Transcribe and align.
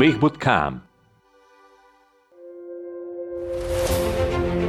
Big.com. 0.00 0.82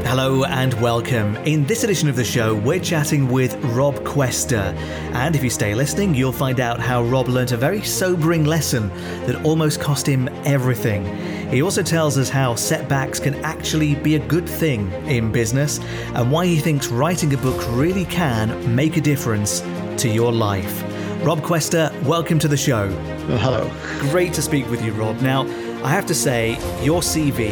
Hello 0.04 0.44
and 0.44 0.74
welcome. 0.82 1.38
In 1.46 1.66
this 1.66 1.86
edition 1.86 2.10
of 2.10 2.18
the 2.18 2.24
show, 2.26 2.54
we're 2.54 2.82
chatting 2.82 3.32
with 3.32 3.56
Rob 3.64 4.04
Cuesta. 4.04 4.74
And 5.14 5.34
if 5.34 5.42
you 5.42 5.50
stay 5.50 5.74
listening, 5.74 6.14
you'll 6.14 6.34
find 6.34 6.60
out 6.60 6.82
how 6.82 7.04
Rob 7.04 7.30
learnt 7.30 7.54
a 7.54 7.58
very 7.58 7.82
sobering 7.82 8.44
lesson 8.44 8.90
that 9.26 9.42
almost 9.46 9.80
cost 9.80 10.06
him 10.06 10.28
everything. 10.44 11.06
He 11.48 11.62
also 11.62 11.82
tells 11.82 12.18
us 12.18 12.28
how 12.28 12.56
setbacks 12.56 13.18
can 13.18 13.36
actually 13.36 13.96
be 13.96 14.16
a 14.16 14.28
good 14.28 14.50
thing 14.50 14.92
in 15.06 15.32
business 15.32 15.80
and 16.14 16.30
why 16.30 16.46
he 16.46 16.58
thinks 16.58 16.90
writing 16.90 17.34
a 17.34 17.38
book 17.38 17.66
really 17.70 18.04
can 18.04 18.76
make 18.76 18.98
a 18.98 19.02
difference 19.02 19.62
to 19.96 20.10
your 20.10 20.34
life. 20.34 20.84
Rob 21.24 21.42
Cuesta, 21.42 21.98
welcome 22.04 22.38
to 22.40 22.50
the 22.50 22.58
show. 22.58 22.90
Well, 23.32 23.40
hello. 23.40 23.72
Great 24.10 24.34
to 24.34 24.42
speak 24.42 24.70
with 24.70 24.84
you, 24.84 24.92
Rob. 24.92 25.22
Now, 25.22 25.44
I 25.86 25.90
have 25.90 26.06
to 26.08 26.14
say, 26.14 26.58
your 26.84 27.00
CV 27.00 27.52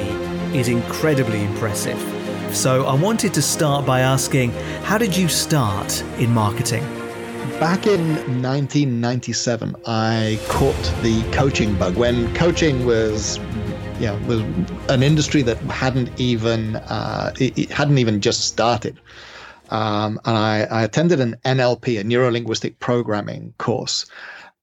is 0.54 0.68
incredibly 0.68 1.42
impressive. 1.42 1.98
So 2.54 2.86
I 2.86 2.94
wanted 2.94 3.34
to 3.36 3.42
start 3.42 3.86
by 3.86 4.02
asking 4.02 4.52
how 4.84 4.98
did 4.98 5.16
you 5.16 5.30
start 5.30 6.04
in 6.18 6.32
marketing? 6.34 6.84
Back 7.62 7.88
in 7.88 8.02
1997, 8.42 9.74
I 9.86 10.38
caught 10.50 10.76
the 11.02 11.24
coaching 11.32 11.74
bug 11.76 11.96
when 11.96 12.36
coaching 12.36 12.86
was, 12.86 13.40
know, 14.02 14.20
was 14.28 14.42
an 14.90 15.02
industry 15.02 15.44
that 15.44 15.60
hadn't 15.60 16.12
even 16.20 16.76
uh, 16.76 17.32
it, 17.40 17.58
it 17.58 17.70
hadn't 17.70 18.00
even 18.00 18.20
just 18.20 18.48
started. 18.48 19.00
Um, 19.70 20.20
and 20.26 20.36
I, 20.36 20.64
I, 20.64 20.84
attended 20.84 21.22
an 21.22 21.38
NLP, 21.46 22.00
a 22.00 22.04
neuro 22.04 22.32
linguistic 22.32 22.80
programming 22.80 23.54
course. 23.60 24.08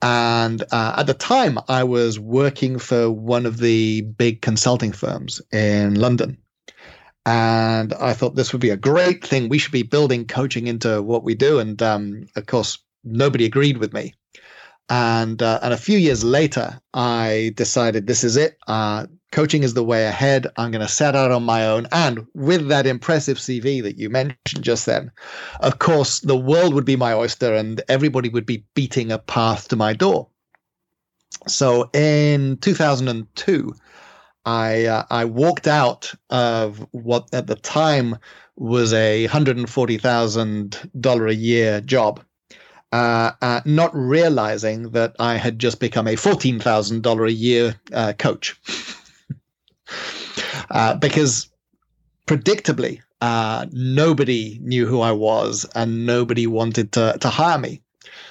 And 0.02 0.62
uh, 0.70 0.94
at 0.98 1.06
the 1.06 1.14
time, 1.14 1.58
I 1.68 1.84
was 1.84 2.18
working 2.18 2.78
for 2.78 3.10
one 3.10 3.46
of 3.46 3.58
the 3.58 4.02
big 4.02 4.42
consulting 4.42 4.92
firms 4.92 5.40
in 5.52 5.94
London. 5.94 6.38
And 7.24 7.92
I 7.94 8.12
thought 8.12 8.36
this 8.36 8.52
would 8.52 8.60
be 8.60 8.70
a 8.70 8.76
great 8.76 9.26
thing. 9.26 9.48
We 9.48 9.58
should 9.58 9.72
be 9.72 9.82
building 9.82 10.26
coaching 10.26 10.68
into 10.68 11.02
what 11.02 11.24
we 11.24 11.34
do. 11.34 11.58
And 11.58 11.80
um, 11.82 12.28
of 12.36 12.46
course, 12.46 12.78
nobody 13.02 13.44
agreed 13.44 13.78
with 13.78 13.92
me. 13.92 14.14
And 14.88 15.42
uh, 15.42 15.58
and 15.62 15.74
a 15.74 15.78
few 15.78 15.98
years 15.98 16.22
later, 16.22 16.80
I 16.94 17.52
decided 17.56 18.06
this 18.06 18.22
is 18.22 18.36
it. 18.36 18.56
Uh, 18.68 19.06
coaching 19.32 19.64
is 19.64 19.74
the 19.74 19.84
way 19.84 20.06
ahead. 20.06 20.46
I'm 20.56 20.70
going 20.70 20.86
to 20.86 20.92
set 20.92 21.16
out 21.16 21.32
on 21.32 21.42
my 21.42 21.66
own. 21.66 21.88
And 21.90 22.26
with 22.34 22.68
that 22.68 22.86
impressive 22.86 23.38
CV 23.38 23.82
that 23.82 23.98
you 23.98 24.08
mentioned 24.10 24.62
just 24.62 24.86
then, 24.86 25.10
of 25.60 25.80
course, 25.80 26.20
the 26.20 26.36
world 26.36 26.72
would 26.74 26.84
be 26.84 26.96
my 26.96 27.12
oyster, 27.12 27.52
and 27.52 27.82
everybody 27.88 28.28
would 28.28 28.46
be 28.46 28.64
beating 28.74 29.10
a 29.10 29.18
path 29.18 29.68
to 29.68 29.76
my 29.76 29.92
door. 29.92 30.28
So 31.48 31.90
in 31.92 32.56
2002, 32.58 33.74
I 34.46 34.84
uh, 34.86 35.04
I 35.10 35.24
walked 35.24 35.66
out 35.66 36.14
of 36.30 36.86
what 36.92 37.28
at 37.32 37.48
the 37.48 37.56
time 37.56 38.16
was 38.54 38.92
a 38.92 39.26
hundred 39.26 39.56
and 39.56 39.68
forty 39.68 39.98
thousand 39.98 40.90
dollar 40.98 41.26
a 41.26 41.34
year 41.34 41.80
job, 41.80 42.24
uh, 42.92 43.32
uh, 43.42 43.60
not 43.64 43.94
realizing 43.94 44.90
that 44.90 45.14
I 45.18 45.36
had 45.36 45.58
just 45.58 45.80
become 45.80 46.06
a 46.06 46.16
fourteen 46.16 46.60
thousand 46.60 47.02
dollar 47.02 47.26
a 47.26 47.30
year 47.30 47.74
uh, 47.92 48.12
coach, 48.18 48.60
uh, 50.70 50.94
because 50.96 51.48
predictably 52.26 53.00
uh, 53.20 53.66
nobody 53.72 54.58
knew 54.62 54.86
who 54.86 55.00
I 55.00 55.12
was 55.12 55.66
and 55.74 56.06
nobody 56.06 56.46
wanted 56.46 56.92
to 56.92 57.16
to 57.20 57.28
hire 57.28 57.58
me, 57.58 57.82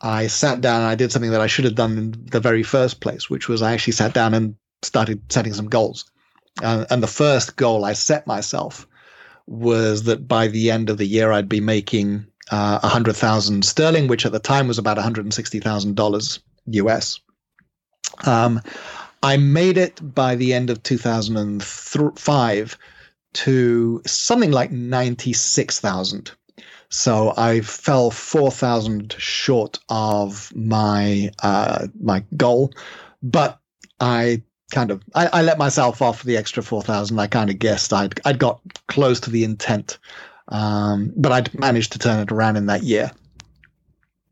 I 0.00 0.28
sat 0.28 0.60
down 0.60 0.82
and 0.82 0.90
I 0.90 0.94
did 0.94 1.10
something 1.10 1.32
that 1.32 1.40
I 1.40 1.46
should 1.46 1.64
have 1.64 1.74
done 1.74 1.98
in 1.98 2.26
the 2.30 2.40
very 2.40 2.62
first 2.62 3.00
place, 3.00 3.28
which 3.28 3.48
was 3.48 3.62
I 3.62 3.72
actually 3.72 3.94
sat 3.94 4.14
down 4.14 4.34
and 4.34 4.54
started 4.82 5.20
setting 5.32 5.52
some 5.54 5.68
goals. 5.68 6.10
Uh, 6.62 6.84
and 6.90 7.02
the 7.02 7.08
first 7.08 7.56
goal 7.56 7.84
I 7.84 7.94
set 7.94 8.26
myself 8.26 8.86
was 9.46 10.04
that 10.04 10.28
by 10.28 10.48
the 10.48 10.70
end 10.70 10.90
of 10.90 10.98
the 10.98 11.06
year, 11.06 11.32
I'd 11.32 11.48
be 11.48 11.60
making 11.60 12.26
uh, 12.50 12.78
100,000 12.80 13.64
sterling, 13.64 14.08
which 14.08 14.26
at 14.26 14.32
the 14.32 14.38
time 14.38 14.68
was 14.68 14.78
about 14.78 14.98
$160,000 14.98 16.38
US. 16.66 17.20
Um, 18.24 18.60
I 19.22 19.36
made 19.36 19.78
it 19.78 20.00
by 20.14 20.34
the 20.36 20.54
end 20.54 20.70
of 20.70 20.82
2005 20.82 22.78
to 23.38 24.02
something 24.04 24.50
like 24.50 24.72
96,000. 24.72 26.32
So 26.90 27.34
I 27.36 27.60
fell 27.60 28.10
4,000 28.10 29.14
short 29.16 29.78
of 29.88 30.52
my 30.56 31.30
uh, 31.42 31.86
my 32.00 32.24
goal, 32.36 32.72
but 33.22 33.60
I 34.00 34.42
kind 34.72 34.90
of 34.90 35.02
I, 35.14 35.26
I 35.26 35.42
let 35.42 35.58
myself 35.58 36.02
off 36.02 36.24
the 36.24 36.36
extra 36.36 36.62
4,000. 36.62 37.18
I 37.18 37.26
kind 37.28 37.50
of 37.50 37.58
guessed 37.58 37.92
I'd 37.92 38.20
I'd 38.24 38.40
got 38.40 38.60
close 38.88 39.20
to 39.20 39.30
the 39.30 39.44
intent, 39.44 39.98
um, 40.48 41.12
but 41.16 41.30
I'd 41.30 41.58
managed 41.58 41.92
to 41.92 41.98
turn 41.98 42.20
it 42.20 42.32
around 42.32 42.56
in 42.56 42.66
that 42.66 42.82
year. 42.82 43.12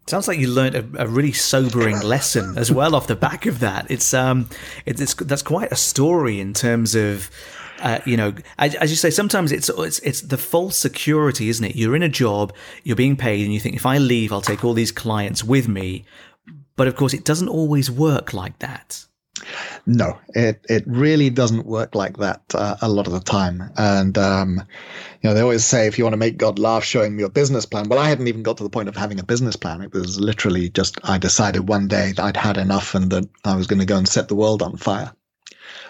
Sounds 0.09 0.27
like 0.27 0.39
you 0.39 0.49
learned 0.49 0.75
a, 0.75 1.03
a, 1.03 1.07
really 1.07 1.33
sobering 1.33 2.01
lesson 2.01 2.57
as 2.57 2.71
well 2.71 2.95
off 2.95 3.09
the 3.09 3.17
back 3.17 3.45
of 3.47 3.59
that. 3.61 3.91
It's 3.91 4.15
um, 4.15 4.49
it's, 4.87 5.01
it's 5.01 5.15
that's 5.15 5.43
quite 5.43 5.71
a 5.71 5.77
story 5.77 6.41
in 6.41 6.55
terms 6.55 6.95
of 6.95 7.29
uh, 7.81 8.01
you 8.05 8.17
know, 8.17 8.35
as, 8.59 8.75
as, 8.77 8.91
you 8.91 8.97
say, 8.97 9.11
sometimes 9.11 9.53
it's, 9.53 9.69
it's 9.69 9.99
it's 10.01 10.21
the 10.23 10.39
false 10.39 10.77
security, 10.77 11.49
isn't 11.49 11.65
it? 11.65 11.77
You're 11.77 11.97
in 11.97 12.03
a 12.03 12.09
job, 12.09 12.55
you're 12.85 12.97
being 12.97 13.17
paid, 13.17 13.45
and 13.45 13.53
you 13.53 13.61
think 13.61 13.77
if 13.77 13.87
I 13.87 13.99
leave, 13.99 14.33
I'll 14.33 14.41
take 14.41 14.65
all 14.65 14.75
these 14.75 14.93
clients 14.93 15.45
with 15.45 15.69
me. 15.69 16.05
But 16.77 16.89
of 16.89 16.97
course, 16.97 17.15
it 17.15 17.25
doesn't 17.25 17.49
always 17.49 17.91
work 17.91 18.33
like 18.33 18.59
that. 18.61 19.05
No, 19.85 20.19
it 20.31 20.65
it 20.69 20.85
really 20.87 21.29
doesn't 21.29 21.67
work 21.67 21.95
like 21.95 22.17
that 22.17 22.43
uh, 22.55 22.77
a 22.81 22.89
lot 22.89 23.07
of 23.07 23.13
the 23.13 23.21
time. 23.21 23.71
And 23.77 24.17
um, 24.17 24.63
you 25.23 25.29
know, 25.29 25.35
they 25.35 25.43
always 25.43 25.65
say 25.65 25.87
if 25.87 25.99
you 25.99 26.05
want 26.05 26.15
to 26.15 26.19
make 26.19 26.39
God 26.39 26.59
laugh, 26.59 26.85
show 26.85 27.03
him 27.03 27.19
your 27.19 27.29
business 27.29 27.67
plan. 27.67 27.89
Well, 27.89 27.99
I 27.99 28.09
hadn't 28.09 28.29
even 28.29 28.43
got 28.43 28.57
to 28.59 28.63
the 28.63 28.71
point 28.71 28.89
of 28.89 28.97
having 28.97 29.21
a 29.21 29.25
business 29.25 29.57
plan. 29.57 29.83
It 29.83 29.93
was 29.93 30.19
literally 30.19 30.71
just 30.71 30.99
I 31.05 31.19
decided 31.19 31.69
one 31.69 31.89
day 31.89 32.13
that 32.13 32.25
I'd 32.25 32.37
had 32.37 32.57
enough 32.57 32.95
and 32.95 33.11
that 33.11 33.29
I 33.45 33.55
was 33.55 33.67
going 33.67 33.81
to 33.81 33.87
go 33.87 33.97
and 33.97 34.09
set 34.09 34.29
the 34.29 34.35
world 34.35 34.63
on 34.63 34.77
fire 34.77 35.13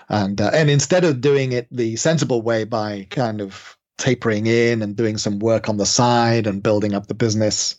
and 0.08 0.40
uh, 0.40 0.50
and 0.52 0.70
instead 0.70 1.04
of 1.04 1.20
doing 1.20 1.52
it 1.52 1.66
the 1.70 1.96
sensible 1.96 2.42
way 2.42 2.64
by 2.64 3.06
kind 3.10 3.40
of 3.40 3.76
tapering 3.98 4.46
in 4.46 4.82
and 4.82 4.96
doing 4.96 5.16
some 5.16 5.38
work 5.38 5.68
on 5.68 5.78
the 5.78 5.86
side 5.86 6.46
and 6.46 6.62
building 6.62 6.94
up 6.94 7.06
the 7.06 7.14
business 7.14 7.76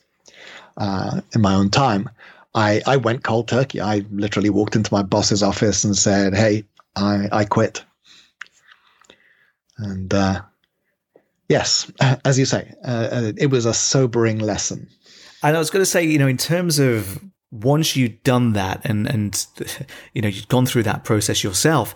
uh, 0.78 1.22
in 1.34 1.42
my 1.42 1.54
own 1.54 1.70
time, 1.70 2.10
I, 2.56 2.82
I 2.88 2.98
went 2.98 3.24
cold 3.24 3.48
turkey. 3.48 3.80
I 3.80 4.04
literally 4.10 4.50
walked 4.50 4.76
into 4.76 4.94
my 4.94 5.04
boss's 5.04 5.44
office 5.44 5.84
and 5.84 5.96
said, 5.96 6.34
"Hey, 6.34 6.64
I, 6.96 7.30
I 7.32 7.46
quit." 7.46 7.84
And 9.78 10.14
uh, 10.14 10.42
yes, 11.50 11.92
as 12.26 12.40
you 12.40 12.46
say, 12.46 12.74
uh, 12.84 13.10
uh, 13.12 13.32
it 13.38 13.48
was 13.48 13.66
a 13.66 13.74
sobering 13.74 14.40
lesson. 14.40 14.90
And 15.44 15.56
I 15.56 15.60
was 15.60 15.70
going 15.70 15.82
to 15.82 15.90
say, 15.90 16.04
you 16.04 16.18
know, 16.18 16.28
in 16.28 16.38
terms 16.38 16.80
of 16.80 17.24
once 17.52 17.96
you'd 17.96 18.22
done 18.24 18.54
that 18.54 18.82
and 18.84 19.08
and 19.08 19.48
you 20.14 20.22
know 20.22 20.28
you'd 20.28 20.48
gone 20.48 20.66
through 20.66 20.84
that 20.84 21.04
process 21.04 21.44
yourself, 21.44 21.96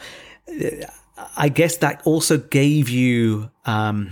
I 1.38 1.50
guess 1.50 1.78
that 1.78 2.02
also 2.06 2.38
gave 2.38 2.90
you 2.90 3.52
um, 3.66 4.12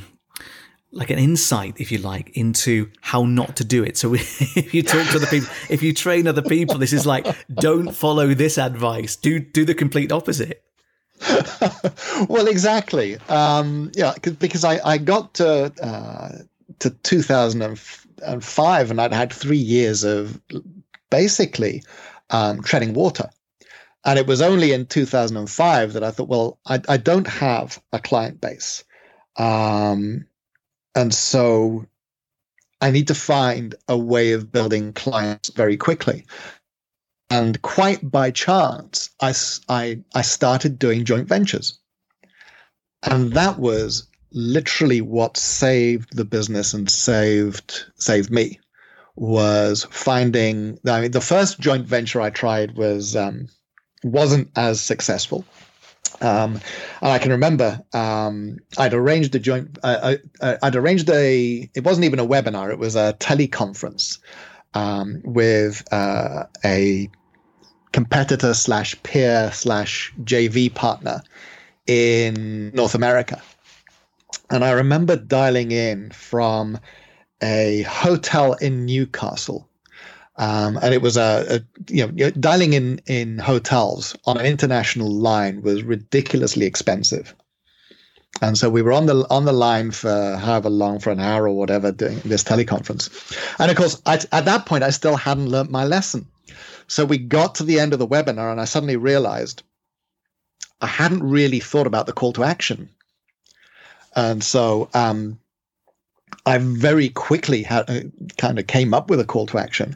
like 0.91 1.09
an 1.09 1.19
insight, 1.19 1.79
if 1.79 1.91
you 1.91 1.99
like, 1.99 2.35
into 2.35 2.89
how 3.01 3.23
not 3.23 3.55
to 3.57 3.63
do 3.63 3.83
it. 3.83 3.97
So 3.97 4.13
if 4.13 4.73
you 4.73 4.83
talk 4.83 5.07
to 5.09 5.17
other 5.17 5.27
people, 5.27 5.49
if 5.69 5.83
you 5.83 5.93
train 5.93 6.27
other 6.27 6.41
people, 6.41 6.77
this 6.77 6.93
is 6.93 7.05
like, 7.05 7.27
don't 7.53 7.91
follow 7.91 8.33
this 8.33 8.57
advice. 8.57 9.15
Do 9.15 9.39
do 9.39 9.65
the 9.65 9.75
complete 9.75 10.11
opposite. 10.11 10.63
well, 12.29 12.47
exactly. 12.47 13.17
Um, 13.27 13.91
yeah, 13.93 14.13
because 14.39 14.63
I, 14.63 14.79
I 14.85 14.97
got 14.97 15.33
to 15.35 15.71
uh, 15.83 16.29
to 16.79 16.89
2005 16.89 18.91
and 18.91 19.01
I'd 19.01 19.13
had 19.13 19.33
three 19.33 19.57
years 19.57 20.03
of 20.03 20.41
basically 21.09 21.83
um, 22.29 22.61
treading 22.61 22.93
water. 22.93 23.29
And 24.05 24.17
it 24.17 24.27
was 24.27 24.41
only 24.41 24.71
in 24.71 24.85
2005 24.85 25.93
that 25.93 26.03
I 26.03 26.11
thought, 26.11 26.29
well, 26.29 26.59
I, 26.65 26.81
I 26.87 26.97
don't 26.97 27.27
have 27.27 27.81
a 27.91 27.99
client 27.99 28.39
base. 28.39 28.83
Um, 29.37 30.25
and 30.95 31.13
so 31.13 31.85
I 32.81 32.91
need 32.91 33.07
to 33.07 33.15
find 33.15 33.75
a 33.87 33.97
way 33.97 34.31
of 34.31 34.51
building 34.51 34.93
clients 34.93 35.49
very 35.49 35.75
quickly. 35.75 36.25
And 37.29 37.61
quite 37.61 38.09
by 38.09 38.31
chance, 38.31 39.09
I, 39.21 39.33
I, 39.67 39.99
I 40.15 40.21
started 40.21 40.79
doing 40.79 41.05
joint 41.05 41.27
ventures. 41.27 41.77
And 43.03 43.33
that 43.33 43.59
was 43.59 44.07
literally 44.31 45.01
what 45.01 45.37
saved 45.37 46.15
the 46.15 46.25
business 46.25 46.73
and 46.73 46.89
saved 46.89 47.85
saved 47.95 48.31
me 48.31 48.59
was 49.19 49.85
finding 49.91 50.79
I 50.87 51.01
mean, 51.01 51.11
the 51.11 51.21
first 51.21 51.59
joint 51.59 51.85
venture 51.85 52.21
I 52.21 52.29
tried 52.29 52.77
was 52.77 53.15
um, 53.15 53.49
wasn't 54.03 54.49
as 54.55 54.81
successful. 54.81 55.45
Um, 56.21 56.59
and 57.01 57.11
I 57.11 57.19
can 57.19 57.31
remember 57.31 57.81
um, 57.93 58.59
I'd 58.77 58.93
arranged 58.93 59.35
a 59.35 59.39
joint. 59.39 59.77
Uh, 59.83 60.15
I, 60.41 60.45
uh, 60.45 60.57
I'd 60.63 60.75
arranged 60.75 61.09
a. 61.09 61.69
It 61.73 61.83
wasn't 61.83 62.05
even 62.05 62.19
a 62.19 62.25
webinar. 62.25 62.71
It 62.71 62.79
was 62.79 62.95
a 62.95 63.15
teleconference 63.19 64.19
um, 64.73 65.21
with 65.23 65.83
uh, 65.93 66.45
a 66.63 67.09
competitor 67.91 68.53
slash 68.53 69.01
peer 69.03 69.51
slash 69.51 70.13
JV 70.23 70.73
partner 70.73 71.21
in 71.87 72.71
North 72.73 72.95
America. 72.95 73.41
And 74.49 74.63
I 74.63 74.71
remember 74.71 75.15
dialing 75.15 75.71
in 75.71 76.11
from 76.11 76.79
a 77.41 77.83
hotel 77.83 78.53
in 78.53 78.85
Newcastle. 78.85 79.69
Um, 80.35 80.79
and 80.81 80.93
it 80.93 81.01
was 81.01 81.17
a, 81.17 81.57
a, 81.57 81.91
you 81.93 82.07
know 82.07 82.29
dialing 82.31 82.71
in 82.71 83.01
in 83.07 83.39
hotels 83.39 84.15
on 84.25 84.37
an 84.37 84.45
international 84.45 85.11
line 85.11 85.61
was 85.61 85.83
ridiculously 85.83 86.65
expensive, 86.65 87.35
and 88.41 88.57
so 88.57 88.69
we 88.69 88.81
were 88.81 88.93
on 88.93 89.05
the 89.05 89.27
on 89.29 89.43
the 89.43 89.51
line 89.51 89.91
for 89.91 90.37
however 90.37 90.69
long 90.69 90.99
for 90.99 91.09
an 91.09 91.19
hour 91.19 91.49
or 91.49 91.57
whatever 91.57 91.91
doing 91.91 92.21
this 92.23 92.45
teleconference, 92.45 93.09
and 93.59 93.69
of 93.69 93.75
course 93.75 94.01
I, 94.05 94.13
at 94.31 94.45
that 94.45 94.65
point 94.65 94.85
I 94.85 94.91
still 94.91 95.17
hadn't 95.17 95.49
learnt 95.49 95.71
my 95.71 95.83
lesson, 95.83 96.25
so 96.87 97.03
we 97.03 97.17
got 97.17 97.55
to 97.55 97.65
the 97.65 97.81
end 97.81 97.91
of 97.91 97.99
the 97.99 98.07
webinar 98.07 98.49
and 98.49 98.61
I 98.61 98.65
suddenly 98.65 98.95
realized 98.95 99.63
I 100.79 100.87
hadn't 100.87 101.21
really 101.21 101.59
thought 101.59 101.85
about 101.85 102.05
the 102.05 102.13
call 102.13 102.31
to 102.33 102.45
action, 102.45 102.87
and 104.15 104.41
so 104.41 104.89
um, 104.93 105.37
I 106.45 106.57
very 106.57 107.09
quickly 107.09 107.63
had, 107.63 107.89
uh, 107.89 108.01
kind 108.37 108.59
of 108.59 108.67
came 108.67 108.93
up 108.93 109.09
with 109.09 109.19
a 109.19 109.25
call 109.25 109.45
to 109.47 109.57
action 109.57 109.95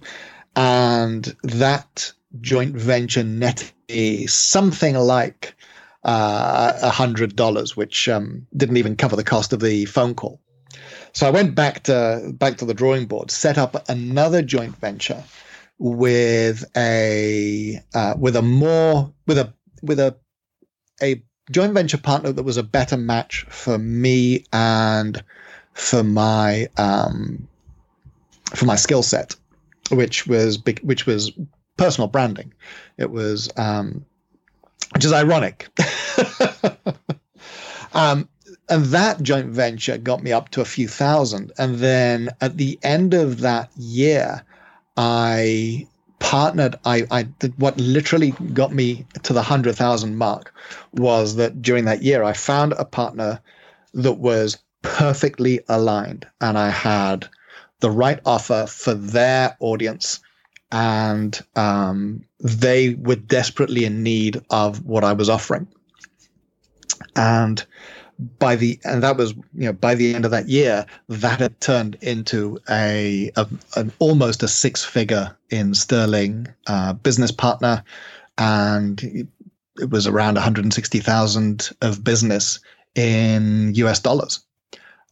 and 0.56 1.36
that 1.44 2.12
joint 2.42 2.76
venture 2.76 3.24
netted 3.24 3.72
something 4.30 4.96
like 4.96 5.56
uh, 6.04 6.74
a 6.82 6.88
uh, 6.88 6.92
hundred 6.92 7.36
dollars, 7.36 7.78
which 7.78 8.10
um, 8.10 8.46
didn't 8.56 8.78
even 8.78 8.96
cover 8.96 9.16
the 9.16 9.24
cost 9.24 9.54
of 9.54 9.62
the 9.62 9.86
phone 9.86 10.14
call. 10.16 10.42
So 11.14 11.28
I 11.28 11.32
went 11.32 11.56
back 11.56 11.84
to 11.84 12.34
back 12.34 12.58
to 12.58 12.66
the 12.66 12.74
drawing 12.74 13.06
board, 13.06 13.32
set 13.32 13.58
up 13.58 13.88
another 13.88 14.42
joint 14.42 14.76
venture 14.78 15.24
with 15.78 16.66
a 16.76 17.80
uh, 17.94 18.16
with 18.18 18.36
a 18.36 18.42
more 18.42 19.14
with 19.28 19.38
a 19.38 19.54
with 19.82 20.00
a 20.00 20.16
a 21.02 21.24
joint 21.52 21.74
venture 21.74 21.98
partner 21.98 22.32
that 22.32 22.44
was 22.44 22.58
a 22.58 22.64
better 22.64 22.98
match 22.98 23.46
for 23.50 23.78
me 23.78 24.46
and 24.52 25.24
for 25.74 26.04
my 26.04 26.68
um, 26.78 27.48
for 28.56 28.66
my 28.66 28.76
skill 28.76 29.04
set 29.04 29.36
which 29.92 30.28
was 30.28 30.60
which 30.82 31.06
was 31.06 31.32
personal 31.78 32.08
branding. 32.08 32.54
It 32.98 33.12
was, 33.12 33.50
um, 33.58 34.06
which 34.94 35.06
is 35.06 35.14
ironic. 35.14 35.68
um, 37.94 38.28
and 38.70 38.86
that 38.86 39.22
joint 39.22 39.50
venture 39.50 39.98
got 39.98 40.24
me 40.24 40.32
up 40.32 40.50
to 40.50 40.62
a 40.62 40.66
few 40.66 40.88
thousand. 40.88 41.52
And 41.58 41.76
then 41.76 42.30
at 42.42 42.58
the 42.58 42.80
end 42.84 43.14
of 43.14 43.42
that 43.42 43.70
year, 43.76 44.44
I 44.96 45.88
partnered. 46.20 46.76
I, 46.86 47.06
I 47.12 47.24
did 47.24 47.60
what 47.60 47.78
literally 47.78 48.32
got 48.54 48.74
me 48.74 49.06
to 49.24 49.34
the 49.34 49.42
hundred 49.42 49.76
thousand 49.76 50.18
mark 50.18 50.54
was 50.94 51.36
that 51.36 51.62
during 51.62 51.86
that 51.86 52.04
year, 52.04 52.24
I 52.24 52.34
found 52.34 52.74
a 52.74 52.86
partner 52.86 53.42
that 53.94 54.14
was 54.14 54.58
perfectly 54.84 55.60
aligned, 55.68 56.28
and 56.40 56.58
I 56.58 56.70
had 56.70 57.28
the 57.80 57.92
right 57.92 58.20
offer 58.26 58.68
for 58.68 58.94
their 58.94 59.58
audience 59.60 60.22
and 60.74 61.40
um, 61.56 62.26
they 62.40 62.96
were 62.96 63.16
desperately 63.16 63.86
in 63.86 64.02
need 64.02 64.42
of 64.50 64.84
what 64.84 65.04
I 65.04 65.14
was 65.14 65.30
offering. 65.30 65.68
And 67.16 67.64
by 68.40 68.56
the 68.56 68.80
and 68.84 69.04
that 69.04 69.18
was 69.18 69.34
you 69.54 69.66
know 69.66 69.74
by 69.74 69.94
the 69.94 70.16
end 70.16 70.26
of 70.26 70.32
that 70.32 70.48
year 70.48 70.86
that 71.10 71.40
had 71.40 71.60
turned 71.62 71.96
into 72.02 72.60
a, 72.70 73.32
a 73.36 73.48
an 73.76 73.92
almost 74.00 74.42
a 74.42 74.48
six 74.48 74.84
figure 74.84 75.36
in 75.52 75.76
sterling 75.76 76.48
uh, 76.66 76.94
business 76.94 77.32
partner, 77.32 77.84
and 78.40 79.28
it 79.78 79.90
was 79.90 80.08
around 80.08 80.36
160,000 80.36 81.70
of 81.82 82.04
business 82.04 82.60
in 82.96 83.74
US 83.76 84.00
dollars. 84.00 84.44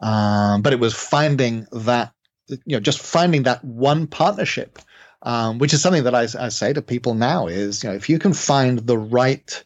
Um, 0.02 0.62
but 0.62 0.74
it 0.74 0.80
was 0.80 0.94
finding 0.94 1.68
that 1.72 2.14
you 2.48 2.76
know 2.76 2.80
just 2.80 3.00
finding 3.00 3.44
that 3.44 3.64
one 3.64 4.08
partnership 4.08 4.80
um, 5.24 5.60
which 5.60 5.74
is 5.74 5.82
something 5.82 6.04
that 6.06 6.16
I, 6.16 6.24
I, 6.40 6.50
say 6.50 6.74
to 6.74 6.82
people 6.82 7.14
now 7.14 7.48
is 7.48 7.84
you 7.84 7.90
know 7.90 7.96
if 7.96 8.10
you 8.10 8.20
can 8.20 8.34
find 8.34 8.80
the 8.80 8.98
right 8.98 9.64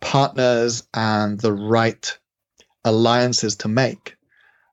partners 0.00 0.86
and 0.94 1.38
the 1.38 1.52
right 1.52 2.18
alliances 2.84 3.56
to 3.56 3.68
make 3.68 4.16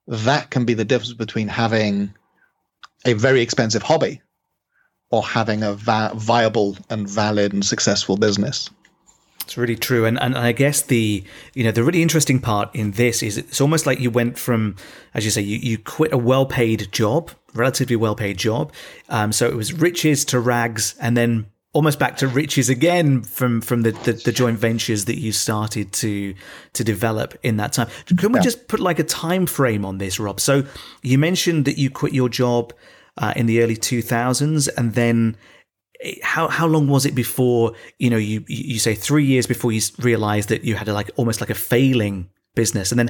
that 0.08 0.50
can 0.50 0.64
be 0.64 0.74
the 0.74 0.86
difference 0.86 1.14
between 1.14 1.50
having 1.50 2.14
a 3.06 3.14
very 3.14 3.42
expensive 3.42 3.84
hobby 3.84 4.22
or 5.12 5.24
having 5.24 5.64
a 5.64 5.74
va- 5.74 6.14
viable 6.16 6.78
and 6.90 7.10
valid 7.10 7.54
and 7.54 7.66
successful 7.66 8.16
business 8.16 8.70
it's 9.48 9.58
really 9.58 9.78
true, 9.78 10.04
and 10.04 10.20
and 10.22 10.38
I 10.38 10.52
guess 10.52 10.82
the 10.82 11.24
you 11.54 11.64
know 11.64 11.72
the 11.72 11.82
really 11.82 12.02
interesting 12.02 12.42
part 12.42 12.70
in 12.76 12.92
this 12.92 13.24
is 13.24 13.38
it's 13.38 13.62
almost 13.62 13.86
like 13.86 13.98
you 13.98 14.12
went 14.12 14.38
from, 14.38 14.76
as 15.14 15.24
you 15.24 15.32
say, 15.32 15.42
you, 15.42 15.58
you 15.58 15.78
quit 15.78 16.12
a 16.12 16.18
well 16.18 16.46
paid 16.46 16.92
job, 16.92 17.32
relatively 17.54 17.96
well 17.96 18.14
paid 18.14 18.38
job, 18.38 18.74
um, 19.08 19.32
so 19.32 19.48
it 19.48 19.56
was 19.56 19.72
riches 19.72 20.26
to 20.26 20.40
rags, 20.42 20.96
and 21.00 21.16
then 21.16 21.46
almost 21.72 21.98
back 21.98 22.18
to 22.18 22.28
riches 22.28 22.68
again 22.68 23.24
from 23.24 23.62
from 23.62 23.84
the, 23.84 23.92
the, 23.92 24.12
the, 24.12 24.34
joint 24.34 24.60
ventures 24.60 25.06
that 25.06 25.18
you 25.18 25.32
started 25.32 25.94
to 25.94 26.34
to 26.74 26.84
develop 26.84 27.34
in 27.42 27.56
that 27.56 27.72
time. 27.72 27.88
Can 28.18 28.34
we 28.34 28.40
yeah. 28.40 28.44
just 28.44 28.68
put 28.68 28.82
like 28.82 29.00
a 29.00 29.06
time 29.06 29.46
frame 29.46 29.86
on 29.86 29.98
this, 29.98 30.20
Rob? 30.20 30.42
So 30.42 30.66
you 31.04 31.18
mentioned 31.18 31.64
that 31.64 31.78
you 31.78 31.90
quit 31.90 32.12
your 32.12 32.28
job 32.28 32.74
uh, 33.18 33.32
in 33.38 33.46
the 33.46 33.62
early 33.62 33.78
two 33.78 34.02
thousands, 34.02 34.68
and 34.68 34.94
then 34.94 35.38
how 36.22 36.48
how 36.48 36.68
long 36.68 36.88
was 36.88 37.06
it 37.06 37.16
before 37.16 37.74
you 37.98 38.10
know 38.10 38.18
you 38.18 38.44
you 38.48 38.80
say 38.80 38.94
three 38.94 39.26
years 39.26 39.48
before 39.48 39.72
you 39.72 39.82
realized 40.00 40.50
that 40.50 40.64
you 40.64 40.76
had 40.76 40.88
a, 40.88 40.94
like 40.94 41.10
almost 41.16 41.42
like 41.42 41.50
a 41.50 41.56
failing 41.56 42.30
business 42.56 42.92
and 42.92 43.00
then 43.00 43.10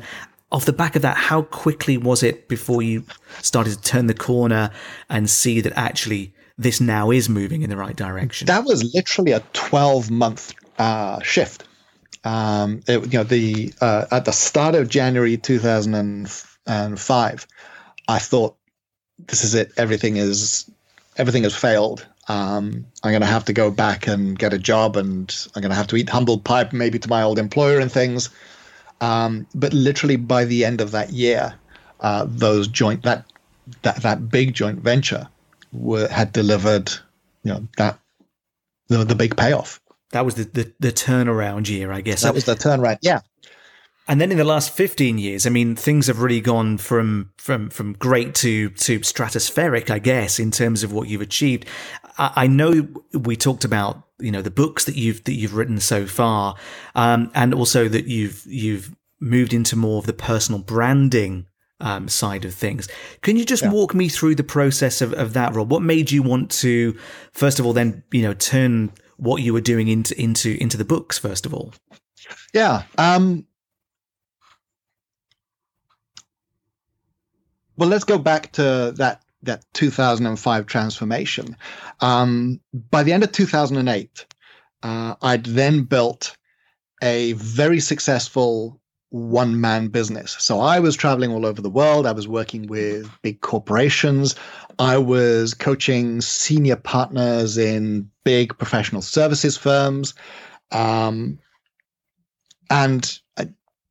off 0.51 0.65
the 0.65 0.73
back 0.73 0.95
of 0.95 1.01
that 1.01 1.17
how 1.17 1.41
quickly 1.41 1.97
was 1.97 2.23
it 2.23 2.47
before 2.47 2.81
you 2.81 3.03
started 3.41 3.73
to 3.73 3.81
turn 3.81 4.07
the 4.07 4.13
corner 4.13 4.71
and 5.09 5.29
see 5.29 5.61
that 5.61 5.73
actually 5.75 6.33
this 6.57 6.79
now 6.79 7.11
is 7.11 7.27
moving 7.27 7.61
in 7.61 7.69
the 7.69 7.77
right 7.77 7.95
direction 7.95 8.45
that 8.45 8.63
was 8.63 8.93
literally 8.93 9.33
a 9.33 9.41
12 9.53 10.09
month 10.09 10.53
uh, 10.79 11.19
shift 11.21 11.67
Um, 12.27 12.81
it, 12.87 13.13
you 13.13 13.19
know, 13.19 13.23
the 13.23 13.73
uh, 13.79 14.05
at 14.11 14.25
the 14.25 14.33
start 14.33 14.75
of 14.75 14.89
January 14.89 15.37
2005, 15.37 17.47
I 18.09 18.19
thought 18.19 18.57
this 19.27 19.45
is 19.45 19.55
it. 19.55 19.71
Everything 19.77 20.17
is 20.17 20.69
everything 21.15 21.43
has 21.43 21.55
failed. 21.55 22.05
Um, 22.27 22.85
I'm 23.03 23.11
going 23.11 23.21
to 23.21 23.27
have 23.27 23.45
to 23.45 23.53
go 23.53 23.71
back 23.71 24.07
and 24.07 24.37
get 24.37 24.53
a 24.53 24.57
job, 24.57 24.97
and 24.97 25.33
I'm 25.55 25.61
going 25.61 25.71
to 25.71 25.77
have 25.77 25.87
to 25.87 25.95
eat 25.95 26.09
humble 26.09 26.39
pie, 26.39 26.67
maybe 26.71 26.99
to 26.99 27.09
my 27.09 27.23
old 27.23 27.39
employer 27.39 27.79
and 27.79 27.91
things. 27.91 28.29
Um, 28.99 29.47
but 29.55 29.73
literally 29.73 30.15
by 30.15 30.45
the 30.45 30.65
end 30.65 30.81
of 30.81 30.91
that 30.91 31.11
year, 31.11 31.55
uh, 31.99 32.25
those 32.27 32.67
joint 32.67 33.03
that 33.03 33.25
that 33.81 33.97
that 33.97 34.29
big 34.29 34.53
joint 34.53 34.79
venture 34.79 35.27
were, 35.71 36.07
had 36.07 36.31
delivered, 36.31 36.91
you 37.43 37.53
know, 37.53 37.67
that 37.77 37.99
the 38.87 39.03
the 39.03 39.15
big 39.15 39.37
payoff. 39.37 39.79
That 40.11 40.25
was 40.25 40.35
the, 40.35 40.45
the, 40.45 40.73
the 40.79 40.91
turnaround 40.91 41.67
year, 41.69 41.91
I 41.91 42.01
guess. 42.01 42.21
That 42.21 42.33
was 42.33 42.45
the 42.45 42.55
turnaround. 42.55 42.99
Yeah. 43.01 43.21
And 44.07 44.21
then 44.21 44.31
in 44.31 44.37
the 44.37 44.45
last 44.45 44.71
15 44.71 45.17
years, 45.17 45.45
I 45.45 45.49
mean, 45.49 45.75
things 45.75 46.07
have 46.07 46.21
really 46.21 46.41
gone 46.41 46.77
from 46.77 47.31
from 47.37 47.69
from 47.69 47.93
great 47.93 48.35
to 48.35 48.69
to 48.69 48.99
stratospheric, 48.99 49.89
I 49.89 49.99
guess, 49.99 50.39
in 50.39 50.51
terms 50.51 50.83
of 50.83 50.93
what 50.93 51.09
you've 51.09 51.21
achieved. 51.21 51.65
I, 52.17 52.31
I 52.35 52.47
know 52.47 52.87
we 53.13 53.35
talked 53.35 53.65
about 53.65 54.03
you 54.19 54.31
know 54.31 54.41
the 54.41 54.51
books 54.51 54.85
that 54.85 54.95
you've 54.95 55.23
that 55.25 55.33
you've 55.33 55.55
written 55.55 55.79
so 55.79 56.05
far, 56.05 56.55
um, 56.95 57.31
and 57.35 57.53
also 57.53 57.87
that 57.89 58.07
you've 58.07 58.45
you've 58.45 58.95
moved 59.19 59.53
into 59.53 59.75
more 59.75 59.99
of 59.99 60.05
the 60.05 60.13
personal 60.13 60.61
branding 60.61 61.45
um, 61.79 62.07
side 62.07 62.45
of 62.45 62.53
things. 62.53 62.87
Can 63.21 63.35
you 63.35 63.45
just 63.45 63.63
yeah. 63.63 63.71
walk 63.71 63.93
me 63.93 64.09
through 64.09 64.35
the 64.35 64.43
process 64.43 65.01
of, 65.01 65.13
of 65.13 65.33
that, 65.33 65.53
Rob? 65.55 65.71
What 65.71 65.81
made 65.81 66.11
you 66.11 66.23
want 66.23 66.51
to, 66.51 66.97
first 67.33 67.59
of 67.59 67.65
all, 67.65 67.73
then 67.73 68.03
you 68.11 68.21
know, 68.21 68.33
turn 68.33 68.91
what 69.17 69.41
you 69.41 69.53
were 69.53 69.61
doing 69.61 69.87
into 69.87 70.19
into 70.19 70.57
into 70.61 70.77
the 70.77 70.85
books 70.85 71.17
first 71.17 71.45
of 71.45 71.53
all? 71.53 71.73
Yeah. 72.53 72.83
Um, 72.97 73.46
well, 77.77 77.89
let's 77.89 78.03
go 78.03 78.17
back 78.17 78.51
to 78.53 78.93
that 78.97 79.21
that 79.43 79.63
2005 79.73 80.65
transformation. 80.65 81.55
Um, 82.01 82.59
by 82.89 83.03
the 83.03 83.13
end 83.13 83.23
of 83.23 83.31
2008, 83.31 84.25
uh, 84.83 85.15
I'd 85.21 85.45
then 85.45 85.83
built 85.83 86.35
a 87.01 87.33
very 87.33 87.79
successful 87.79 88.81
one 89.09 89.61
man 89.61 89.87
business. 89.87 90.35
So 90.39 90.59
I 90.59 90.79
was 90.79 90.95
traveling 90.95 91.31
all 91.31 91.45
over 91.45 91.61
the 91.61 91.69
world. 91.69 92.05
I 92.05 92.11
was 92.11 92.27
working 92.27 92.67
with 92.67 93.09
big 93.21 93.41
corporations. 93.41 94.35
I 94.79 94.97
was 94.97 95.53
coaching 95.53 96.19
senior 96.21 96.75
partners 96.75 97.57
in 97.57 98.09
big 98.25 98.57
professional 98.57 99.01
services 99.01 99.55
firms. 99.55 100.13
Um, 100.71 101.39
and 102.69 103.19
uh, 103.37 103.45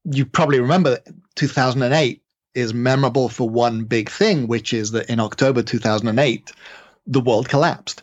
you 0.05 0.27
probably 0.27 0.61
remember 0.61 0.99
2008 1.37 2.23
is 2.57 2.75
memorable 2.75 3.29
for 3.29 3.49
one 3.49 3.85
big 3.85 4.11
thing, 4.11 4.49
which 4.49 4.73
is 4.73 4.91
that 4.93 5.11
in 5.11 5.21
October 5.21 5.63
2008, 5.63 6.53
the 7.07 7.21
world 7.21 7.49
collapsed. 7.49 8.03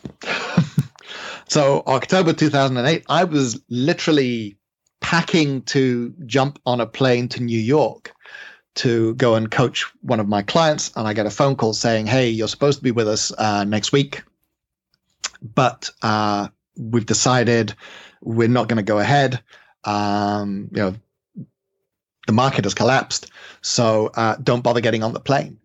so, 1.48 1.82
October 1.86 2.32
2008, 2.32 3.04
I 3.08 3.24
was 3.24 3.60
literally 3.68 4.56
packing 5.00 5.62
to 5.62 6.14
jump 6.24 6.58
on 6.64 6.80
a 6.80 6.86
plane 6.86 7.28
to 7.28 7.42
New 7.42 7.58
York 7.58 8.14
to 8.76 9.14
go 9.14 9.34
and 9.34 9.50
coach 9.50 9.84
one 10.00 10.20
of 10.20 10.28
my 10.28 10.42
clients. 10.42 10.90
And 10.96 11.06
I 11.06 11.12
get 11.12 11.26
a 11.26 11.30
phone 11.30 11.56
call 11.56 11.74
saying, 11.74 12.06
Hey, 12.06 12.30
you're 12.30 12.48
supposed 12.48 12.78
to 12.78 12.84
be 12.84 12.90
with 12.90 13.08
us 13.08 13.32
uh, 13.36 13.64
next 13.64 13.92
week, 13.92 14.22
but 15.42 15.90
uh, 16.02 16.48
we've 16.76 17.06
decided 17.06 17.74
we're 18.22 18.48
not 18.48 18.68
going 18.68 18.78
to 18.78 18.82
go 18.82 18.98
ahead. 18.98 19.42
Um, 19.84 20.68
you 20.72 20.78
know, 20.78 20.94
the 22.26 22.32
market 22.32 22.64
has 22.64 22.74
collapsed. 22.74 23.30
So 23.62 24.10
uh, 24.14 24.36
don't 24.42 24.62
bother 24.62 24.80
getting 24.80 25.02
on 25.02 25.12
the 25.12 25.20
plane. 25.20 25.58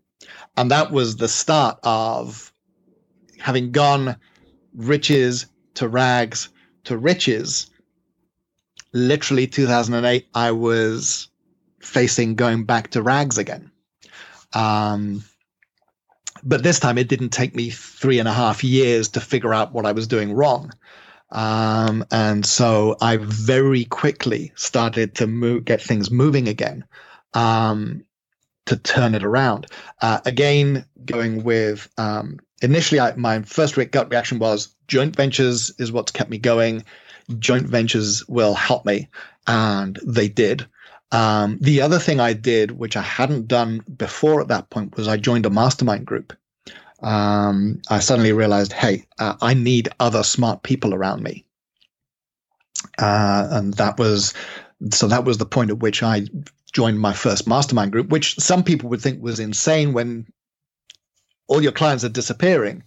And 0.58 0.72
that 0.72 0.92
was 0.92 1.18
the 1.18 1.28
start 1.28 1.80
of 1.84 2.52
having 3.40 3.72
gone 3.72 4.16
riches 4.74 5.46
to 5.76 5.88
rags 5.88 6.50
to 6.86 6.98
riches 6.98 7.70
literally 8.94 9.48
2008, 9.48 10.28
I 10.34 10.52
was 10.52 11.28
facing 11.80 12.36
going 12.36 12.66
back 12.66 12.92
to 12.92 13.02
rags 13.02 13.38
again. 13.38 13.72
Um, 14.54 15.24
but 16.44 16.64
this 16.64 16.80
time 16.80 16.98
it 16.98 17.10
didn't 17.10 17.30
take 17.30 17.56
me 17.56 17.70
three 17.70 18.20
and 18.20 18.28
a 18.28 18.34
half 18.34 18.64
years 18.64 19.10
to 19.10 19.20
figure 19.20 19.54
out 19.54 19.74
what 19.74 19.86
I 19.86 19.92
was 19.92 20.08
doing 20.08 20.34
wrong. 20.34 20.72
Um, 21.32 22.06
and 22.12 22.46
so 22.46 22.98
I 23.02 23.18
very 23.18 23.86
quickly 23.86 24.52
started 24.56 25.16
to 25.16 25.28
move, 25.28 25.66
get 25.66 25.82
things 25.82 26.10
moving 26.10 26.48
again, 26.48 26.86
um, 27.34 28.04
to 28.66 28.78
turn 28.78 29.16
it 29.16 29.24
around. 29.24 29.68
Uh, 30.02 30.20
again, 30.26 30.86
going 31.06 31.44
with, 31.44 31.88
um, 31.98 32.40
initially 32.62 33.00
I, 33.00 33.16
my 33.16 33.42
first 33.44 33.76
gut 33.92 34.10
reaction 34.10 34.40
was 34.40 34.76
joint 34.88 35.16
ventures 35.16 35.72
is 35.78 35.92
what's 35.92 36.12
kept 36.12 36.30
me 36.30 36.38
going 36.38 36.84
joint 37.38 37.68
ventures 37.68 38.28
will 38.28 38.56
help 38.56 38.86
me. 38.86 39.10
And 39.46 40.00
they 40.06 40.28
did. 40.28 40.66
Um, 41.12 41.58
the 41.62 41.82
other 41.82 42.00
thing 42.00 42.20
I 42.20 42.34
did, 42.34 42.72
which 42.72 42.96
I 42.96 43.02
hadn't 43.02 43.48
done 43.48 43.84
before 43.98 44.42
at 44.42 44.48
that 44.48 44.70
point, 44.70 44.96
was 44.96 45.08
I 45.08 45.18
joined 45.18 45.46
a 45.46 45.50
mastermind 45.50 46.06
group. 46.06 46.34
Um, 47.02 47.82
I 47.90 48.00
suddenly 48.00 48.34
realized, 48.34 48.74
hey, 48.74 49.06
uh, 49.20 49.36
I 49.42 49.54
need 49.54 49.90
other 50.00 50.24
smart 50.24 50.64
people 50.64 50.94
around 50.94 51.24
me. 51.24 51.46
Uh, 52.98 53.48
and 53.52 53.74
that 53.76 53.98
was, 53.98 54.34
so 54.92 55.08
that 55.08 55.26
was 55.26 55.38
the 55.38 55.46
point 55.46 55.70
at 55.70 55.80
which 55.80 56.04
I 56.04 56.26
joined 56.72 57.00
my 57.00 57.14
first 57.14 57.48
mastermind 57.48 57.92
group, 57.92 58.10
which 58.10 58.38
some 58.40 58.64
people 58.64 58.90
would 58.90 59.02
think 59.02 59.22
was 59.22 59.40
insane 59.40 59.94
when 59.94 60.28
all 61.48 61.62
your 61.62 61.72
clients 61.72 62.04
are 62.04 62.10
disappearing 62.10 62.84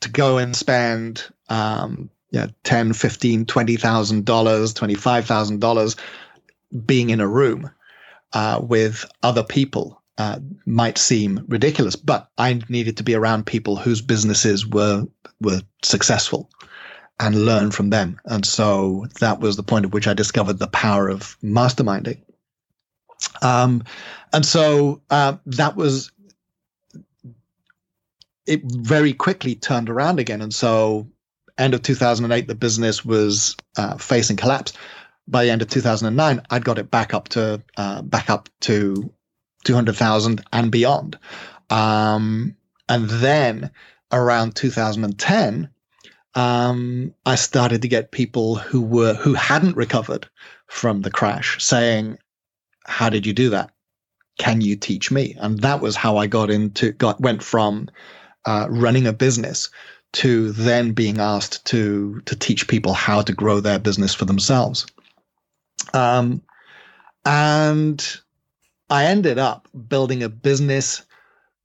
to 0.00 0.08
go 0.08 0.38
and 0.38 0.56
spend 0.56 1.24
um, 1.48 2.10
yeah, 2.30 2.48
10, 2.64 2.92
15, 2.94 3.46
20,000 3.46 4.24
dollars, 4.24 4.74
25,000 4.74 5.60
dollars 5.60 5.96
being 6.86 7.10
in 7.10 7.20
a 7.20 7.28
room 7.28 7.70
uh, 8.32 8.60
with 8.62 9.04
other 9.22 9.44
people 9.44 10.01
uh, 10.18 10.38
might 10.66 10.98
seem 10.98 11.44
ridiculous, 11.48 11.96
but 11.96 12.28
I 12.38 12.60
needed 12.68 12.96
to 12.98 13.02
be 13.02 13.14
around 13.14 13.46
people 13.46 13.76
whose 13.76 14.02
businesses 14.02 14.66
were 14.66 15.06
were 15.40 15.62
successful 15.82 16.50
and 17.18 17.44
learn 17.44 17.70
from 17.70 17.90
them. 17.90 18.20
And 18.24 18.44
so 18.44 19.06
that 19.20 19.40
was 19.40 19.56
the 19.56 19.62
point 19.62 19.84
at 19.84 19.92
which 19.92 20.08
I 20.08 20.14
discovered 20.14 20.58
the 20.58 20.66
power 20.68 21.08
of 21.08 21.36
masterminding. 21.42 22.20
Um, 23.40 23.84
and 24.32 24.44
so 24.44 25.02
uh, 25.10 25.36
that 25.46 25.76
was 25.76 26.10
it 28.46 28.60
very 28.64 29.12
quickly 29.12 29.54
turned 29.54 29.88
around 29.88 30.18
again. 30.18 30.42
And 30.42 30.52
so 30.52 31.08
end 31.58 31.74
of 31.74 31.82
2008, 31.82 32.48
the 32.48 32.54
business 32.54 33.04
was 33.04 33.56
uh, 33.76 33.96
facing 33.96 34.36
collapse. 34.36 34.72
By 35.28 35.44
the 35.44 35.50
end 35.50 35.62
of 35.62 35.68
2009, 35.68 36.42
I'd 36.50 36.64
got 36.64 36.78
it 36.78 36.90
back 36.90 37.14
up 37.14 37.28
to 37.30 37.62
uh, 37.76 38.02
back 38.02 38.28
up 38.28 38.48
to 38.62 39.12
200,000 39.64 40.44
and 40.52 40.70
beyond. 40.70 41.18
Um, 41.70 42.56
and 42.88 43.08
then 43.08 43.70
around 44.12 44.56
2010, 44.56 45.68
um, 46.34 47.14
I 47.26 47.34
started 47.34 47.82
to 47.82 47.88
get 47.88 48.12
people 48.12 48.56
who 48.56 48.80
were 48.80 49.14
who 49.14 49.34
hadn't 49.34 49.76
recovered 49.76 50.28
from 50.66 51.02
the 51.02 51.10
crash 51.10 51.62
saying, 51.62 52.18
"How 52.86 53.10
did 53.10 53.26
you 53.26 53.32
do 53.32 53.50
that? 53.50 53.70
Can 54.38 54.60
you 54.60 54.76
teach 54.76 55.10
me?" 55.10 55.36
And 55.38 55.60
that 55.60 55.80
was 55.80 55.94
how 55.94 56.16
I 56.16 56.26
got 56.26 56.50
into 56.50 56.92
got 56.92 57.20
went 57.20 57.42
from 57.42 57.90
uh, 58.46 58.66
running 58.70 59.06
a 59.06 59.12
business 59.12 59.68
to 60.12 60.52
then 60.52 60.92
being 60.92 61.18
asked 61.18 61.64
to 61.66 62.22
to 62.24 62.36
teach 62.36 62.68
people 62.68 62.94
how 62.94 63.22
to 63.22 63.32
grow 63.32 63.60
their 63.60 63.78
business 63.78 64.14
for 64.14 64.24
themselves. 64.24 64.86
Um, 65.92 66.42
and 67.26 68.20
I 68.90 69.06
ended 69.06 69.38
up 69.38 69.68
building 69.88 70.22
a 70.22 70.28
business 70.28 71.04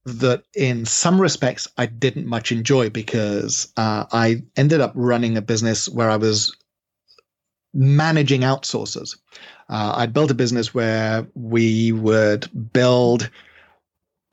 that, 0.06 0.44
in 0.56 0.86
some 0.86 1.20
respects, 1.20 1.68
I 1.78 1.86
didn't 1.86 2.28
much 2.28 2.52
enjoy 2.52 2.90
because 2.90 3.72
uh, 3.76 4.06
I 4.12 4.44
ended 4.56 4.80
up 4.80 4.94
running 4.96 5.36
a 5.36 5.42
business 5.42 5.90
where 5.90 6.10
I 6.10 6.16
was 6.16 6.56
managing 7.74 8.42
outsourcers. 8.42 9.18
Uh, 9.70 9.96
I'd 9.98 10.14
built 10.14 10.32
a 10.32 10.36
business 10.36 10.74
where 10.74 11.28
we 11.36 11.92
would 11.92 12.50
build 12.72 13.30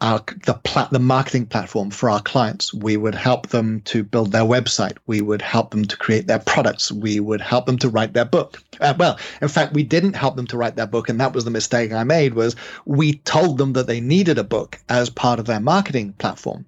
our 0.01 0.23
the 0.45 0.55
plat 0.55 0.91
the 0.91 0.99
marketing 0.99 1.47
platform 1.47 1.91
for 1.91 2.11
our 2.11 2.21
clients. 2.21 2.75
We 2.75 2.97
would 2.97 3.15
help 3.15 3.49
them 3.49 3.81
to 3.83 4.03
build 4.03 4.33
their 4.33 4.43
website. 4.43 4.97
We 5.07 5.21
would 5.21 5.41
help 5.41 5.71
them 5.71 5.85
to 5.85 5.97
create 5.97 6.27
their 6.27 6.39
products. 6.39 6.91
We 6.93 7.21
would 7.21 7.41
help 7.41 7.67
them 7.67 7.79
to 7.79 7.89
write 7.89 8.13
their 8.13 8.25
book. 8.25 8.63
Uh, 8.81 8.95
well, 8.99 9.19
in 9.41 9.49
fact, 9.49 9.73
we 9.73 9.83
didn't 9.83 10.17
help 10.17 10.37
them 10.37 10.47
to 10.49 10.57
write 10.57 10.77
their 10.77 10.87
book, 10.87 11.09
and 11.09 11.21
that 11.21 11.33
was 11.33 11.45
the 11.45 11.51
mistake 11.51 11.93
I 11.93 12.05
made. 12.05 12.35
Was 12.35 12.57
we 12.85 13.15
told 13.19 13.59
them 13.59 13.73
that 13.75 13.87
they 13.87 14.01
needed 14.01 14.39
a 14.39 14.45
book 14.45 14.81
as 14.89 15.11
part 15.11 15.39
of 15.39 15.47
their 15.47 15.61
marketing 15.61 16.13
platform, 16.15 16.67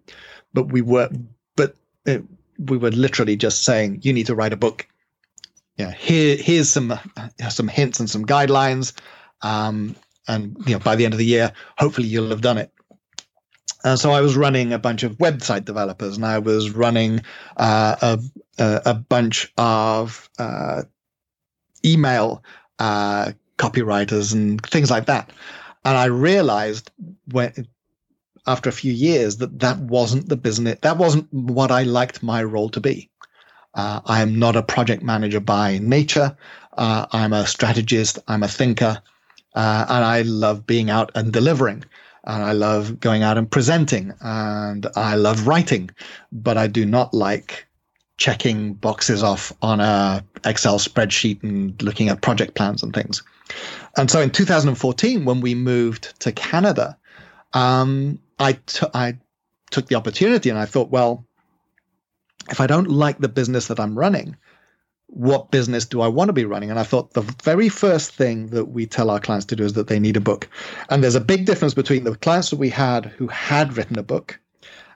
but 0.54 0.72
we 0.72 0.80
were 0.80 1.10
but 1.56 1.76
it, 2.04 2.24
we 2.58 2.76
were 2.76 2.90
literally 2.90 3.36
just 3.36 3.64
saying 3.64 4.00
you 4.02 4.12
need 4.12 4.26
to 4.26 4.34
write 4.34 4.52
a 4.52 4.56
book 4.56 4.86
yeah, 5.76 5.90
here 5.92 6.36
here's 6.36 6.70
some 6.70 6.98
some 7.48 7.68
hints 7.68 8.00
and 8.00 8.08
some 8.08 8.24
guidelines, 8.24 8.92
um, 9.42 9.94
and 10.26 10.56
you 10.66 10.72
know 10.72 10.78
by 10.78 10.96
the 10.96 11.04
end 11.04 11.14
of 11.14 11.18
the 11.18 11.26
year, 11.26 11.52
hopefully 11.78 12.08
you'll 12.08 12.30
have 12.30 12.40
done 12.40 12.58
it. 12.58 12.72
And 13.86 14.00
so 14.00 14.10
I 14.10 14.20
was 14.20 14.36
running 14.36 14.72
a 14.72 14.80
bunch 14.80 15.04
of 15.04 15.16
website 15.18 15.64
developers, 15.64 16.16
and 16.16 16.26
I 16.26 16.40
was 16.40 16.70
running 16.70 17.20
uh, 17.56 17.94
a, 18.02 18.18
a, 18.58 18.82
a 18.86 18.94
bunch 18.94 19.52
of 19.58 20.28
uh, 20.40 20.82
email 21.84 22.42
uh, 22.80 23.30
copywriters 23.58 24.34
and 24.34 24.60
things 24.62 24.90
like 24.90 25.06
that. 25.06 25.30
And 25.84 25.96
I 25.96 26.06
realized 26.06 26.90
when 27.30 27.68
after 28.48 28.68
a 28.68 28.72
few 28.72 28.92
years 28.92 29.36
that 29.36 29.60
that 29.60 29.78
wasn't 29.78 30.28
the 30.28 30.36
business, 30.36 30.80
that 30.82 30.98
wasn't 30.98 31.32
what 31.32 31.70
I 31.70 31.84
liked 31.84 32.24
my 32.24 32.42
role 32.42 32.70
to 32.70 32.80
be. 32.80 33.08
Uh, 33.74 34.00
I 34.04 34.20
am 34.20 34.36
not 34.36 34.56
a 34.56 34.64
project 34.64 35.04
manager 35.04 35.38
by 35.38 35.78
nature. 35.78 36.36
Uh, 36.76 37.06
I'm 37.12 37.32
a 37.32 37.46
strategist. 37.46 38.18
I'm 38.26 38.42
a 38.42 38.48
thinker. 38.48 39.00
Uh, 39.54 39.86
and 39.88 40.04
I 40.04 40.22
love 40.22 40.66
being 40.66 40.90
out 40.90 41.12
and 41.14 41.32
delivering. 41.32 41.84
And 42.26 42.42
I 42.42 42.52
love 42.52 43.00
going 43.00 43.22
out 43.22 43.38
and 43.38 43.50
presenting. 43.50 44.12
And 44.20 44.86
I 44.96 45.14
love 45.14 45.46
writing. 45.46 45.90
But 46.32 46.56
I 46.56 46.66
do 46.66 46.84
not 46.84 47.14
like 47.14 47.66
checking 48.18 48.74
boxes 48.74 49.22
off 49.22 49.52
on 49.62 49.80
a 49.80 50.24
Excel 50.44 50.78
spreadsheet 50.78 51.42
and 51.42 51.80
looking 51.82 52.08
at 52.08 52.22
project 52.22 52.54
plans 52.54 52.82
and 52.82 52.94
things. 52.94 53.22
And 53.96 54.10
so 54.10 54.20
in 54.20 54.30
2014, 54.30 55.24
when 55.24 55.40
we 55.40 55.54
moved 55.54 56.18
to 56.20 56.32
Canada, 56.32 56.96
um, 57.52 58.18
I, 58.38 58.54
t- 58.66 58.86
I 58.94 59.18
took 59.70 59.86
the 59.86 59.94
opportunity 59.94 60.50
and 60.50 60.58
I 60.58 60.64
thought, 60.64 60.90
well, 60.90 61.24
if 62.50 62.60
I 62.60 62.66
don't 62.66 62.88
like 62.88 63.18
the 63.18 63.28
business 63.28 63.68
that 63.68 63.80
I'm 63.80 63.98
running, 63.98 64.36
what 65.08 65.50
business 65.50 65.84
do 65.84 66.00
I 66.00 66.08
want 66.08 66.28
to 66.28 66.32
be 66.32 66.44
running? 66.44 66.70
And 66.70 66.78
I 66.78 66.82
thought 66.82 67.14
the 67.14 67.22
very 67.42 67.68
first 67.68 68.12
thing 68.12 68.48
that 68.48 68.66
we 68.66 68.86
tell 68.86 69.10
our 69.10 69.20
clients 69.20 69.46
to 69.46 69.56
do 69.56 69.64
is 69.64 69.74
that 69.74 69.88
they 69.88 70.00
need 70.00 70.16
a 70.16 70.20
book. 70.20 70.48
And 70.90 71.02
there's 71.02 71.14
a 71.14 71.20
big 71.20 71.46
difference 71.46 71.74
between 71.74 72.04
the 72.04 72.16
clients 72.16 72.50
that 72.50 72.58
we 72.58 72.70
had 72.70 73.06
who 73.06 73.28
had 73.28 73.76
written 73.76 73.98
a 73.98 74.02
book 74.02 74.38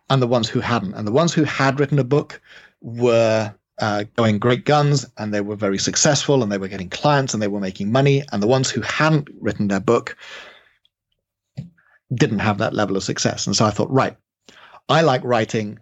and 0.08 0.20
the 0.20 0.26
ones 0.26 0.48
who 0.48 0.60
hadn't. 0.60 0.94
And 0.94 1.06
the 1.06 1.12
ones 1.12 1.32
who 1.32 1.44
had 1.44 1.78
written 1.78 1.98
a 1.98 2.04
book 2.04 2.40
were 2.80 3.54
uh, 3.78 4.04
going 4.16 4.38
great 4.38 4.64
guns 4.64 5.06
and 5.16 5.32
they 5.32 5.40
were 5.40 5.56
very 5.56 5.78
successful 5.78 6.42
and 6.42 6.50
they 6.50 6.58
were 6.58 6.68
getting 6.68 6.90
clients 6.90 7.32
and 7.32 7.42
they 7.42 7.48
were 7.48 7.60
making 7.60 7.92
money. 7.92 8.24
And 8.32 8.42
the 8.42 8.48
ones 8.48 8.68
who 8.70 8.80
hadn't 8.80 9.28
written 9.40 9.68
their 9.68 9.80
book 9.80 10.16
didn't 12.12 12.40
have 12.40 12.58
that 12.58 12.74
level 12.74 12.96
of 12.96 13.04
success. 13.04 13.46
And 13.46 13.54
so 13.54 13.64
I 13.64 13.70
thought, 13.70 13.90
right, 13.90 14.16
I 14.88 15.02
like 15.02 15.22
writing. 15.24 15.78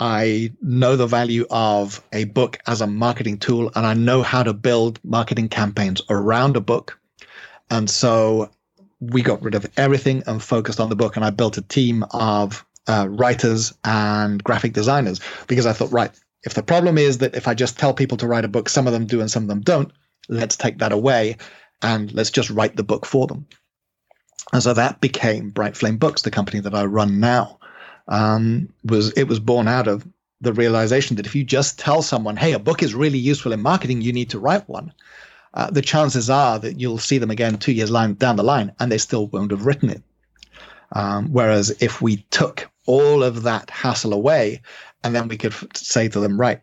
I 0.00 0.52
know 0.62 0.96
the 0.96 1.06
value 1.06 1.46
of 1.50 2.02
a 2.10 2.24
book 2.24 2.58
as 2.66 2.80
a 2.80 2.86
marketing 2.86 3.36
tool 3.36 3.70
and 3.76 3.86
I 3.86 3.92
know 3.92 4.22
how 4.22 4.42
to 4.42 4.54
build 4.54 4.98
marketing 5.04 5.50
campaigns 5.50 6.00
around 6.08 6.56
a 6.56 6.60
book. 6.60 6.98
And 7.68 7.88
so 7.88 8.50
we 9.00 9.20
got 9.20 9.42
rid 9.42 9.54
of 9.54 9.70
everything 9.76 10.22
and 10.26 10.42
focused 10.42 10.80
on 10.80 10.88
the 10.88 10.96
book. 10.96 11.16
And 11.16 11.24
I 11.24 11.30
built 11.30 11.58
a 11.58 11.62
team 11.62 12.04
of 12.12 12.64
uh, 12.86 13.08
writers 13.10 13.74
and 13.84 14.42
graphic 14.42 14.72
designers 14.72 15.20
because 15.46 15.66
I 15.66 15.74
thought, 15.74 15.92
right, 15.92 16.10
if 16.44 16.54
the 16.54 16.62
problem 16.62 16.96
is 16.96 17.18
that 17.18 17.34
if 17.34 17.46
I 17.46 17.52
just 17.52 17.78
tell 17.78 17.92
people 17.92 18.16
to 18.18 18.26
write 18.26 18.46
a 18.46 18.48
book, 18.48 18.70
some 18.70 18.86
of 18.86 18.94
them 18.94 19.06
do 19.06 19.20
and 19.20 19.30
some 19.30 19.42
of 19.42 19.48
them 19.50 19.60
don't, 19.60 19.92
let's 20.30 20.56
take 20.56 20.78
that 20.78 20.92
away 20.92 21.36
and 21.82 22.10
let's 22.14 22.30
just 22.30 22.48
write 22.48 22.76
the 22.76 22.82
book 22.82 23.04
for 23.04 23.26
them. 23.26 23.46
And 24.52 24.62
so 24.62 24.72
that 24.72 25.00
became 25.00 25.50
Bright 25.50 25.76
Flame 25.76 25.98
Books, 25.98 26.22
the 26.22 26.30
company 26.30 26.60
that 26.60 26.74
I 26.74 26.84
run 26.84 27.20
now. 27.20 27.59
Um, 28.10 28.68
was 28.84 29.12
it 29.12 29.24
was 29.24 29.40
born 29.40 29.68
out 29.68 29.88
of 29.88 30.06
the 30.40 30.52
realization 30.52 31.16
that 31.16 31.26
if 31.26 31.34
you 31.34 31.44
just 31.44 31.78
tell 31.78 32.02
someone, 32.02 32.36
"Hey, 32.36 32.52
a 32.52 32.58
book 32.58 32.82
is 32.82 32.94
really 32.94 33.18
useful 33.18 33.52
in 33.52 33.62
marketing. 33.62 34.02
You 34.02 34.12
need 34.12 34.30
to 34.30 34.38
write 34.38 34.68
one," 34.68 34.92
uh, 35.54 35.70
the 35.70 35.82
chances 35.82 36.28
are 36.28 36.58
that 36.58 36.78
you'll 36.78 36.98
see 36.98 37.18
them 37.18 37.30
again 37.30 37.56
two 37.56 37.72
years 37.72 37.90
line, 37.90 38.14
down 38.14 38.36
the 38.36 38.42
line, 38.42 38.72
and 38.78 38.90
they 38.90 38.98
still 38.98 39.28
won't 39.28 39.52
have 39.52 39.66
written 39.66 39.90
it. 39.90 40.02
Um, 40.92 41.28
whereas 41.32 41.70
if 41.80 42.02
we 42.02 42.18
took 42.30 42.68
all 42.86 43.22
of 43.22 43.44
that 43.44 43.70
hassle 43.70 44.12
away, 44.12 44.62
and 45.04 45.14
then 45.14 45.28
we 45.28 45.36
could 45.38 45.52
f- 45.52 45.64
say 45.74 46.08
to 46.08 46.20
them, 46.20 46.40
"Right, 46.40 46.60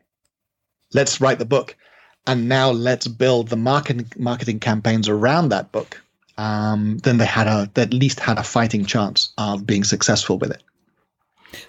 let's 0.93 1.21
write 1.21 1.39
the 1.39 1.45
book," 1.45 1.75
and 2.25 2.49
now 2.49 2.71
let's 2.71 3.07
build 3.07 3.47
the 3.47 3.55
marketing 3.55 4.11
marketing 4.17 4.59
campaigns 4.59 5.07
around 5.07 5.49
that 5.49 5.71
book 5.71 6.01
um, 6.37 6.99
then 6.99 7.17
they 7.17 7.25
had 7.25 7.47
a 7.47 7.69
they 7.73 7.81
at 7.81 7.93
least 7.93 8.19
had 8.19 8.37
a 8.37 8.43
fighting 8.43 8.85
chance 8.85 9.33
of 9.37 9.65
being 9.65 9.83
successful 9.83 10.37
with 10.37 10.51
it. 10.51 10.61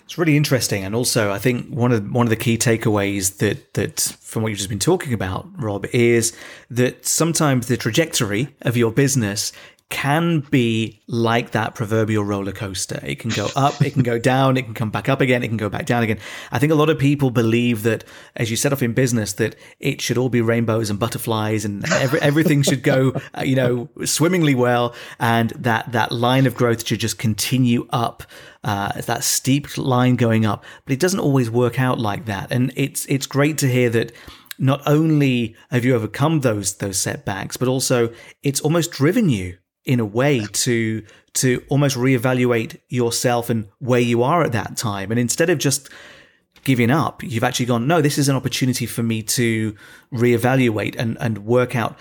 It's 0.05 0.19
really 0.19 0.37
interesting, 0.37 0.85
and 0.85 0.95
also 0.95 1.33
I 1.33 1.39
think 1.39 1.69
one 1.69 1.93
of 1.93 2.11
one 2.11 2.27
of 2.27 2.31
the 2.31 2.37
key 2.37 2.59
takeaways 2.59 3.39
that 3.39 3.75
that 3.75 4.01
from 4.21 4.43
what 4.43 4.49
you've 4.49 4.59
just 4.59 4.69
been 4.71 4.79
talking 4.79 5.13
about, 5.13 5.49
Rob, 5.57 5.87
is 5.87 6.37
that 6.71 7.07
sometimes 7.07 7.69
the 7.69 7.77
trajectory 7.77 8.55
of 8.63 8.77
your 8.77 8.91
business 8.91 9.53
can 9.91 10.41
be 10.51 11.01
like 11.07 11.53
that 11.53 11.75
proverbial 11.75 12.23
roller 12.23 12.53
coaster. 12.53 13.01
It 13.03 13.19
can 13.19 13.31
go 13.31 13.49
up, 13.57 13.81
it 13.81 13.93
can 13.93 14.03
go 14.03 14.19
down, 14.19 14.57
it 14.57 14.63
can 14.63 14.75
come 14.75 14.91
back 14.91 15.09
up 15.09 15.21
again, 15.21 15.43
it 15.43 15.49
can 15.49 15.57
go 15.57 15.71
back 15.71 15.87
down 15.87 16.03
again. 16.03 16.19
I 16.53 16.59
think 16.59 16.73
a 16.73 16.75
lot 16.75 16.91
of 16.91 16.99
people 16.99 17.31
believe 17.31 17.85
that 17.85 18.05
as 18.37 18.51
you 18.51 18.57
set 18.57 18.73
off 18.73 18.83
in 18.83 18.93
business, 18.93 19.33
that 19.35 19.57
it 19.81 20.03
should 20.03 20.19
all 20.19 20.29
be 20.29 20.43
rainbows 20.43 20.91
and 20.91 20.99
butterflies 20.99 21.65
and 21.65 21.91
every, 21.93 22.21
everything 22.21 22.63
should 22.63 22.83
go, 22.83 23.15
uh, 23.37 23.43
you 23.43 23.57
know, 23.57 23.89
swimmingly 24.05 24.55
well, 24.55 24.95
and 25.19 25.51
that 25.51 25.93
that 25.93 26.13
line 26.13 26.47
of 26.47 26.55
growth 26.55 26.87
should 26.87 27.01
just 27.01 27.19
continue 27.19 27.87
up. 27.91 28.25
Uh, 28.65 29.01
that 29.03 29.23
steep 29.23 29.79
line 29.79 30.17
going 30.17 30.45
up, 30.45 30.65
but 30.85 30.93
it 30.93 30.99
doesn't 30.99 31.21
always 31.21 31.49
work 31.49 31.79
out 31.79 32.01
like 32.01 32.25
that. 32.25 32.51
And 32.51 32.73
it's 32.75 33.07
it's 33.07 33.27
great 33.27 33.57
to 33.59 33.69
hear 33.69 33.89
that 33.91 34.13
not 34.59 34.83
only 34.85 35.55
have 35.71 35.85
you 35.85 35.95
overcome 35.95 36.41
those 36.41 36.77
those 36.77 37.01
setbacks, 37.01 37.57
but 37.57 37.69
also 37.69 38.13
it's 38.43 38.61
almost 38.61 38.91
driven 38.91 39.29
you 39.29 39.59
in 39.85 40.01
a 40.01 40.05
way 40.05 40.45
to 40.53 41.05
to 41.35 41.63
almost 41.69 41.97
reevaluate 41.97 42.81
yourself 42.89 43.49
and 43.49 43.69
where 43.79 44.01
you 44.01 44.23
are 44.23 44.43
at 44.43 44.53
that 44.53 44.77
time. 44.77 45.11
And 45.11 45.21
instead 45.21 45.51
of 45.51 45.59
just 45.59 45.89
giving 46.65 46.91
up 46.91 47.23
you've 47.23 47.45
actually 47.45 47.65
gone 47.65 47.87
no 47.87 48.03
this 48.03 48.19
is 48.19 48.29
an 48.29 48.35
opportunity 48.35 48.85
for 48.85 49.03
me 49.03 49.23
to 49.23 49.75
reevaluate 50.13 50.97
and 50.99 51.17
and 51.19 51.39
work 51.47 51.77
out 51.77 51.97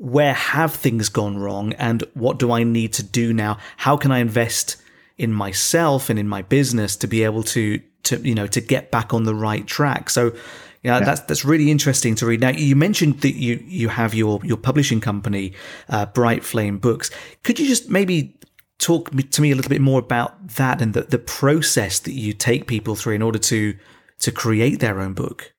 where 0.00 0.32
have 0.32 0.74
things 0.74 1.10
gone 1.10 1.36
wrong 1.36 1.74
and 1.74 2.02
what 2.14 2.38
do 2.38 2.50
I 2.50 2.64
need 2.64 2.94
to 2.94 3.02
do 3.02 3.34
now? 3.34 3.58
How 3.76 3.98
can 3.98 4.10
I 4.10 4.20
invest 4.20 4.79
in 5.20 5.32
myself 5.32 6.08
and 6.08 6.18
in 6.18 6.26
my 6.26 6.42
business 6.42 6.96
to 6.96 7.06
be 7.06 7.22
able 7.22 7.42
to 7.42 7.80
to 8.02 8.16
you 8.26 8.34
know 8.34 8.46
to 8.46 8.60
get 8.60 8.90
back 8.90 9.12
on 9.12 9.24
the 9.24 9.34
right 9.34 9.66
track 9.66 10.08
so 10.08 10.32
yeah, 10.82 10.98
yeah, 10.98 11.04
that's 11.04 11.20
that's 11.22 11.44
really 11.44 11.70
interesting 11.70 12.14
to 12.14 12.26
read. 12.26 12.40
Now, 12.40 12.50
you 12.50 12.74
mentioned 12.74 13.20
that 13.20 13.34
you 13.34 13.62
you 13.66 13.90
have 13.90 14.14
your 14.14 14.40
your 14.42 14.56
publishing 14.56 14.98
company, 14.98 15.52
uh, 15.90 16.06
Bright 16.06 16.42
Flame 16.42 16.78
Books. 16.78 17.10
Could 17.42 17.58
you 17.58 17.66
just 17.66 17.90
maybe 17.90 18.34
talk 18.78 19.10
to 19.10 19.42
me 19.42 19.50
a 19.50 19.54
little 19.54 19.68
bit 19.68 19.82
more 19.82 19.98
about 19.98 20.48
that 20.56 20.80
and 20.80 20.94
the, 20.94 21.02
the 21.02 21.18
process 21.18 21.98
that 21.98 22.12
you 22.12 22.32
take 22.32 22.66
people 22.66 22.94
through 22.94 23.14
in 23.14 23.20
order 23.20 23.38
to 23.38 23.76
to 24.20 24.32
create 24.32 24.80
their 24.80 25.00
own 25.00 25.12
book? 25.12 25.52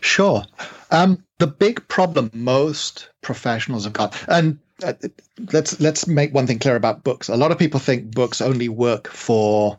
Sure. 0.00 0.42
Um, 0.90 1.22
the 1.38 1.46
big 1.46 1.86
problem 1.88 2.30
most 2.32 3.10
professionals 3.22 3.84
have 3.84 3.92
got, 3.92 4.16
and 4.26 4.58
uh, 4.82 4.92
let's 5.52 5.80
let's 5.80 6.06
make 6.06 6.34
one 6.34 6.46
thing 6.46 6.58
clear 6.58 6.76
about 6.76 7.04
books. 7.04 7.28
A 7.28 7.36
lot 7.36 7.50
of 7.50 7.58
people 7.58 7.80
think 7.80 8.14
books 8.14 8.40
only 8.40 8.68
work 8.68 9.08
for 9.08 9.78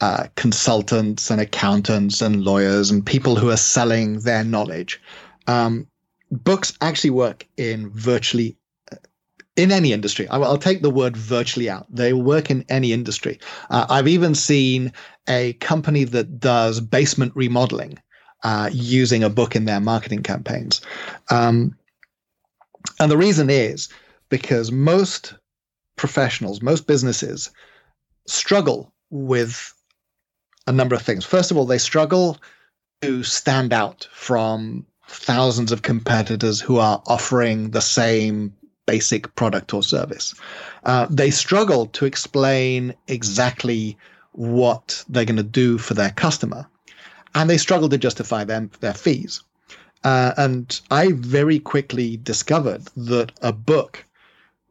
uh, 0.00 0.26
consultants 0.36 1.30
and 1.30 1.40
accountants 1.40 2.20
and 2.20 2.44
lawyers 2.44 2.90
and 2.90 3.04
people 3.04 3.36
who 3.36 3.50
are 3.50 3.56
selling 3.56 4.20
their 4.20 4.44
knowledge. 4.44 5.00
Um, 5.46 5.86
books 6.30 6.76
actually 6.80 7.10
work 7.10 7.46
in 7.56 7.88
virtually 7.90 8.56
uh, 8.92 8.96
in 9.56 9.72
any 9.72 9.92
industry. 9.92 10.28
I, 10.28 10.38
will 10.38 10.58
take 10.58 10.82
the 10.82 10.90
word 10.90 11.16
virtually 11.16 11.70
out. 11.70 11.86
They 11.88 12.12
work 12.12 12.50
in 12.50 12.64
any 12.68 12.92
industry. 12.92 13.38
Uh, 13.70 13.86
I've 13.88 14.08
even 14.08 14.34
seen 14.34 14.92
a 15.28 15.54
company 15.54 16.04
that 16.04 16.38
does 16.38 16.80
basement 16.80 17.32
remodeling 17.34 17.98
uh, 18.42 18.68
using 18.72 19.24
a 19.24 19.30
book 19.30 19.56
in 19.56 19.64
their 19.64 19.80
marketing 19.80 20.22
campaigns. 20.22 20.82
Um, 21.30 21.76
and 23.00 23.10
the 23.10 23.16
reason 23.16 23.48
is 23.48 23.88
because 24.28 24.72
most 24.72 25.34
professionals, 25.96 26.62
most 26.62 26.86
businesses 26.86 27.50
struggle 28.26 28.92
with 29.10 29.72
a 30.66 30.72
number 30.72 30.94
of 30.94 31.02
things. 31.02 31.24
First 31.24 31.50
of 31.50 31.56
all, 31.56 31.66
they 31.66 31.78
struggle 31.78 32.38
to 33.02 33.22
stand 33.22 33.72
out 33.72 34.08
from 34.12 34.86
thousands 35.08 35.72
of 35.72 35.82
competitors 35.82 36.60
who 36.60 36.78
are 36.78 37.02
offering 37.06 37.70
the 37.70 37.80
same 37.80 38.54
basic 38.86 39.34
product 39.34 39.74
or 39.74 39.82
service. 39.82 40.34
Uh, 40.84 41.06
they 41.10 41.30
struggle 41.30 41.86
to 41.86 42.04
explain 42.04 42.94
exactly 43.08 43.96
what 44.32 45.04
they're 45.08 45.24
going 45.24 45.36
to 45.36 45.42
do 45.42 45.78
for 45.78 45.94
their 45.94 46.10
customer, 46.10 46.66
and 47.34 47.48
they 47.48 47.58
struggle 47.58 47.88
to 47.88 47.98
justify 47.98 48.44
them 48.44 48.70
their 48.80 48.94
fees. 48.94 49.42
Uh, 50.02 50.34
and 50.36 50.80
I 50.90 51.12
very 51.12 51.58
quickly 51.58 52.18
discovered 52.18 52.82
that 52.96 53.32
a 53.40 53.52
book 53.52 54.04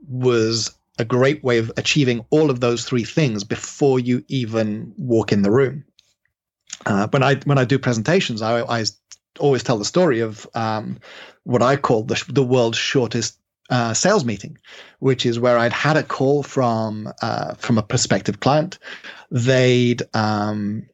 was 0.07 0.71
a 0.99 1.05
great 1.05 1.43
way 1.43 1.57
of 1.57 1.71
achieving 1.77 2.25
all 2.29 2.49
of 2.49 2.59
those 2.59 2.85
three 2.85 3.03
things 3.03 3.43
before 3.43 3.99
you 3.99 4.23
even 4.27 4.93
walk 4.97 5.31
in 5.31 5.41
the 5.41 5.51
room. 5.51 5.83
Uh, 6.85 7.07
when 7.07 7.23
I 7.23 7.35
when 7.45 7.57
I 7.57 7.65
do 7.65 7.79
presentations, 7.79 8.41
I, 8.41 8.61
I 8.61 8.83
always 9.39 9.63
tell 9.63 9.77
the 9.77 9.85
story 9.85 10.19
of 10.19 10.47
um, 10.53 10.99
what 11.43 11.61
I 11.61 11.75
call 11.77 12.03
the, 12.03 12.23
the 12.29 12.43
world's 12.43 12.77
shortest 12.77 13.37
uh, 13.69 13.93
sales 13.93 14.25
meeting, 14.25 14.57
which 14.99 15.25
is 15.25 15.39
where 15.39 15.57
I'd 15.57 15.73
had 15.73 15.97
a 15.97 16.03
call 16.03 16.43
from 16.43 17.11
uh, 17.21 17.55
from 17.55 17.77
a 17.77 17.83
prospective 17.83 18.39
client. 18.39 18.77
They'd 19.31 20.03
um, 20.13 20.87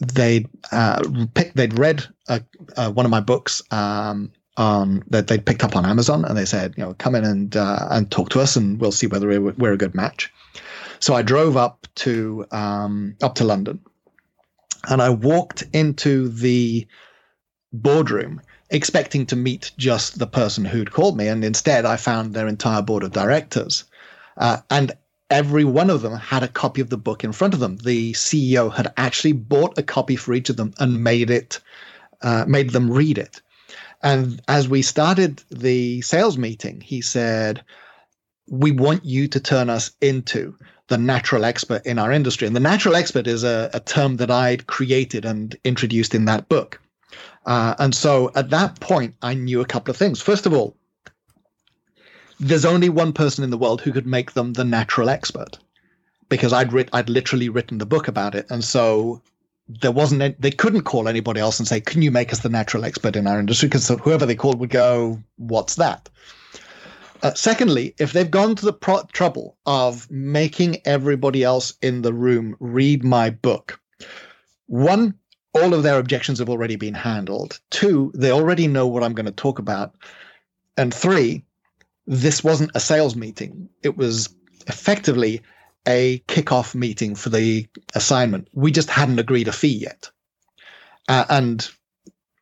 they'd 0.00 0.48
uh, 0.70 1.02
pick, 1.34 1.54
they'd 1.54 1.78
read 1.78 2.06
a, 2.28 2.42
one 2.90 3.06
of 3.06 3.10
my 3.10 3.20
books 3.20 3.62
um, 3.70 4.32
on 4.58 5.04
that 5.08 5.28
they'd 5.28 5.46
picked 5.46 5.64
up 5.64 5.76
on 5.76 5.86
Amazon, 5.86 6.24
and 6.24 6.36
they 6.36 6.44
said, 6.44 6.74
you 6.76 6.84
know, 6.84 6.94
come 6.94 7.14
in 7.14 7.24
and 7.24 7.56
uh, 7.56 7.86
and 7.90 8.10
talk 8.10 8.30
to 8.30 8.40
us, 8.40 8.56
and 8.56 8.80
we'll 8.80 8.92
see 8.92 9.06
whether 9.06 9.28
we're, 9.28 9.52
we're 9.52 9.72
a 9.72 9.78
good 9.78 9.94
match. 9.94 10.32
So 11.00 11.14
I 11.14 11.22
drove 11.22 11.56
up 11.56 11.86
to 11.96 12.46
um, 12.50 13.16
up 13.22 13.36
to 13.36 13.44
London, 13.44 13.80
and 14.88 15.00
I 15.00 15.10
walked 15.10 15.64
into 15.72 16.28
the 16.28 16.86
boardroom 17.72 18.40
expecting 18.70 19.24
to 19.26 19.36
meet 19.36 19.70
just 19.78 20.18
the 20.18 20.26
person 20.26 20.64
who'd 20.64 20.92
called 20.92 21.16
me, 21.16 21.28
and 21.28 21.44
instead 21.44 21.86
I 21.86 21.96
found 21.96 22.34
their 22.34 22.48
entire 22.48 22.82
board 22.82 23.02
of 23.04 23.12
directors, 23.12 23.84
uh, 24.36 24.58
and 24.70 24.92
every 25.30 25.64
one 25.64 25.90
of 25.90 26.02
them 26.02 26.16
had 26.16 26.42
a 26.42 26.48
copy 26.48 26.80
of 26.80 26.90
the 26.90 26.96
book 26.96 27.22
in 27.22 27.32
front 27.32 27.54
of 27.54 27.60
them. 27.60 27.76
The 27.76 28.12
CEO 28.12 28.72
had 28.72 28.92
actually 28.96 29.32
bought 29.32 29.78
a 29.78 29.82
copy 29.82 30.16
for 30.16 30.34
each 30.34 30.50
of 30.50 30.56
them 30.56 30.72
and 30.78 31.04
made 31.04 31.30
it, 31.30 31.60
uh, 32.22 32.44
made 32.48 32.70
them 32.70 32.90
read 32.90 33.18
it. 33.18 33.40
And 34.02 34.40
as 34.46 34.68
we 34.68 34.82
started 34.82 35.42
the 35.50 36.02
sales 36.02 36.38
meeting, 36.38 36.80
he 36.80 37.00
said, 37.00 37.64
"We 38.48 38.70
want 38.70 39.04
you 39.04 39.28
to 39.28 39.40
turn 39.40 39.70
us 39.70 39.92
into." 40.00 40.56
the 40.88 40.98
natural 40.98 41.44
expert 41.44 41.84
in 41.84 41.98
our 41.98 42.10
industry. 42.10 42.46
And 42.46 42.56
the 42.56 42.60
natural 42.60 42.96
expert 42.96 43.26
is 43.26 43.44
a, 43.44 43.70
a 43.74 43.80
term 43.80 44.16
that 44.16 44.30
I'd 44.30 44.66
created 44.66 45.24
and 45.24 45.54
introduced 45.62 46.14
in 46.14 46.24
that 46.24 46.48
book. 46.48 46.80
Uh, 47.46 47.74
and 47.78 47.94
so 47.94 48.30
at 48.34 48.50
that 48.50 48.80
point, 48.80 49.14
I 49.22 49.34
knew 49.34 49.60
a 49.60 49.66
couple 49.66 49.90
of 49.90 49.96
things. 49.96 50.20
First 50.20 50.46
of 50.46 50.52
all, 50.52 50.76
there's 52.40 52.64
only 52.64 52.88
one 52.88 53.12
person 53.12 53.44
in 53.44 53.50
the 53.50 53.58
world 53.58 53.80
who 53.80 53.92
could 53.92 54.06
make 54.06 54.32
them 54.32 54.52
the 54.52 54.64
natural 54.64 55.08
expert 55.08 55.58
because 56.28 56.52
I'd 56.52 56.72
writ- 56.72 56.90
I'd 56.92 57.08
literally 57.08 57.48
written 57.48 57.78
the 57.78 57.86
book 57.86 58.08
about 58.08 58.34
it. 58.34 58.46
And 58.50 58.64
so 58.64 59.22
there 59.68 59.92
wasn't 59.92 60.40
they 60.40 60.50
couldn't 60.50 60.82
call 60.82 61.08
anybody 61.08 61.40
else 61.40 61.58
and 61.58 61.68
say, 61.68 61.80
"Can 61.80 62.02
you 62.02 62.10
make 62.10 62.32
us 62.32 62.40
the 62.40 62.48
natural 62.48 62.84
expert 62.84 63.16
in 63.16 63.26
our 63.26 63.38
industry?" 63.38 63.68
Because 63.68 63.88
whoever 63.88 64.26
they 64.26 64.34
called 64.34 64.58
would 64.60 64.70
go, 64.70 65.22
"What's 65.36 65.76
that?" 65.76 66.08
Uh, 67.22 67.34
secondly, 67.34 67.94
if 67.98 68.12
they've 68.12 68.30
gone 68.30 68.54
to 68.54 68.64
the 68.64 68.72
pro- 68.72 69.02
trouble 69.12 69.56
of 69.66 70.08
making 70.10 70.80
everybody 70.86 71.42
else 71.42 71.74
in 71.82 72.02
the 72.02 72.12
room 72.12 72.56
read 72.60 73.02
my 73.02 73.28
book, 73.28 73.80
one, 74.66 75.14
all 75.52 75.74
of 75.74 75.82
their 75.82 75.98
objections 75.98 76.38
have 76.38 76.48
already 76.48 76.76
been 76.76 76.94
handled. 76.94 77.58
Two, 77.70 78.12
they 78.14 78.30
already 78.30 78.68
know 78.68 78.86
what 78.86 79.02
I'm 79.02 79.14
going 79.14 79.26
to 79.26 79.32
talk 79.32 79.58
about. 79.58 79.94
And 80.76 80.94
three, 80.94 81.44
this 82.06 82.44
wasn't 82.44 82.70
a 82.74 82.80
sales 82.80 83.16
meeting. 83.16 83.68
It 83.82 83.96
was 83.96 84.28
effectively 84.68 85.42
a 85.88 86.22
kickoff 86.28 86.74
meeting 86.74 87.14
for 87.14 87.30
the 87.30 87.66
assignment. 87.94 88.48
We 88.52 88.70
just 88.70 88.90
hadn't 88.90 89.18
agreed 89.18 89.48
a 89.48 89.52
fee 89.52 89.78
yet. 89.78 90.10
Uh, 91.08 91.24
and 91.30 91.68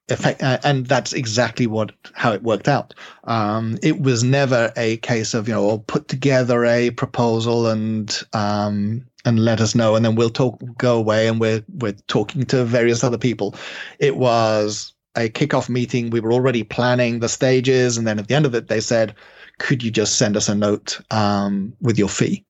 effect, 0.08 0.42
uh, 0.42 0.58
and 0.64 0.86
that's 0.86 1.12
exactly 1.12 1.66
what 1.66 1.92
how 2.14 2.32
it 2.32 2.42
worked 2.42 2.68
out. 2.68 2.94
Um, 3.24 3.78
it 3.82 4.00
was 4.00 4.22
never 4.22 4.72
a 4.76 4.98
case 4.98 5.34
of 5.34 5.48
you 5.48 5.54
know 5.54 5.68
I'll 5.68 5.78
put 5.78 6.08
together 6.08 6.64
a 6.64 6.90
proposal 6.90 7.68
and 7.68 8.16
um, 8.32 9.06
and 9.24 9.44
let 9.44 9.60
us 9.60 9.74
know, 9.74 9.94
and 9.94 10.04
then 10.04 10.14
we'll 10.14 10.30
talk 10.30 10.60
go 10.78 10.96
away 10.98 11.28
and 11.28 11.40
we're 11.40 11.64
we're 11.78 11.96
talking 12.08 12.44
to 12.46 12.64
various 12.64 13.04
other 13.04 13.18
people. 13.18 13.54
It 13.98 14.16
was 14.16 14.92
a 15.16 15.28
kickoff 15.28 15.68
meeting. 15.68 16.10
We 16.10 16.20
were 16.20 16.32
already 16.32 16.62
planning 16.62 17.20
the 17.20 17.28
stages, 17.28 17.96
and 17.96 18.06
then 18.06 18.18
at 18.18 18.28
the 18.28 18.34
end 18.34 18.46
of 18.46 18.54
it, 18.54 18.68
they 18.68 18.80
said, 18.80 19.14
"Could 19.58 19.82
you 19.82 19.90
just 19.90 20.16
send 20.18 20.36
us 20.36 20.48
a 20.48 20.54
note 20.54 21.00
um, 21.10 21.74
with 21.80 21.98
your 21.98 22.08
fee?" 22.08 22.45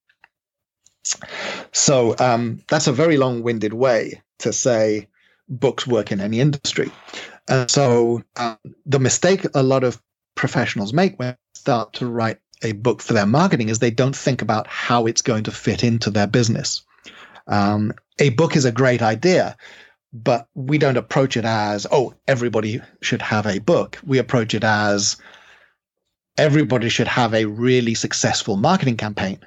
So 1.72 2.14
um, 2.18 2.62
that's 2.68 2.86
a 2.86 2.92
very 2.92 3.16
long-winded 3.16 3.72
way 3.72 4.22
to 4.38 4.52
say 4.52 5.08
books 5.48 5.86
work 5.86 6.12
in 6.12 6.20
any 6.20 6.40
industry. 6.40 6.90
And 7.48 7.70
so 7.70 8.22
um, 8.36 8.58
the 8.84 8.98
mistake 8.98 9.46
a 9.54 9.62
lot 9.62 9.84
of 9.84 10.02
professionals 10.34 10.92
make 10.92 11.18
when 11.18 11.30
they 11.30 11.60
start 11.60 11.92
to 11.94 12.06
write 12.06 12.38
a 12.62 12.72
book 12.72 13.02
for 13.02 13.12
their 13.12 13.26
marketing 13.26 13.68
is 13.68 13.78
they 13.78 13.90
don't 13.90 14.16
think 14.16 14.42
about 14.42 14.66
how 14.66 15.06
it's 15.06 15.22
going 15.22 15.44
to 15.44 15.50
fit 15.50 15.84
into 15.84 16.10
their 16.10 16.26
business. 16.26 16.82
Um, 17.46 17.92
a 18.18 18.30
book 18.30 18.56
is 18.56 18.64
a 18.64 18.72
great 18.72 19.02
idea, 19.02 19.56
but 20.12 20.48
we 20.54 20.78
don't 20.78 20.96
approach 20.96 21.36
it 21.36 21.44
as, 21.44 21.86
oh, 21.92 22.14
everybody 22.26 22.80
should 23.02 23.22
have 23.22 23.46
a 23.46 23.58
book. 23.58 23.98
We 24.04 24.18
approach 24.18 24.54
it 24.54 24.64
as 24.64 25.16
everybody 26.38 26.88
should 26.88 27.08
have 27.08 27.34
a 27.34 27.44
really 27.44 27.94
successful 27.94 28.56
marketing 28.56 28.96
campaign. 28.96 29.38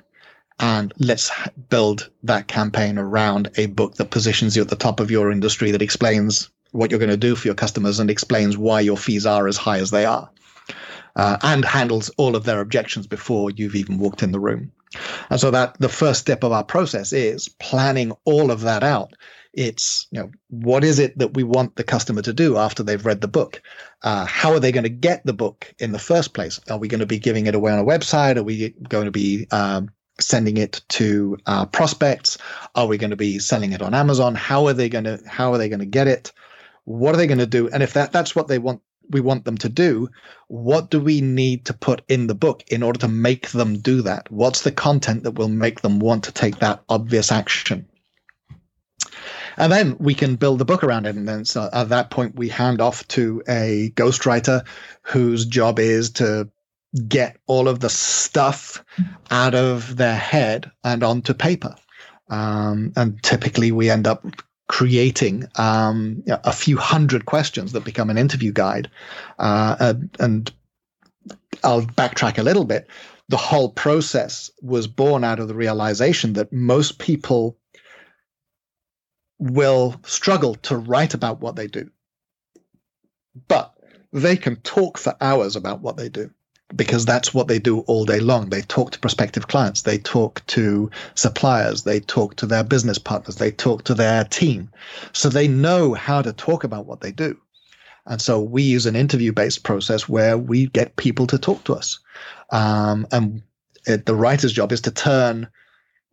And 0.60 0.94
let's 0.98 1.32
build 1.70 2.10
that 2.24 2.48
campaign 2.48 2.98
around 2.98 3.50
a 3.56 3.68
book 3.68 3.96
that 3.96 4.12
positions 4.12 4.56
you 4.56 4.62
at 4.62 4.70
the 4.70 4.76
top 4.76 5.00
of 5.00 5.10
your 5.10 5.32
industry 5.32 5.72
that 5.72 5.82
explains 5.82 6.50
what 6.72 6.92
you're 6.92 7.00
going 7.00 7.10
to 7.10 7.18
do 7.18 7.36
for 7.36 7.48
your 7.48 7.56
customers 7.56 8.00
and 8.00 8.10
explains 8.10 8.58
why 8.58 8.82
your 8.82 8.98
fees 8.98 9.26
are 9.26 9.48
as 9.48 9.58
high 9.58 9.80
as 9.80 9.92
they 9.92 10.06
are. 10.06 10.30
Uh, 11.16 11.38
and 11.42 11.66
handles 11.66 12.10
all 12.18 12.36
of 12.36 12.44
their 12.44 12.62
objections 12.62 13.08
before 13.08 13.50
you've 13.52 13.76
even 13.76 13.98
walked 13.98 14.22
in 14.22 14.32
the 14.32 14.40
room. 14.40 14.72
And 15.30 15.40
so 15.40 15.52
that 15.52 15.78
the 15.80 15.90
first 15.90 16.20
step 16.20 16.44
of 16.44 16.52
our 16.52 16.64
process 16.64 17.14
is 17.14 17.50
planning 17.60 18.12
all 18.26 18.52
of 18.52 18.62
that 18.62 18.84
out. 18.84 19.14
It's 19.54 20.08
you 20.12 20.20
know 20.20 20.32
what 20.50 20.84
is 20.84 21.00
it 21.00 21.18
that 21.18 21.34
we 21.34 21.44
want 21.44 21.76
the 21.76 21.84
customer 21.84 22.22
to 22.22 22.34
do 22.34 22.58
after 22.58 22.84
they've 22.84 23.06
read 23.06 23.22
the 23.22 23.28
book? 23.28 23.62
Uh, 24.04 24.26
how 24.26 24.52
are 24.52 24.60
they 24.60 24.72
going 24.72 24.84
to 24.84 24.90
get 24.90 25.26
the 25.26 25.34
book 25.34 25.74
in 25.80 25.92
the 25.92 26.00
first 26.00 26.34
place? 26.34 26.60
Are 26.70 26.78
we 26.78 26.88
going 26.88 27.00
to 27.00 27.08
be 27.08 27.20
giving 27.20 27.48
it 27.48 27.56
away 27.56 27.72
on 27.72 27.80
a 27.80 27.84
website? 27.84 28.38
Are 28.38 28.44
we 28.44 28.70
going 28.88 29.06
to 29.06 29.12
be 29.12 29.48
um, 29.52 29.90
sending 30.22 30.58
it 30.58 30.82
to 30.90 31.38
uh, 31.46 31.66
prospects? 31.66 32.38
Are 32.76 32.88
we 32.88 32.98
going 32.98 33.12
to 33.12 33.16
be 33.16 33.40
selling 33.40 33.74
it 33.74 33.82
on 33.82 33.94
Amazon? 33.94 34.36
How 34.36 34.68
are 34.68 34.74
they 34.74 34.90
going 34.90 35.06
to 35.06 35.20
How 35.28 35.54
are 35.54 35.58
they 35.58 35.70
going 35.70 35.80
to 35.80 35.86
get 35.86 36.08
it? 36.08 36.32
what 36.90 37.14
are 37.14 37.20
they 37.20 37.28
going 37.28 37.38
to 37.38 37.46
do 37.46 37.70
and 37.70 37.84
if 37.84 37.94
that 37.94 38.12
that's 38.12 38.36
what 38.36 38.48
they 38.48 38.58
want 38.58 38.82
we 39.12 39.22
want 39.22 39.46
them 39.46 39.58
to 39.58 39.70
do 39.70 40.10
what 40.48 40.90
do 40.90 41.00
we 41.00 41.22
need 41.22 41.64
to 41.66 41.74
put 41.74 42.02
in 42.08 42.26
the 42.26 42.34
book 42.34 42.64
in 42.70 42.82
order 42.82 43.00
to 43.00 43.08
make 43.08 43.50
them 43.50 43.78
do 43.78 44.02
that 44.02 44.30
what's 44.32 44.62
the 44.64 44.72
content 44.72 45.22
that 45.22 45.38
will 45.38 45.50
make 45.50 45.82
them 45.82 46.00
want 46.00 46.24
to 46.24 46.32
take 46.32 46.58
that 46.58 46.82
obvious 46.90 47.32
action 47.32 47.88
and 49.58 49.72
then 49.72 49.96
we 50.00 50.16
can 50.16 50.36
build 50.36 50.58
the 50.58 50.66
book 50.66 50.84
around 50.84 51.06
it 51.06 51.16
and 51.16 51.28
then 51.28 51.46
so 51.46 51.70
at 51.74 51.90
that 51.90 52.10
point 52.10 52.36
we 52.36 52.50
hand 52.50 52.82
off 52.82 53.08
to 53.08 53.44
a 53.48 53.92
ghostwriter 53.96 54.66
whose 55.04 55.46
job 55.46 55.78
is 55.78 56.10
to 56.10 56.50
get 57.08 57.38
all 57.46 57.68
of 57.68 57.80
the 57.80 57.90
stuff 57.90 58.84
out 59.30 59.54
of 59.54 59.98
their 59.98 60.16
head 60.16 60.72
and 60.84 61.04
onto 61.04 61.34
paper 61.34 61.76
um, 62.30 62.94
and 62.96 63.22
typically 63.24 63.72
we 63.72 63.90
end 63.90 64.08
up 64.08 64.26
creating 64.68 65.48
um, 65.56 66.24
a 66.28 66.54
few 66.54 66.78
hundred 66.78 67.26
questions 67.26 67.72
that 67.72 67.84
become 67.84 68.10
an 68.10 68.18
interview 68.18 68.52
guide. 68.52 68.90
Uh, 69.40 69.76
and, 69.80 70.18
and 70.20 70.54
I'll 71.64 71.82
backtrack 71.82 72.38
a 72.38 72.44
little 72.44 72.66
bit. 72.66 72.88
The 73.30 73.38
whole 73.38 73.70
process 73.70 74.52
was 74.62 74.88
born 74.88 75.24
out 75.24 75.40
of 75.40 75.48
the 75.48 75.56
realization 75.56 76.34
that 76.34 76.54
most 76.54 77.00
people 77.00 77.58
will 79.40 80.00
struggle 80.04 80.56
to 80.56 80.78
write 80.78 81.14
about 81.14 81.42
what 81.42 81.56
they 81.56 81.68
do, 81.68 81.90
but 83.48 83.74
they 84.12 84.36
can 84.36 84.56
talk 84.58 84.98
for 84.98 85.16
hours 85.22 85.56
about 85.56 85.82
what 85.82 85.98
they 85.98 86.10
do 86.10 86.30
because 86.76 87.06
that's 87.06 87.34
what 87.34 87.48
they 87.48 87.60
do 87.60 87.80
all 87.82 88.06
day 88.06 88.20
long. 88.20 88.50
They 88.50 88.62
talk 88.62 88.92
to 88.92 89.00
prospective 89.00 89.48
clients, 89.48 89.82
they 89.82 89.98
talk 89.98 90.46
to 90.48 90.90
suppliers, 91.16 91.84
they 91.84 92.00
talk 92.00 92.36
to 92.36 92.46
their 92.46 92.64
business 92.64 92.98
partners, 92.98 93.36
they 93.36 93.52
talk 93.52 93.84
to 93.86 93.94
their 93.94 94.24
team. 94.24 94.70
So 95.14 95.30
they 95.30 95.48
know 95.48 95.94
how 95.94 96.22
to 96.22 96.34
talk 96.34 96.64
about 96.64 96.86
what 96.86 97.02
they 97.02 97.12
do. 97.12 97.40
And 98.06 98.22
so 98.22 98.42
we 98.42 98.64
use 98.64 98.86
an 98.86 98.96
interview 98.96 99.32
based 99.32 99.64
process 99.64 100.08
where 100.08 100.38
we 100.38 100.68
get 100.68 100.96
people 100.96 101.28
to 101.28 101.38
talk 101.38 101.64
to 101.66 101.74
us. 101.74 102.00
Um, 102.52 103.08
and 103.12 103.44
it, 103.86 104.06
the 104.06 104.16
writer's 104.16 104.54
job 104.54 104.72
is 104.72 104.82
to 104.82 104.92
turn 104.92 105.48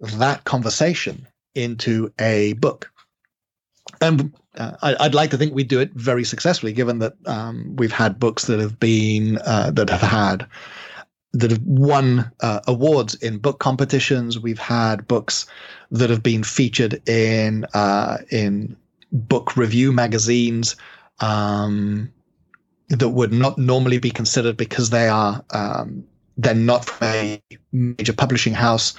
that 0.00 0.44
conversation 0.44 1.26
into 1.54 2.12
a 2.18 2.52
book. 2.54 2.90
And 4.00 4.32
uh, 4.56 4.72
I, 4.82 5.06
would 5.06 5.14
like 5.14 5.30
to 5.30 5.38
think 5.38 5.54
we 5.54 5.64
do 5.64 5.80
it 5.80 5.92
very 5.94 6.24
successfully, 6.24 6.72
given 6.72 6.98
that 6.98 7.14
um, 7.26 7.74
we've 7.76 7.92
had 7.92 8.18
books 8.18 8.46
that 8.46 8.60
have 8.60 8.78
been 8.78 9.38
uh, 9.44 9.70
that 9.72 9.90
have 9.90 10.00
had 10.00 10.46
that 11.32 11.50
have 11.50 11.62
won 11.62 12.30
uh, 12.40 12.60
awards 12.66 13.14
in 13.16 13.38
book 13.38 13.58
competitions. 13.58 14.38
We've 14.38 14.58
had 14.58 15.06
books 15.06 15.46
that 15.90 16.10
have 16.10 16.22
been 16.22 16.42
featured 16.42 17.06
in 17.08 17.64
uh, 17.74 18.18
in 18.30 18.76
book 19.12 19.56
review 19.56 19.92
magazines 19.92 20.76
um, 21.20 22.12
that 22.88 23.10
would 23.10 23.32
not 23.32 23.58
normally 23.58 23.98
be 23.98 24.10
considered 24.10 24.56
because 24.56 24.90
they 24.90 25.08
are 25.08 25.44
um, 25.50 26.04
they're 26.36 26.54
not 26.54 26.84
from 26.84 27.08
a 27.08 27.42
major 27.72 28.12
publishing 28.12 28.54
house 28.54 28.94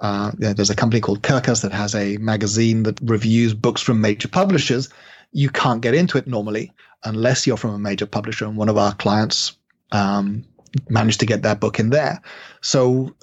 uh, 0.00 0.32
there's 0.36 0.70
a 0.70 0.76
company 0.76 1.00
called 1.00 1.22
Kirkus 1.22 1.62
that 1.62 1.72
has 1.72 1.94
a 1.94 2.16
magazine 2.18 2.82
that 2.84 2.98
reviews 3.02 3.54
books 3.54 3.80
from 3.80 4.00
major 4.00 4.28
publishers. 4.28 4.88
you 5.32 5.50
can't 5.50 5.80
get 5.80 5.94
into 5.94 6.16
it 6.16 6.26
normally 6.26 6.72
unless 7.04 7.46
you're 7.46 7.56
from 7.56 7.74
a 7.74 7.78
major 7.78 8.06
publisher. 8.06 8.44
And 8.46 8.56
one 8.56 8.68
of 8.68 8.78
our 8.78 8.94
clients 8.94 9.56
um, 9.92 10.44
managed 10.88 11.20
to 11.20 11.26
get 11.26 11.42
that 11.42 11.60
book 11.60 11.78
in 11.78 11.90
there. 11.90 12.20
So 12.60 13.14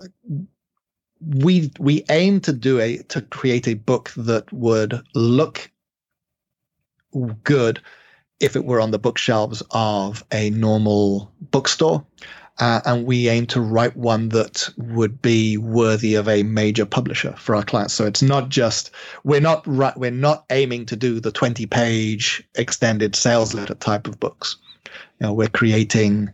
we 1.22 1.72
we 1.80 2.04
aim 2.10 2.40
to 2.42 2.54
do 2.54 2.80
a 2.80 2.98
to 2.98 3.22
create 3.22 3.68
a 3.68 3.76
book 3.76 4.12
that 4.18 4.52
would 4.52 5.02
look 5.14 5.70
good 7.44 7.82
if 8.40 8.56
it 8.56 8.66
were 8.66 8.82
on 8.82 8.92
the 8.92 9.00
bookshelves 9.00 9.62
of 9.72 10.24
a 10.32 10.50
normal 10.50 11.32
bookstore. 11.40 12.06
Uh, 12.62 12.80
and 12.86 13.06
we 13.06 13.28
aim 13.28 13.48
to 13.48 13.60
write 13.60 13.98
one 13.98 14.30
that 14.30 14.70
would 14.78 15.20
be 15.22 15.58
worthy 15.58 16.14
of 16.14 16.30
a 16.30 16.44
major 16.44 16.86
publisher 16.86 17.34
for 17.34 17.56
our 17.56 17.64
clients. 17.64 17.94
So 17.94 18.06
it's 18.06 18.22
not 18.22 18.50
just 18.50 18.92
we're 19.24 19.42
not 19.42 19.66
we're 19.68 20.12
not 20.12 20.46
aiming 20.52 20.86
to 20.86 20.96
do 20.96 21.20
the 21.20 21.32
20 21.32 21.66
page 21.66 22.48
extended 22.56 23.16
sales 23.16 23.56
letter 23.56 23.74
type 23.74 24.08
of 24.08 24.20
books. 24.20 24.58
You 25.20 25.28
know, 25.28 25.34
we're 25.34 25.50
creating 25.50 26.30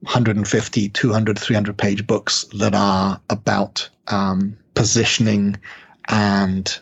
150, 0.00 0.88
200, 0.88 1.38
300 1.38 1.76
page 1.76 2.06
books 2.06 2.46
that 2.58 2.74
are 2.74 3.20
about 3.28 3.88
um, 4.08 4.56
positioning 4.74 5.56
and 6.08 6.78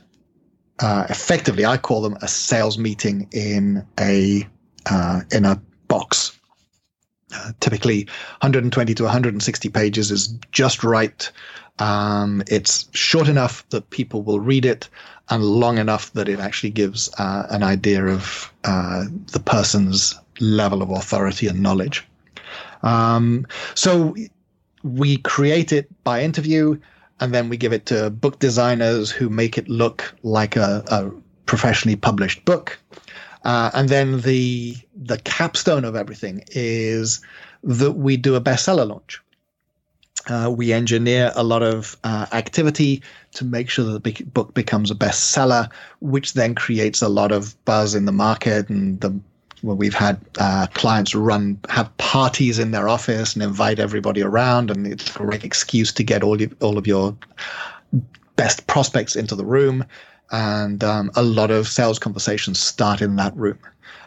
uh, 0.79 1.07
effectively, 1.09 1.64
I 1.64 1.77
call 1.77 2.03
them 2.03 2.16
a 2.20 2.29
sales 2.29 2.79
meeting 2.79 3.29
in 3.33 3.87
a 3.99 4.46
uh, 4.88 5.22
in 5.33 5.44
a 5.44 5.61
box. 5.88 6.36
Uh, 7.35 7.53
typically, 7.61 8.05
120 8.41 8.95
to 8.95 9.03
160 9.03 9.69
pages 9.71 10.11
is 10.11 10.29
just 10.53 10.85
right. 10.85 11.31
Um, 11.79 12.43
it's 12.47 12.89
short 12.93 13.29
enough 13.29 13.69
that 13.71 13.91
people 13.91 14.23
will 14.23 14.41
read 14.41 14.65
it, 14.65 14.89
and 15.29 15.43
long 15.43 15.79
enough 15.79 16.12
that 16.12 16.29
it 16.29 16.39
actually 16.39 16.71
gives 16.71 17.12
uh, 17.19 17.47
an 17.51 17.62
idea 17.62 18.07
of 18.07 18.53
uh, 18.65 19.05
the 19.33 19.41
person's 19.41 20.15
level 20.41 20.83
of 20.83 20.91
authority 20.91 21.49
and 21.49 21.61
knowledge. 21.61 22.07
Um, 22.83 23.47
so 23.75 24.15
we 24.83 25.19
create 25.19 25.73
it 25.73 25.89
by 26.05 26.23
interview, 26.23 26.79
and 27.19 27.35
then 27.35 27.49
we 27.49 27.57
give 27.57 27.73
it 27.73 27.87
to 27.87 28.11
book 28.11 28.39
designers 28.39 29.11
who 29.11 29.29
make 29.29 29.59
it 29.59 29.69
look 29.69 30.15
like 30.23 30.55
a, 30.55 30.85
a 30.89 31.11
professionally 31.47 31.97
published 31.97 32.45
book. 32.45 32.79
Uh, 33.46 33.70
and 33.74 33.88
then 33.88 34.22
the 34.22 34.76
the 34.96 35.18
capstone 35.18 35.85
of 35.85 35.94
everything 35.94 36.42
is 36.48 37.20
that 37.62 37.92
we 37.92 38.16
do 38.16 38.35
a 38.35 38.40
bestseller 38.40 38.88
launch. 38.88 39.22
Uh, 40.28 40.50
we 40.50 40.72
engineer 40.72 41.30
a 41.37 41.44
lot 41.44 41.62
of 41.62 41.96
uh, 42.02 42.26
activity 42.32 43.00
to 43.35 43.44
make 43.44 43.70
sure 43.70 43.85
that 43.85 44.02
the 44.02 44.24
book 44.35 44.52
becomes 44.52 44.90
a 44.90 44.96
bestseller, 44.96 45.70
which 46.00 46.32
then 46.32 46.56
creates 46.56 47.00
a 47.00 47.09
lot 47.09 47.30
of 47.30 47.54
buzz 47.64 47.94
in 47.94 48.04
the 48.04 48.11
market 48.11 48.68
and 48.68 49.00
the 49.00 49.16
well, 49.62 49.76
we've 49.76 49.94
had 49.94 50.20
uh, 50.38 50.66
clients 50.74 51.14
run 51.14 51.59
have 51.68 51.96
parties 51.98 52.59
in 52.59 52.72
their 52.72 52.88
office 52.88 53.35
and 53.35 53.44
invite 53.44 53.78
everybody 53.78 54.22
around, 54.22 54.72
and 54.72 54.88
it's 54.88 55.14
a 55.14 55.18
great 55.18 55.44
excuse 55.44 55.92
to 55.92 56.02
get 56.02 56.24
all 56.24 56.40
you, 56.40 56.54
all 56.61 56.78
of 56.78 56.87
your 56.88 57.16
best 58.35 58.66
prospects 58.66 59.14
into 59.14 59.37
the 59.37 59.44
room. 59.44 59.85
And 60.31 60.83
um, 60.83 61.11
a 61.15 61.23
lot 61.23 61.51
of 61.51 61.69
sales 61.69 61.99
conversations 61.99 62.59
start 62.59 63.01
in 63.01 63.17
that 63.17 63.37
room. 63.37 63.59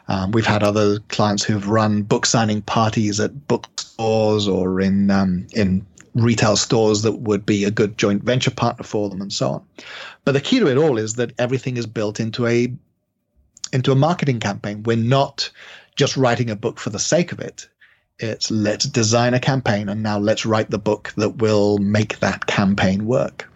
Um, 0.10 0.32
we've 0.32 0.46
had 0.46 0.64
other 0.64 1.00
clients 1.10 1.44
who've 1.44 1.68
run 1.68 2.02
book 2.02 2.26
signing 2.26 2.62
parties 2.64 3.20
at 3.20 3.48
bookstores 3.48 4.48
or 4.48 4.82
in 4.82 5.12
um, 5.12 5.48
in 5.54 5.86
retail 6.16 6.56
stores 6.56 7.04
that 7.04 7.20
would 7.20 7.46
be 7.46 7.64
a 7.64 7.72
good 7.72 7.98
joint 7.98 8.24
venture 8.24 8.52
partner 8.52 8.84
for 8.84 9.10
them, 9.10 9.22
and 9.22 9.32
so 9.32 9.52
on. 9.52 9.66
But 10.26 10.32
the 10.32 10.42
key 10.42 10.60
to 10.60 10.68
it 10.68 10.78
all 10.78 10.98
is 10.98 11.14
that 11.16 11.34
everything 11.38 11.78
is 11.78 11.86
built 11.86 12.20
into 12.20 12.48
a 12.48 12.74
into 13.72 13.92
a 13.92 13.96
marketing 13.96 14.40
campaign. 14.40 14.84
We're 14.84 14.98
not 14.98 15.50
just 15.96 16.18
writing 16.18 16.50
a 16.50 16.56
book 16.56 16.80
for 16.80 16.90
the 16.90 17.00
sake 17.00 17.32
of 17.32 17.40
it. 17.40 17.68
It's 18.20 18.50
let's 18.50 18.86
design 18.86 19.34
a 19.34 19.40
campaign 19.40 19.90
and 19.90 20.04
now 20.04 20.18
let's 20.18 20.46
write 20.46 20.72
the 20.72 20.80
book 20.80 21.14
that 21.18 21.38
will 21.38 21.78
make 21.78 22.20
that 22.20 22.48
campaign 22.48 23.06
work. 23.06 23.48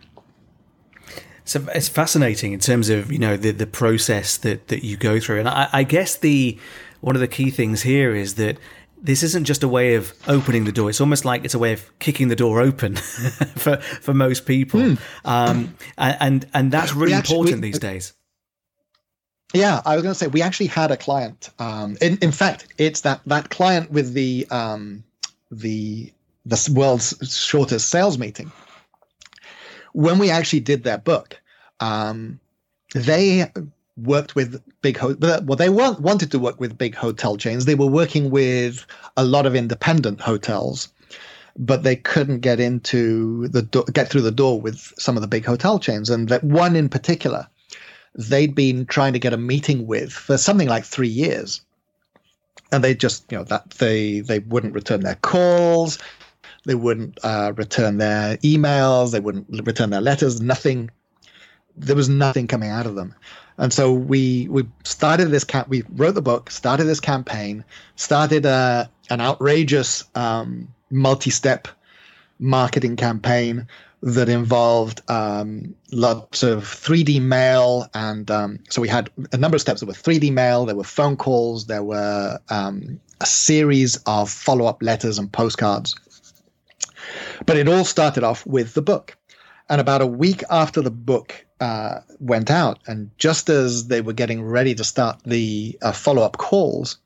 So 1.46 1.66
it's 1.76 1.90
fascinating 1.90 2.54
in 2.54 2.60
terms 2.60 2.90
of 2.90 3.12
you 3.12 3.20
know 3.20 3.38
the 3.38 3.52
the 3.52 3.68
process 3.68 4.38
that 4.38 4.68
that 4.70 4.86
you 4.86 4.98
go 4.98 5.20
through, 5.20 5.40
and 5.40 5.50
I, 5.50 5.70
I 5.72 5.84
guess 5.84 6.18
the 6.18 6.58
one 7.02 7.16
of 7.16 7.20
the 7.20 7.28
key 7.28 7.52
things 7.52 7.82
here 7.82 8.16
is 8.16 8.36
that 8.36 8.58
this 9.04 9.22
isn't 9.22 9.44
just 9.44 9.62
a 9.62 9.68
way 9.68 9.96
of 9.96 10.14
opening 10.28 10.64
the 10.64 10.72
door. 10.72 10.90
It's 10.90 11.02
almost 11.02 11.26
like 11.26 11.44
it's 11.44 11.54
a 11.54 11.60
way 11.60 11.74
of 11.74 12.00
kicking 12.00 12.30
the 12.30 12.36
door 12.36 12.62
open 12.62 12.96
for 13.56 13.78
for 13.78 14.14
most 14.14 14.46
people, 14.46 14.80
mm. 14.80 15.00
um, 15.26 15.76
and 15.98 16.48
and 16.54 16.72
that's 16.72 16.94
really 16.94 17.14
actually, 17.14 17.36
important 17.36 17.62
we, 17.62 17.70
these 17.70 17.80
days. 17.80 18.14
Yeah, 19.54 19.82
I 19.86 19.96
was 19.96 20.04
going 20.04 20.14
to 20.14 20.20
say 20.20 20.28
we 20.28 20.42
actually 20.42 20.68
had 20.68 20.90
a 20.92 20.98
client. 20.98 21.50
Um, 21.60 21.98
in 22.02 22.18
in 22.20 22.32
fact, 22.32 22.68
it's 22.78 23.02
that 23.02 23.22
that 23.26 23.50
client 23.50 23.92
with 23.92 24.14
the 24.14 24.48
um, 24.50 25.04
the 25.52 26.12
the 26.46 26.72
world's 26.74 27.16
shortest 27.30 27.90
sales 27.90 28.18
meeting. 28.18 28.52
When 29.94 30.20
we 30.20 30.30
actually 30.30 30.60
did 30.60 30.84
their 30.84 30.98
book, 30.98 31.40
um, 31.80 32.40
they 32.94 33.52
worked 33.96 34.36
with 34.36 34.62
big 34.82 34.98
ho- 34.98 35.16
well 35.20 35.56
they 35.56 35.70
want, 35.70 36.00
wanted 36.00 36.32
to 36.32 36.40
work 36.40 36.60
with 36.60 36.78
big 36.78 36.96
hotel 36.96 37.38
chains. 37.38 37.66
They 37.66 37.76
were 37.76 37.88
working 37.88 38.30
with 38.30 38.86
a 39.18 39.24
lot 39.24 39.46
of 39.46 39.56
independent 39.56 40.20
hotels, 40.20 40.92
but 41.58 41.84
they 41.84 41.96
couldn't 41.96 42.40
get 42.40 42.60
into 42.60 43.48
the 43.50 43.62
do- 43.62 43.86
get 43.94 44.10
through 44.10 44.22
the 44.22 44.32
door 44.32 44.60
with 44.60 44.92
some 44.98 45.16
of 45.16 45.22
the 45.22 45.28
big 45.28 45.46
hotel 45.46 45.80
chains. 45.80 46.10
And 46.10 46.30
that 46.30 46.44
one 46.44 46.76
in 46.76 46.90
particular 46.90 47.48
they'd 48.16 48.56
been 48.56 48.86
trying 48.86 49.14
to 49.14 49.20
get 49.20 49.34
a 49.34 49.38
meeting 49.38 49.88
with 49.88 50.12
for 50.12 50.38
something 50.38 50.68
like 50.68 50.86
three 50.86 51.08
years. 51.08 51.62
And 52.72 52.84
they 52.84 52.96
just, 52.96 53.32
you 53.32 53.38
know, 53.38 53.44
that 53.46 53.72
they 53.72 54.22
they 54.22 54.40
wouldn't 54.40 54.74
return 54.74 55.02
their 55.02 55.16
calls, 55.16 56.00
they 56.66 56.76
wouldn't 56.76 57.20
uh, 57.24 57.54
return 57.56 57.98
their 57.98 58.38
emails, 58.38 59.12
they 59.12 59.20
wouldn't 59.20 59.48
return 59.66 59.90
their 59.90 60.02
letters. 60.02 60.42
Nothing. 60.42 60.90
There 61.76 61.96
was 61.96 62.10
nothing 62.10 62.48
coming 62.48 62.70
out 62.70 62.86
of 62.86 62.96
them, 62.96 63.16
and 63.58 63.74
so 63.74 63.92
we 63.92 64.48
we 64.50 64.68
started 64.84 65.30
this 65.30 65.44
camp. 65.44 65.68
We 65.70 65.84
wrote 65.96 66.16
the 66.16 66.22
book, 66.22 66.52
started 66.52 66.86
this 66.86 67.00
campaign, 67.00 67.64
started 67.96 68.46
a, 68.46 68.50
uh, 68.50 68.86
an 69.10 69.22
outrageous 69.22 70.04
um, 70.16 70.68
multi-step 70.92 71.68
marketing 72.40 72.96
campaign 72.96 73.68
that 74.04 74.28
involved 74.28 75.02
um, 75.10 75.74
lots 75.94 76.44
of 76.44 76.64
3D 76.64 77.22
mail. 77.22 77.88
And 77.94 78.30
um, 78.30 78.60
so 78.70 78.82
we 78.82 78.90
had 78.90 79.10
a 79.32 79.38
number 79.38 79.56
of 79.56 79.62
steps. 79.62 79.80
There 79.80 79.88
were 79.88 79.94
3D 79.94 80.32
mail, 80.32 80.66
there 80.66 80.76
were 80.76 80.84
phone 80.84 81.16
calls, 81.16 81.68
there 81.68 81.84
were 81.84 82.38
um, 82.50 83.00
a 83.22 83.26
series 83.26 83.96
of 84.06 84.30
follow 84.30 84.66
up 84.66 84.84
letters 84.84 85.18
and 85.18 85.32
postcards. 85.32 85.96
But 87.46 87.58
it 87.58 87.68
all 87.68 87.86
started 87.86 88.24
off 88.24 88.46
with 88.46 88.74
the 88.74 88.82
book. 88.82 89.18
And 89.70 89.80
about 89.80 90.02
a 90.02 90.08
week 90.08 90.44
after 90.50 90.82
the 90.82 90.92
book 90.92 91.46
uh, 91.60 92.00
went 92.20 92.52
out, 92.52 92.80
and 92.88 93.10
just 93.18 93.50
as 93.50 93.88
they 93.88 94.02
were 94.02 94.14
getting 94.14 94.44
ready 94.44 94.76
to 94.76 94.84
start 94.84 95.22
the 95.26 95.78
uh, 95.82 95.94
follow 95.94 96.22
up 96.22 96.38
calls, 96.38 96.98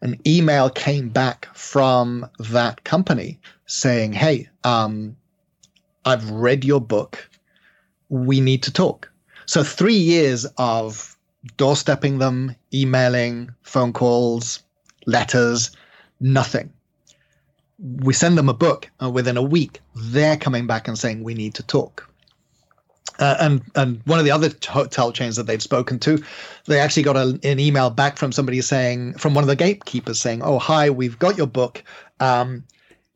an 0.00 0.18
email 0.26 0.70
came 0.70 1.08
back 1.08 1.48
from 1.54 2.28
that 2.38 2.84
company 2.84 3.38
saying, 3.66 4.12
Hey, 4.12 4.48
um, 4.64 5.16
I've 6.04 6.30
read 6.30 6.64
your 6.64 6.80
book. 6.80 7.28
We 8.08 8.40
need 8.40 8.62
to 8.64 8.72
talk. 8.72 9.10
So 9.46 9.62
three 9.62 9.94
years 9.94 10.46
of 10.56 11.16
doorstepping 11.56 12.18
them, 12.18 12.54
emailing, 12.72 13.50
phone 13.62 13.92
calls, 13.92 14.62
letters, 15.06 15.70
nothing. 16.20 16.72
We 17.82 18.12
send 18.12 18.36
them 18.36 18.48
a 18.48 18.54
book, 18.54 18.90
and 19.00 19.14
within 19.14 19.36
a 19.36 19.42
week, 19.42 19.80
they're 19.94 20.36
coming 20.36 20.66
back 20.66 20.86
and 20.86 20.98
saying 20.98 21.24
we 21.24 21.34
need 21.34 21.54
to 21.54 21.62
talk. 21.62 22.06
Uh, 23.18 23.36
and 23.38 23.62
and 23.74 24.00
one 24.06 24.18
of 24.18 24.24
the 24.24 24.30
other 24.30 24.50
hotel 24.66 25.12
chains 25.12 25.36
that 25.36 25.46
they'd 25.46 25.62
spoken 25.62 25.98
to, 26.00 26.22
they 26.66 26.78
actually 26.78 27.02
got 27.02 27.16
a, 27.16 27.38
an 27.42 27.60
email 27.60 27.90
back 27.90 28.16
from 28.16 28.32
somebody 28.32 28.60
saying, 28.60 29.14
from 29.14 29.34
one 29.34 29.44
of 29.44 29.48
the 29.48 29.56
gatekeepers 29.56 30.20
saying, 30.20 30.42
"Oh, 30.42 30.58
hi, 30.58 30.90
we've 30.90 31.18
got 31.18 31.36
your 31.36 31.46
book. 31.46 31.84
Um, 32.18 32.64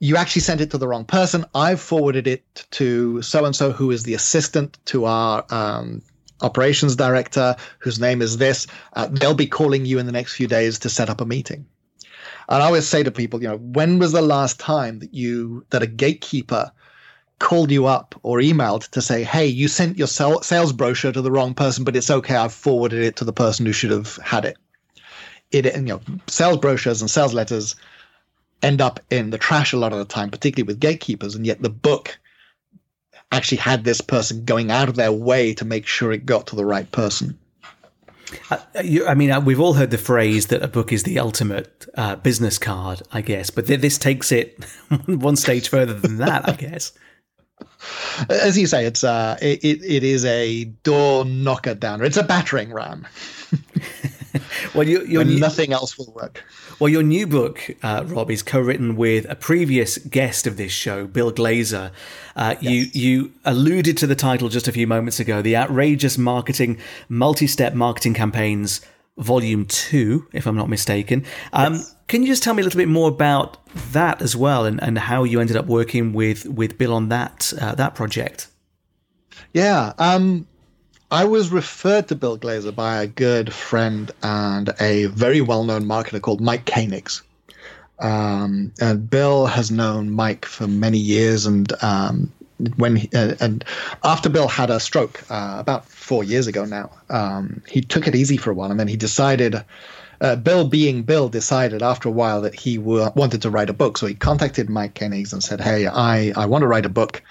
you 0.01 0.17
actually 0.17 0.43
sent 0.43 0.61
it 0.61 0.71
to 0.73 0.79
the 0.79 0.87
wrong 0.87 1.05
person. 1.05 1.47
I've 1.55 1.81
forwarded 1.81 2.27
it 2.27 2.67
to 2.73 3.23
so 3.23 3.45
and 3.45 3.57
so, 3.57 3.73
who 3.73 3.91
is 3.91 4.03
the 4.03 4.15
assistant 4.15 4.79
to 4.87 5.07
our 5.07 5.45
um, 5.51 6.03
operations 6.43 6.97
director, 6.97 7.57
whose 7.79 7.99
name 7.99 8.21
is 8.21 8.37
this. 8.37 8.67
Uh, 8.93 9.09
they'll 9.11 9.35
be 9.35 9.47
calling 9.47 9.87
you 9.87 9.99
in 9.99 10.07
the 10.07 10.13
next 10.13 10.35
few 10.35 10.47
days 10.47 10.79
to 10.81 10.91
set 10.91 11.09
up 11.09 11.21
a 11.21 11.25
meeting. 11.25 11.65
And 12.49 12.63
I 12.63 12.67
always 12.67 12.87
say 12.87 13.03
to 13.03 13.11
people, 13.11 13.43
you 13.43 13.49
know, 13.49 13.57
when 13.57 13.99
was 13.99 14.13
the 14.13 14.23
last 14.23 14.61
time 14.61 14.99
that 14.99 15.15
you 15.15 15.65
that 15.71 15.83
a 15.83 15.87
gatekeeper 15.87 16.71
called 17.39 17.71
you 17.71 17.87
up 17.87 18.15
or 18.23 18.39
emailed 18.39 18.89
to 18.91 19.03
say, 19.03 19.25
"Hey, 19.25 19.47
you 19.47 19.69
sent 19.69 19.99
your 19.99 20.07
sales 20.07 20.73
brochure 20.73 21.13
to 21.13 21.23
the 21.23 21.33
wrong 21.33 21.55
person, 21.55 21.85
but 21.85 21.97
it's 21.97 22.11
okay. 22.11 22.37
I've 22.37 22.53
forwarded 22.53 23.03
it 23.03 23.17
to 23.17 23.25
the 23.25 23.33
person 23.33 23.67
who 23.67 23.73
should 23.73 23.91
have 23.91 24.17
had 24.23 24.45
it." 24.45 24.57
It, 25.51 25.67
and, 25.67 25.87
you 25.89 25.95
know, 25.95 26.01
sales 26.27 26.59
brochures 26.59 27.01
and 27.01 27.11
sales 27.11 27.35
letters 27.35 27.77
end 28.63 28.81
up 28.81 29.01
in 29.11 29.31
the 29.31 29.39
trash 29.39 29.73
a 29.73 29.77
lot 29.77 29.93
of 29.93 29.99
the 29.99 30.05
time, 30.05 30.31
particularly 30.31 30.67
with 30.67 30.81
gatekeepers. 30.81 31.35
And 31.35 31.47
yet 31.47 31.63
the 31.63 31.71
book 31.71 32.19
actually 33.31 33.59
had 33.59 33.85
this 33.85 34.01
person 34.01 34.45
going 34.45 34.71
out 34.71 34.89
of 34.89 34.97
their 34.97 35.13
way 35.13 35.55
to 35.55 35.65
make 35.65 35.87
sure 35.87 36.13
it 36.13 36.27
got 36.27 36.47
to 36.49 36.57
the 36.57 36.65
right 36.65 36.91
person. 36.93 37.39
Uh, 38.51 38.59
you, 38.83 39.07
I 39.07 39.15
mean, 39.15 39.31
uh, 39.31 39.41
we've 39.41 39.61
all 39.61 39.75
heard 39.75 39.91
the 39.91 39.99
phrase 39.99 40.49
that 40.49 40.63
a 40.63 40.69
book 40.69 40.93
is 40.93 41.03
the 41.03 41.19
ultimate 41.19 41.87
uh, 41.97 42.17
business 42.17 42.59
card, 42.59 43.03
I 43.13 43.21
guess, 43.21 43.51
but 43.51 43.67
th- 43.67 43.81
this 43.81 43.99
takes 43.99 44.33
it 44.33 44.65
one 45.07 45.37
stage 45.37 45.69
further 45.69 45.95
than 45.95 46.19
that, 46.19 46.49
I 46.49 46.53
guess. 46.53 46.93
As 48.29 48.59
you 48.59 48.67
say, 48.67 48.87
it's 48.87 49.05
uh, 49.05 49.37
it, 49.41 49.65
it 49.65 50.05
is 50.05 50.25
a 50.25 50.65
door 50.65 51.25
knocker 51.25 51.75
downer. 51.75 52.05
It's 52.05 52.17
a 52.17 52.23
battering 52.23 52.73
ram. 52.73 53.07
well, 54.75 54.87
you, 54.87 55.05
you're, 55.05 55.25
nothing 55.25 55.73
else 55.73 55.99
will 55.99 56.13
work. 56.15 56.43
Well, 56.81 56.89
your 56.89 57.03
new 57.03 57.27
book, 57.27 57.71
uh, 57.83 58.05
Rob, 58.07 58.31
is 58.31 58.43
co-written 58.43 58.97
with 58.97 59.27
a 59.31 59.37
previous 59.37 59.97
guest 59.99 60.47
of 60.47 60.57
this 60.57 60.73
show, 60.73 61.07
Bill 61.07 61.33
Glazer. 61.33 61.93
Uh, 62.35 62.57
yes. 62.61 62.63
You 62.63 62.87
you 62.93 63.33
alluded 63.45 63.97
to 63.99 64.07
the 64.07 64.17
title 64.17 64.49
just 64.49 64.67
a 64.67 64.73
few 64.73 64.87
moments 64.87 65.21
ago, 65.21 65.41
the 65.41 65.57
outrageous 65.57 66.19
marketing, 66.19 66.79
multi-step 67.09 67.75
marketing 67.75 68.15
campaigns, 68.15 68.81
Volume 69.17 69.67
Two, 69.67 70.27
if 70.33 70.47
I'm 70.47 70.57
not 70.57 70.69
mistaken. 70.69 71.25
Um, 71.53 71.75
yes. 71.75 71.95
Can 72.09 72.23
you 72.23 72.29
just 72.29 72.43
tell 72.43 72.55
me 72.55 72.63
a 72.63 72.65
little 72.65 72.79
bit 72.79 72.89
more 72.89 73.09
about 73.09 73.65
that 73.93 74.21
as 74.21 74.37
well, 74.37 74.67
and, 74.67 74.83
and 74.83 74.99
how 74.99 75.23
you 75.25 75.41
ended 75.41 75.57
up 75.57 75.67
working 75.67 76.13
with 76.13 76.45
with 76.47 76.77
Bill 76.77 76.93
on 76.93 77.09
that 77.11 77.53
uh, 77.61 77.77
that 77.77 77.95
project? 77.95 78.49
Yeah. 79.53 79.93
Um, 79.99 80.49
I 81.15 81.27
was 81.27 81.53
referred 81.53 82.09
to 82.09 82.17
Bill 82.17 82.37
Glazer 82.37 82.75
by 82.75 83.01
a 83.01 83.07
good 83.07 83.53
friend 83.53 84.11
and 84.25 84.75
a 84.81 85.05
very 85.05 85.41
well 85.41 85.63
known 85.63 85.85
marketer 85.85 86.21
called 86.21 86.41
Mike 86.41 86.65
Koenigs. 86.65 87.23
Um, 88.01 88.73
and 88.81 89.09
Bill 89.09 89.47
has 89.47 89.71
known 89.71 90.11
Mike 90.11 90.45
for 90.45 90.67
many 90.67 90.99
years, 90.99 91.47
and 91.47 91.73
um, 91.85 92.33
when 92.79 92.97
he, 92.97 93.09
uh, 93.15 93.37
and 93.39 93.65
after 94.03 94.29
Bill 94.29 94.49
had 94.49 94.71
a 94.71 94.81
stroke 94.81 95.23
uh, 95.31 95.55
about 95.61 95.85
four 95.85 96.25
years 96.25 96.49
ago 96.49 96.65
now, 96.65 96.91
um, 97.11 97.63
he 97.69 97.81
took 97.81 98.09
it 98.09 98.17
easy 98.17 98.37
for 98.37 98.51
a 98.51 98.55
while, 98.55 98.73
and 98.73 98.81
then 98.81 98.89
he 98.89 98.97
decided. 98.97 99.65
Uh, 100.21 100.35
Bill, 100.35 100.67
being 100.67 101.03
Bill, 101.03 101.29
decided 101.29 101.83
after 101.83 102.09
a 102.09 102.13
while 102.13 102.41
that 102.41 102.55
he 102.55 102.77
w- 102.77 103.11
wanted 103.15 103.43
to 103.43 103.51
write 103.51 103.69
a 103.69 103.73
book. 103.73 103.99
So 103.99 104.07
he 104.07 104.15
contacted 104.15 104.69
Mike 104.69 104.95
Koenigs 104.95 105.33
and 105.33 105.45
said, 105.45 105.61
"Hey, 105.61 105.87
I 105.87 106.33
I 106.35 106.47
want 106.47 106.63
to 106.63 106.69
write 106.69 106.87
a 106.87 106.97
book. 107.01 107.23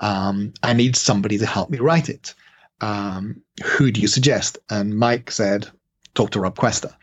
Um, 0.00 0.52
I 0.64 0.72
need 0.72 0.96
somebody 0.96 1.38
to 1.38 1.46
help 1.46 1.70
me 1.70 1.78
write 1.78 2.08
it." 2.08 2.34
Um, 2.80 3.42
who 3.64 3.90
do 3.90 4.00
you 4.00 4.08
suggest? 4.08 4.58
And 4.70 4.96
Mike 4.96 5.30
said, 5.30 5.68
talk 6.14 6.30
to 6.30 6.40
Rob 6.40 6.56
Cuesta. 6.56 6.96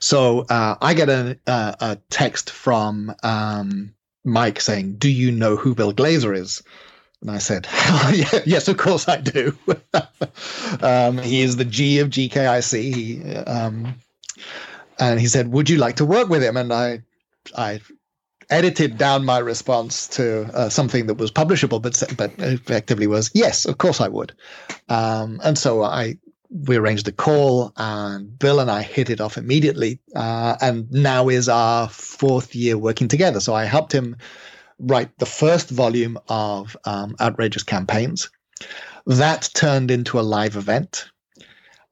So 0.00 0.40
uh, 0.48 0.76
I 0.80 0.94
get 0.94 1.08
a, 1.08 1.38
a, 1.46 1.76
a 1.80 1.98
text 2.10 2.50
from 2.50 3.14
um, 3.22 3.94
Mike 4.24 4.60
saying, 4.60 4.96
"Do 4.96 5.08
you 5.08 5.32
know 5.32 5.56
who 5.56 5.74
Bill 5.74 5.92
Glazer 5.92 6.36
is?" 6.36 6.62
And 7.20 7.30
I 7.30 7.38
said, 7.38 7.66
"Yes, 8.46 8.68
of 8.68 8.76
course 8.76 9.08
I 9.08 9.16
do. 9.16 9.56
um, 10.80 11.18
he 11.18 11.42
is 11.42 11.56
the 11.56 11.64
G 11.64 11.98
of 11.98 12.10
GKIC." 12.10 12.94
He, 12.94 13.34
um, 13.36 13.94
and 14.98 15.18
he 15.18 15.26
said, 15.26 15.52
"Would 15.52 15.68
you 15.68 15.78
like 15.78 15.96
to 15.96 16.04
work 16.04 16.28
with 16.28 16.42
him?" 16.42 16.56
And 16.56 16.72
I, 16.72 17.02
I 17.56 17.80
edited 18.50 18.98
down 18.98 19.24
my 19.24 19.38
response 19.38 20.08
to 20.08 20.44
uh, 20.54 20.68
something 20.68 21.06
that 21.06 21.14
was 21.14 21.30
publishable, 21.30 21.80
but 21.80 22.02
but 22.16 22.32
effectively 22.38 23.06
was 23.06 23.30
yes, 23.34 23.64
of 23.64 23.78
course 23.78 24.00
I 24.00 24.08
would. 24.08 24.32
Um, 24.88 25.40
and 25.44 25.58
so 25.58 25.82
I 25.82 26.18
we 26.50 26.76
arranged 26.76 27.06
a 27.08 27.12
call, 27.12 27.72
and 27.76 28.38
Bill 28.38 28.60
and 28.60 28.70
I 28.70 28.82
hit 28.82 29.10
it 29.10 29.20
off 29.20 29.36
immediately. 29.36 30.00
Uh, 30.14 30.56
and 30.60 30.90
now 30.90 31.28
is 31.28 31.48
our 31.48 31.88
fourth 31.88 32.54
year 32.54 32.78
working 32.78 33.08
together. 33.08 33.40
So 33.40 33.54
I 33.54 33.64
helped 33.64 33.92
him 33.92 34.16
write 34.78 35.16
the 35.18 35.26
first 35.26 35.70
volume 35.70 36.18
of 36.28 36.76
um, 36.84 37.16
Outrageous 37.20 37.62
Campaigns. 37.62 38.30
That 39.06 39.50
turned 39.54 39.90
into 39.90 40.18
a 40.18 40.22
live 40.22 40.56
event. 40.56 41.10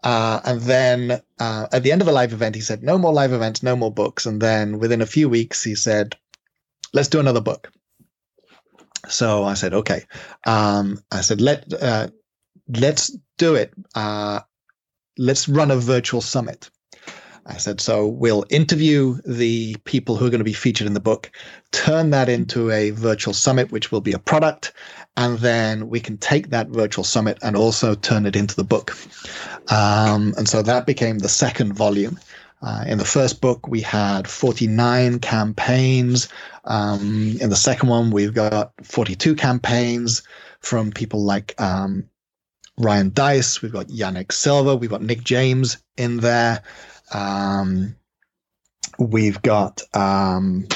Uh, 0.02 0.40
and 0.44 0.60
then 0.62 1.20
uh, 1.40 1.66
at 1.72 1.82
the 1.82 1.90
end 1.90 2.00
of 2.00 2.06
the 2.06 2.12
live 2.12 2.32
event, 2.32 2.54
he 2.54 2.60
said, 2.60 2.82
No 2.82 2.96
more 2.96 3.12
live 3.12 3.32
events, 3.32 3.62
no 3.62 3.74
more 3.74 3.92
books. 3.92 4.24
And 4.24 4.40
then 4.40 4.78
within 4.78 5.02
a 5.02 5.06
few 5.06 5.28
weeks, 5.28 5.64
he 5.64 5.74
said, 5.74 6.16
let's 6.96 7.08
do 7.08 7.20
another 7.20 7.42
book. 7.42 7.70
So 9.08 9.44
I 9.44 9.54
said, 9.54 9.74
okay. 9.74 10.02
Um, 10.46 10.98
I 11.12 11.20
said, 11.20 11.40
let 11.40 11.70
uh, 11.80 12.08
let's 12.68 13.16
do 13.38 13.54
it. 13.54 13.72
Uh, 13.94 14.40
let's 15.18 15.48
run 15.48 15.70
a 15.70 15.76
virtual 15.76 16.22
summit. 16.22 16.70
I 17.48 17.58
said, 17.58 17.80
so 17.80 18.08
we'll 18.08 18.44
interview 18.50 19.20
the 19.24 19.76
people 19.84 20.16
who 20.16 20.26
are 20.26 20.30
going 20.30 20.40
to 20.40 20.52
be 20.52 20.52
featured 20.52 20.88
in 20.88 20.94
the 20.94 21.00
book, 21.00 21.30
turn 21.70 22.10
that 22.10 22.28
into 22.28 22.72
a 22.72 22.90
virtual 22.90 23.34
summit, 23.34 23.70
which 23.70 23.92
will 23.92 24.00
be 24.00 24.12
a 24.12 24.18
product, 24.18 24.72
and 25.16 25.38
then 25.38 25.88
we 25.88 26.00
can 26.00 26.18
take 26.18 26.50
that 26.50 26.68
virtual 26.68 27.04
summit 27.04 27.38
and 27.42 27.56
also 27.56 27.94
turn 27.94 28.26
it 28.26 28.34
into 28.34 28.56
the 28.56 28.64
book. 28.64 28.96
Um, 29.70 30.34
and 30.36 30.48
so 30.48 30.60
that 30.62 30.86
became 30.86 31.18
the 31.18 31.28
second 31.28 31.74
volume. 31.74 32.18
Uh, 32.66 32.82
in 32.88 32.98
the 32.98 33.04
first 33.04 33.40
book, 33.40 33.68
we 33.68 33.80
had 33.80 34.26
49 34.26 35.20
campaigns. 35.20 36.28
Um, 36.64 37.36
in 37.40 37.48
the 37.48 37.54
second 37.54 37.88
one, 37.88 38.10
we've 38.10 38.34
got 38.34 38.72
42 38.82 39.36
campaigns 39.36 40.24
from 40.58 40.90
people 40.90 41.22
like 41.22 41.54
um, 41.60 42.08
Ryan 42.76 43.10
Deiss. 43.10 43.62
We've 43.62 43.72
got 43.72 43.86
Yanik 43.86 44.32
Silver. 44.32 44.74
We've 44.74 44.90
got 44.90 45.00
Nick 45.00 45.22
James 45.22 45.76
in 45.96 46.16
there. 46.16 46.64
Um, 47.14 47.94
we've 48.98 49.40
got 49.42 49.82
um, 49.94 50.66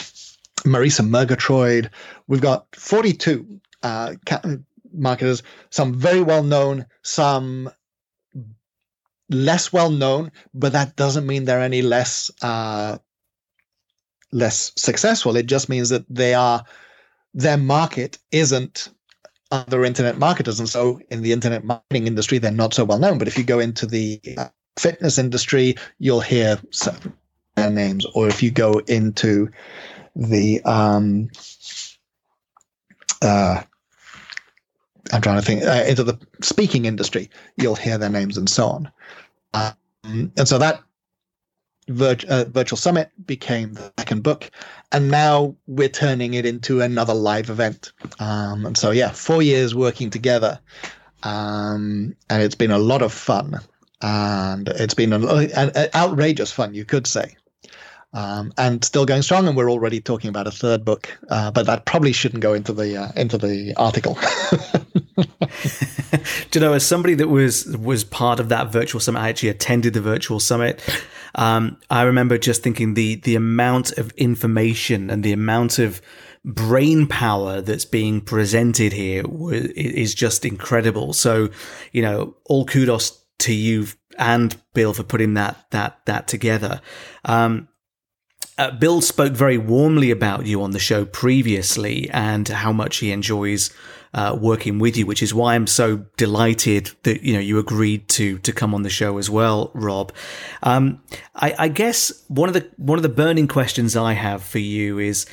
Marisa 0.61 1.05
Murgatroyd. 1.05 1.91
We've 2.29 2.41
got 2.41 2.69
42 2.77 3.61
uh, 3.83 4.15
marketers, 4.93 5.43
some 5.71 5.95
very 5.95 6.23
well 6.23 6.45
known, 6.45 6.87
some 7.03 7.69
less 9.31 9.73
well 9.73 9.91
known, 9.91 10.31
but 10.53 10.73
that 10.73 10.97
doesn't 10.97 11.27
mean 11.27 11.45
they're 11.45 11.63
any 11.63 11.83
less 11.83 12.31
uh, 12.43 12.99
less 14.33 14.73
successful. 14.77 15.37
It 15.37 15.47
just 15.47 15.69
means 15.69 15.89
that 15.89 16.05
they 16.09 16.35
are 16.35 16.65
their 17.33 17.57
market 17.57 18.19
isn't 18.33 18.91
other 19.53 19.85
internet 19.85 20.19
marketers, 20.19 20.61
and 20.61 20.69
so 20.69 21.01
in 21.11 21.23
the 21.23 21.33
internet 21.33 21.65
marketing 21.65 22.07
industry, 22.07 22.39
they're 22.39 22.51
not 22.51 22.75
so 22.75 22.85
well 22.85 22.99
known. 22.99 23.19
But 23.19 23.29
if 23.29 23.39
you 23.39 23.45
go 23.45 23.59
into 23.59 23.87
the 23.87 24.21
uh, 24.37 24.49
fitness 24.79 25.19
industry, 25.19 25.77
you'll 25.99 26.21
hear 26.21 26.61
their 27.57 27.71
names, 27.71 28.07
or 28.15 28.29
if 28.29 28.43
you 28.43 28.51
go 28.51 28.81
into 28.87 29.51
the 30.15 30.63
um, 30.65 31.31
uh, 33.23 33.63
I'm 35.13 35.23
trying 35.23 35.41
to 35.41 35.45
think 35.45 35.65
uh, 35.65 35.85
into 35.87 36.05
the 36.05 36.19
speaking 36.43 36.85
industry, 36.85 37.31
you'll 37.57 37.77
hear 37.77 37.99
their 37.99 38.11
names 38.11 38.37
and 38.37 38.49
so 38.49 38.67
on. 38.67 38.93
Um, 39.55 40.33
and 40.37 40.49
so 40.49 40.59
that 40.59 40.83
vir- 41.89 42.27
uh, 42.29 42.45
virtual 42.45 42.77
summit 42.77 43.11
became 43.27 43.75
the 43.75 43.93
second 43.99 44.23
book, 44.23 44.51
and 44.93 45.11
now 45.11 45.55
we're 45.67 45.89
turning 45.89 46.35
it 46.35 46.47
into 46.47 46.81
another 46.81 47.15
live 47.15 47.51
event. 47.51 47.93
Um, 48.19 48.67
and 48.67 48.77
so 48.77 48.91
yeah, 48.91 49.11
four 49.11 49.43
years 49.43 49.75
working 49.75 50.11
together, 50.11 50.61
um, 51.23 52.17
and 52.29 52.43
it's 52.43 52.55
been 52.55 52.71
a 52.71 52.79
lot 52.79 53.03
of 53.03 53.13
fun, 53.13 53.61
and 54.03 54.69
it's 54.69 54.95
been 54.95 55.13
an, 55.13 55.71
outrageous 55.95 56.53
fun, 56.53 56.75
you 56.75 56.85
could 56.85 57.07
say 57.07 57.37
um, 58.13 58.53
and 58.59 58.85
still 58.85 59.07
going 59.07 59.23
strong. 59.23 59.47
And 59.47 59.57
we're 59.57 59.71
already 59.71 60.01
talking 60.01 60.29
about 60.29 60.47
a 60.47 60.51
third 60.51 60.85
book, 60.85 61.17
uh, 61.29 61.51
but 61.51 61.67
that 61.67 61.85
probably 61.85 62.13
shouldn't 62.13 62.43
go 62.43 62.55
into 62.55 62.73
the 62.73 62.97
uh, 62.97 63.13
into 63.17 63.39
the 63.39 63.75
article. 63.77 64.19
Do 66.51 66.59
you 66.59 66.61
know, 66.61 66.73
as 66.73 66.87
somebody 66.87 67.15
that 67.15 67.29
was 67.29 67.67
was 67.77 68.05
part 68.05 68.41
of 68.41 68.49
that 68.49 68.73
virtual 68.73 69.01
summit, 69.01 69.21
I 69.21 69.29
actually 69.29 69.51
attended 69.51 69.95
the 69.95 70.01
virtual 70.01 70.41
summit. 70.41 70.83
Um, 71.35 71.79
I 71.91 72.03
remember 72.03 72.39
just 72.39 72.63
thinking 72.63 72.95
the 72.95 73.17
the 73.17 73.35
amount 73.35 73.93
of 73.93 74.11
information 74.13 75.11
and 75.11 75.23
the 75.23 75.33
amount 75.33 75.79
of 75.79 76.01
brain 76.45 77.07
power 77.07 77.61
that's 77.61 77.85
being 77.85 78.21
presented 78.21 78.93
here 78.93 79.25
is 79.53 80.15
just 80.15 80.45
incredible. 80.45 81.13
So, 81.13 81.51
you 81.93 82.03
know, 82.03 82.35
all 82.47 82.65
kudos 82.65 83.23
to 83.41 83.55
you 83.55 83.87
and 84.19 84.57
Bill 84.75 84.95
for 84.95 85.03
putting 85.03 85.35
that 85.35 85.67
that 85.71 86.01
that 86.07 86.29
together. 86.29 86.81
Um, 87.25 87.69
uh, 88.61 88.71
Bill 88.73 89.01
spoke 89.01 89.33
very 89.33 89.57
warmly 89.57 90.11
about 90.11 90.45
you 90.45 90.63
on 90.63 90.73
the 90.73 90.79
show 90.79 91.07
previously 91.07 92.11
and 92.11 92.47
how 92.47 92.73
much 92.73 92.99
he 92.99 93.11
enjoys 93.11 93.71
uh, 94.13 94.37
working 94.39 94.79
with 94.79 94.99
you, 94.99 95.07
which 95.07 95.23
is 95.23 95.33
why 95.33 95.55
I'm 95.55 95.67
so 95.67 96.05
delighted 96.19 96.91
that 97.05 97.23
you 97.23 97.33
know 97.33 97.41
you 97.41 97.59
agreed 97.59 98.07
to 98.11 98.39
to 98.41 98.53
come 98.53 98.75
on 98.75 98.83
the 98.83 98.91
show 98.91 99.17
as 99.17 99.31
well, 99.31 99.71
Rob. 99.73 100.13
Um, 100.63 101.03
I, 101.35 101.55
I 101.59 101.69
guess 101.69 102.13
one 102.29 102.51
of 102.51 102.55
the 102.55 102.71
one 102.77 102.99
of 102.99 103.03
the 103.03 103.09
burning 103.09 103.49
questions 103.49 103.97
I 103.97 104.13
have 104.13 104.43
for 104.43 104.59
you 104.59 104.99
is 104.99 105.25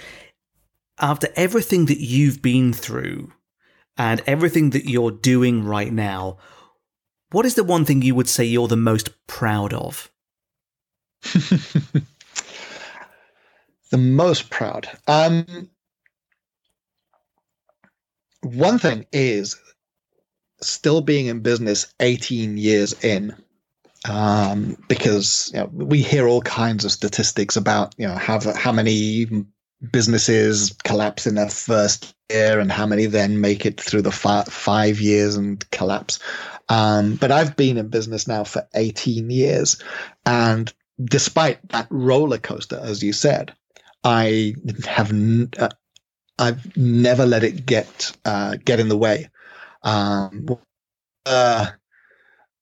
after 0.97 1.27
everything 1.35 1.87
that 1.87 1.99
you've 1.99 2.41
been 2.41 2.71
through 2.71 3.33
and 3.97 4.21
everything 4.25 4.69
that 4.69 4.89
you're 4.89 5.11
doing 5.11 5.65
right 5.65 5.91
now, 5.91 6.37
what 7.31 7.45
is 7.45 7.55
the 7.55 7.63
one 7.65 7.83
thing 7.83 8.01
you 8.01 8.15
would 8.15 8.29
say 8.29 8.45
you're 8.45 8.69
the 8.69 8.77
most 8.77 9.09
proud 9.27 9.73
of? 9.73 10.09
the 13.89 13.97
most 13.97 14.49
proud. 14.49 14.89
Um, 15.07 15.69
one 18.41 18.79
thing 18.79 19.05
is 19.11 19.59
still 20.61 21.01
being 21.01 21.27
in 21.27 21.41
business 21.41 21.93
18 21.99 22.57
years 22.57 23.03
in 23.03 23.35
um, 24.09 24.77
because 24.87 25.51
you 25.53 25.59
know, 25.59 25.69
we 25.73 26.01
hear 26.01 26.27
all 26.27 26.41
kinds 26.41 26.85
of 26.85 26.91
statistics 26.91 27.55
about 27.55 27.95
you 27.97 28.07
know 28.07 28.15
how 28.15 28.39
how 28.53 28.71
many 28.71 29.27
businesses 29.91 30.75
collapse 30.83 31.27
in 31.27 31.35
their 31.35 31.49
first 31.49 32.15
year 32.29 32.59
and 32.59 32.71
how 32.71 32.85
many 32.85 33.05
then 33.05 33.41
make 33.41 33.65
it 33.65 33.79
through 33.79 34.01
the 34.01 34.11
fi- 34.11 34.43
five 34.43 34.99
years 34.99 35.35
and 35.35 35.69
collapse. 35.71 36.19
Um, 36.69 37.15
but 37.15 37.31
I've 37.31 37.55
been 37.55 37.77
in 37.77 37.89
business 37.89 38.27
now 38.27 38.43
for 38.43 38.67
18 38.73 39.29
years, 39.29 39.81
and 40.25 40.71
despite 41.03 41.67
that 41.69 41.87
roller 41.89 42.39
coaster, 42.39 42.79
as 42.81 43.03
you 43.03 43.13
said, 43.13 43.53
I 44.03 44.55
have 44.85 45.11
n- 45.11 45.51
uh, 45.57 45.69
I've 46.39 46.77
never 46.77 47.25
let 47.25 47.43
it 47.43 47.65
get 47.65 48.15
uh, 48.25 48.57
get 48.63 48.79
in 48.79 48.89
the 48.89 48.97
way. 48.97 49.29
Um, 49.83 50.47
uh, 51.25 51.67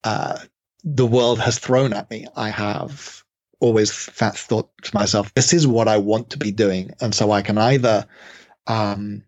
uh, 0.03 0.38
the 0.83 1.05
world 1.07 1.39
has 1.39 1.57
thrown 1.57 1.93
at 1.93 2.09
me, 2.09 2.27
I 2.36 2.49
have 2.49 3.23
always 3.59 3.91
thought 3.91 4.69
to 4.83 4.95
myself, 4.95 5.33
this 5.33 5.51
is 5.51 5.65
what 5.65 5.88
I 5.88 5.97
want 5.97 6.29
to 6.29 6.38
be 6.38 6.51
doing. 6.51 6.91
And 7.01 7.15
so 7.15 7.31
I 7.31 7.41
can 7.41 7.57
either 7.57 8.05
um, 8.67 9.23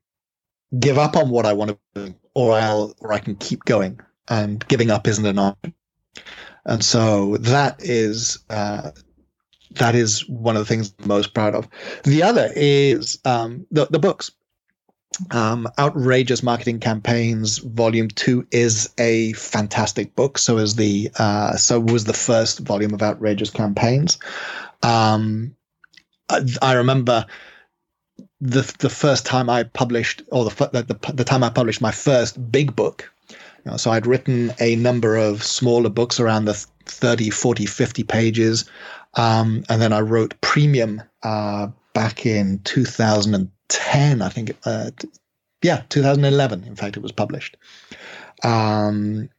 give 0.80 0.97
up 0.97 1.16
on 1.16 1.30
what 1.30 1.45
I 1.45 1.53
want 1.53 1.72
to 1.95 2.05
do 2.08 2.16
or 2.36 2.53
I'll, 2.53 2.93
or 2.99 3.14
I 3.14 3.20
can 3.20 3.36
keep 3.36 3.66
going 3.66 3.99
and 4.28 4.66
giving 4.68 4.91
up 4.91 5.08
isn't 5.08 5.26
an 5.26 5.39
option. 5.39 5.74
And 6.66 6.84
so 6.84 7.38
that 7.38 7.78
is, 7.80 8.39
uh, 8.49 8.91
that 9.78 9.96
is 9.96 10.28
one 10.28 10.56
of 10.56 10.62
the 10.62 10.66
things 10.66 10.94
I'm 11.00 11.08
most 11.08 11.34
proud 11.34 11.56
of. 11.56 11.68
The 12.04 12.24
other 12.24 12.52
is 12.56 13.20
um, 13.26 13.66
the, 13.72 13.86
the 13.86 14.00
books. 14.00 14.32
Um, 15.32 15.68
outrageous 15.80 16.44
marketing 16.44 16.80
campaigns 16.80 17.58
volume 17.58 18.08
two 18.08 18.46
is 18.52 18.94
a 19.00 19.34
fantastic 19.34 20.16
book. 20.16 20.38
So 20.38 20.58
is 20.58 20.76
the 20.76 21.10
uh, 21.18 21.56
so 21.56 21.80
was 21.80 22.04
the 22.04 22.14
first 22.14 22.60
volume 22.60 22.94
of 22.94 23.02
outrageous 23.02 23.50
campaigns. 23.50 24.20
Um, 24.84 25.56
I, 26.30 26.42
I, 26.62 26.74
remember 26.74 27.26
the 28.42 28.72
the 28.80 28.90
first 28.90 29.26
time 29.26 29.50
i 29.50 29.64
published 29.64 30.22
or 30.32 30.46
the, 30.46 30.70
the, 30.72 31.14
the 31.14 31.24
time 31.24 31.44
i 31.44 31.50
published 31.50 31.82
my 31.82 31.92
first 31.92 32.52
big 32.52 32.76
book. 32.76 33.12
You 33.66 33.72
know, 33.72 33.78
so 33.78 33.92
i'd 33.92 34.06
written 34.06 34.54
a 34.60 34.76
number 34.76 35.16
of 35.16 35.42
smaller 35.42 35.90
books 35.90 36.20
around 36.20 36.46
the 36.46 36.64
30 36.90 37.30
40 37.30 37.66
50 37.66 38.04
pages 38.04 38.70
um, 39.16 39.64
and 39.70 39.82
then 39.82 39.94
i 39.94 40.00
wrote 40.00 40.40
premium 40.42 41.02
uh, 41.24 41.68
back 41.98 42.28
in 42.28 42.60
2010, 42.60 44.22
I 44.22 44.30
think. 44.30 44.56
Uh, 44.64 44.92
yeah, 45.64 45.82
2011. 45.90 46.64
In 46.66 46.76
fact, 46.76 46.96
it 46.96 47.02
was 47.02 47.12
published, 47.12 47.58
um, 48.44 49.30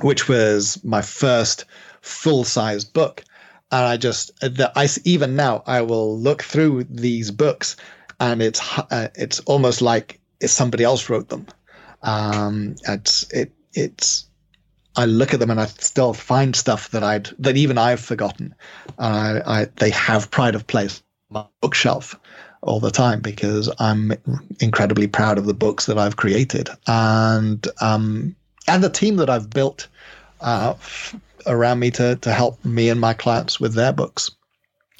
which 0.00 0.30
was 0.30 0.82
my 0.82 1.02
first 1.02 1.66
full-sized 2.00 2.94
book. 2.94 3.22
And 3.70 3.84
I 3.84 3.98
just, 3.98 4.34
the, 4.40 4.72
I 4.74 4.88
even 5.04 5.36
now, 5.36 5.62
I 5.66 5.82
will 5.82 6.18
look 6.18 6.42
through 6.42 6.84
these 6.84 7.30
books, 7.30 7.76
and 8.18 8.40
it's 8.40 8.62
uh, 8.78 9.08
it's 9.14 9.40
almost 9.40 9.82
like 9.82 10.20
somebody 10.46 10.84
else 10.84 11.10
wrote 11.10 11.28
them. 11.28 11.46
Um, 12.02 12.76
it's 12.88 13.30
it 13.30 13.52
it's 13.74 14.24
I 14.98 15.04
look 15.04 15.32
at 15.32 15.38
them 15.38 15.50
and 15.50 15.60
I 15.60 15.66
still 15.66 16.12
find 16.12 16.56
stuff 16.56 16.90
that 16.90 17.04
I'd 17.04 17.30
that 17.38 17.56
even 17.56 17.78
I've 17.78 18.00
forgotten. 18.00 18.52
I, 18.98 19.40
I 19.46 19.64
they 19.76 19.90
have 19.90 20.28
pride 20.32 20.56
of 20.56 20.66
place 20.66 21.00
on 21.30 21.42
my 21.42 21.46
bookshelf 21.60 22.18
all 22.62 22.80
the 22.80 22.90
time 22.90 23.20
because 23.20 23.70
I'm 23.78 24.12
incredibly 24.58 25.06
proud 25.06 25.38
of 25.38 25.46
the 25.46 25.54
books 25.54 25.86
that 25.86 25.98
I've 25.98 26.16
created 26.16 26.68
and 26.88 27.64
um, 27.80 28.34
and 28.66 28.82
the 28.82 28.90
team 28.90 29.16
that 29.16 29.30
I've 29.30 29.48
built 29.48 29.86
uh, 30.40 30.74
around 31.46 31.78
me 31.78 31.92
to 31.92 32.16
to 32.16 32.32
help 32.32 32.64
me 32.64 32.88
and 32.88 33.00
my 33.00 33.14
clients 33.14 33.60
with 33.60 33.74
their 33.74 33.92
books. 33.92 34.32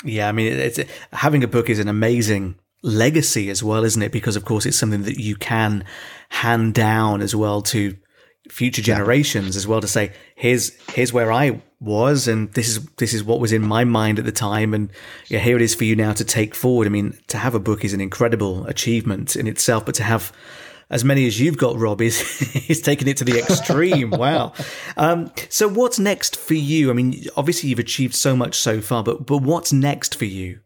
Yeah, 0.05 0.29
I 0.29 0.33
mean, 0.33 0.53
it's 0.53 0.79
having 1.13 1.43
a 1.43 1.49
book 1.49 1.69
is 1.69 1.81
an 1.81 1.89
amazing 1.89 2.55
legacy 2.83 3.51
as 3.51 3.65
well, 3.65 3.83
isn't 3.83 4.01
it? 4.01 4.13
Because 4.13 4.37
of 4.37 4.45
course, 4.45 4.65
it's 4.65 4.77
something 4.77 5.03
that 5.03 5.19
you 5.19 5.35
can 5.35 5.85
hand 6.29 6.75
down 6.75 7.21
as 7.21 7.35
well 7.35 7.63
to 7.63 7.97
future 8.49 8.83
generations 8.83 9.55
yeah. 9.55 9.59
as 9.59 9.67
well 9.67 9.81
to 9.81 9.89
say 9.89 10.13
here's 10.35 10.75
here's 10.93 11.13
where 11.13 11.33
I 11.33 11.61
was 11.81 12.27
and 12.27 12.53
this 12.55 12.69
is 12.69 12.85
this 12.97 13.15
is 13.15 13.23
what 13.23 13.41
was 13.41 13.53
in 13.53 13.63
my 13.63 13.85
mind 13.85 14.19
at 14.19 14.25
the 14.25 14.33
time 14.33 14.75
and 14.75 14.91
yeah 15.29 15.39
here 15.39 15.57
it 15.57 15.63
is 15.63 15.75
for 15.75 15.85
you 15.85 15.95
now 15.95 16.13
to 16.13 16.25
take 16.25 16.55
forward. 16.55 16.87
I 16.87 16.91
mean 16.91 17.19
to 17.29 17.39
have 17.39 17.55
a 17.55 17.61
book 17.61 17.85
is 17.85 17.93
an 17.93 18.01
incredible 18.01 18.67
achievement 18.67 19.37
in 19.37 19.47
itself 19.47 19.87
but 19.87 19.95
to 19.97 20.03
have 20.03 20.33
as 20.91 21.05
many 21.05 21.27
as 21.27 21.39
you've 21.39 21.59
got 21.59 21.77
rob 21.77 22.01
is 22.03 22.21
is 22.69 22.81
taking 22.81 23.09
it 23.09 23.17
to 23.19 23.25
the 23.25 23.39
extreme. 23.39 24.11
Wow. 24.19 24.53
Um, 24.97 25.31
so 25.49 25.69
what's 25.69 25.99
next 25.99 26.37
for 26.37 26.55
you? 26.55 26.91
I 26.91 26.95
mean 26.95 27.25
obviously 27.37 27.71
you've 27.71 27.79
achieved 27.79 28.15
so 28.15 28.35
much 28.35 28.57
so 28.57 28.81
far 28.81 29.05
but 29.05 29.27
but 29.27 29.39
what's 29.39 29.73
next 29.73 30.17
for 30.17 30.25
you? 30.25 30.61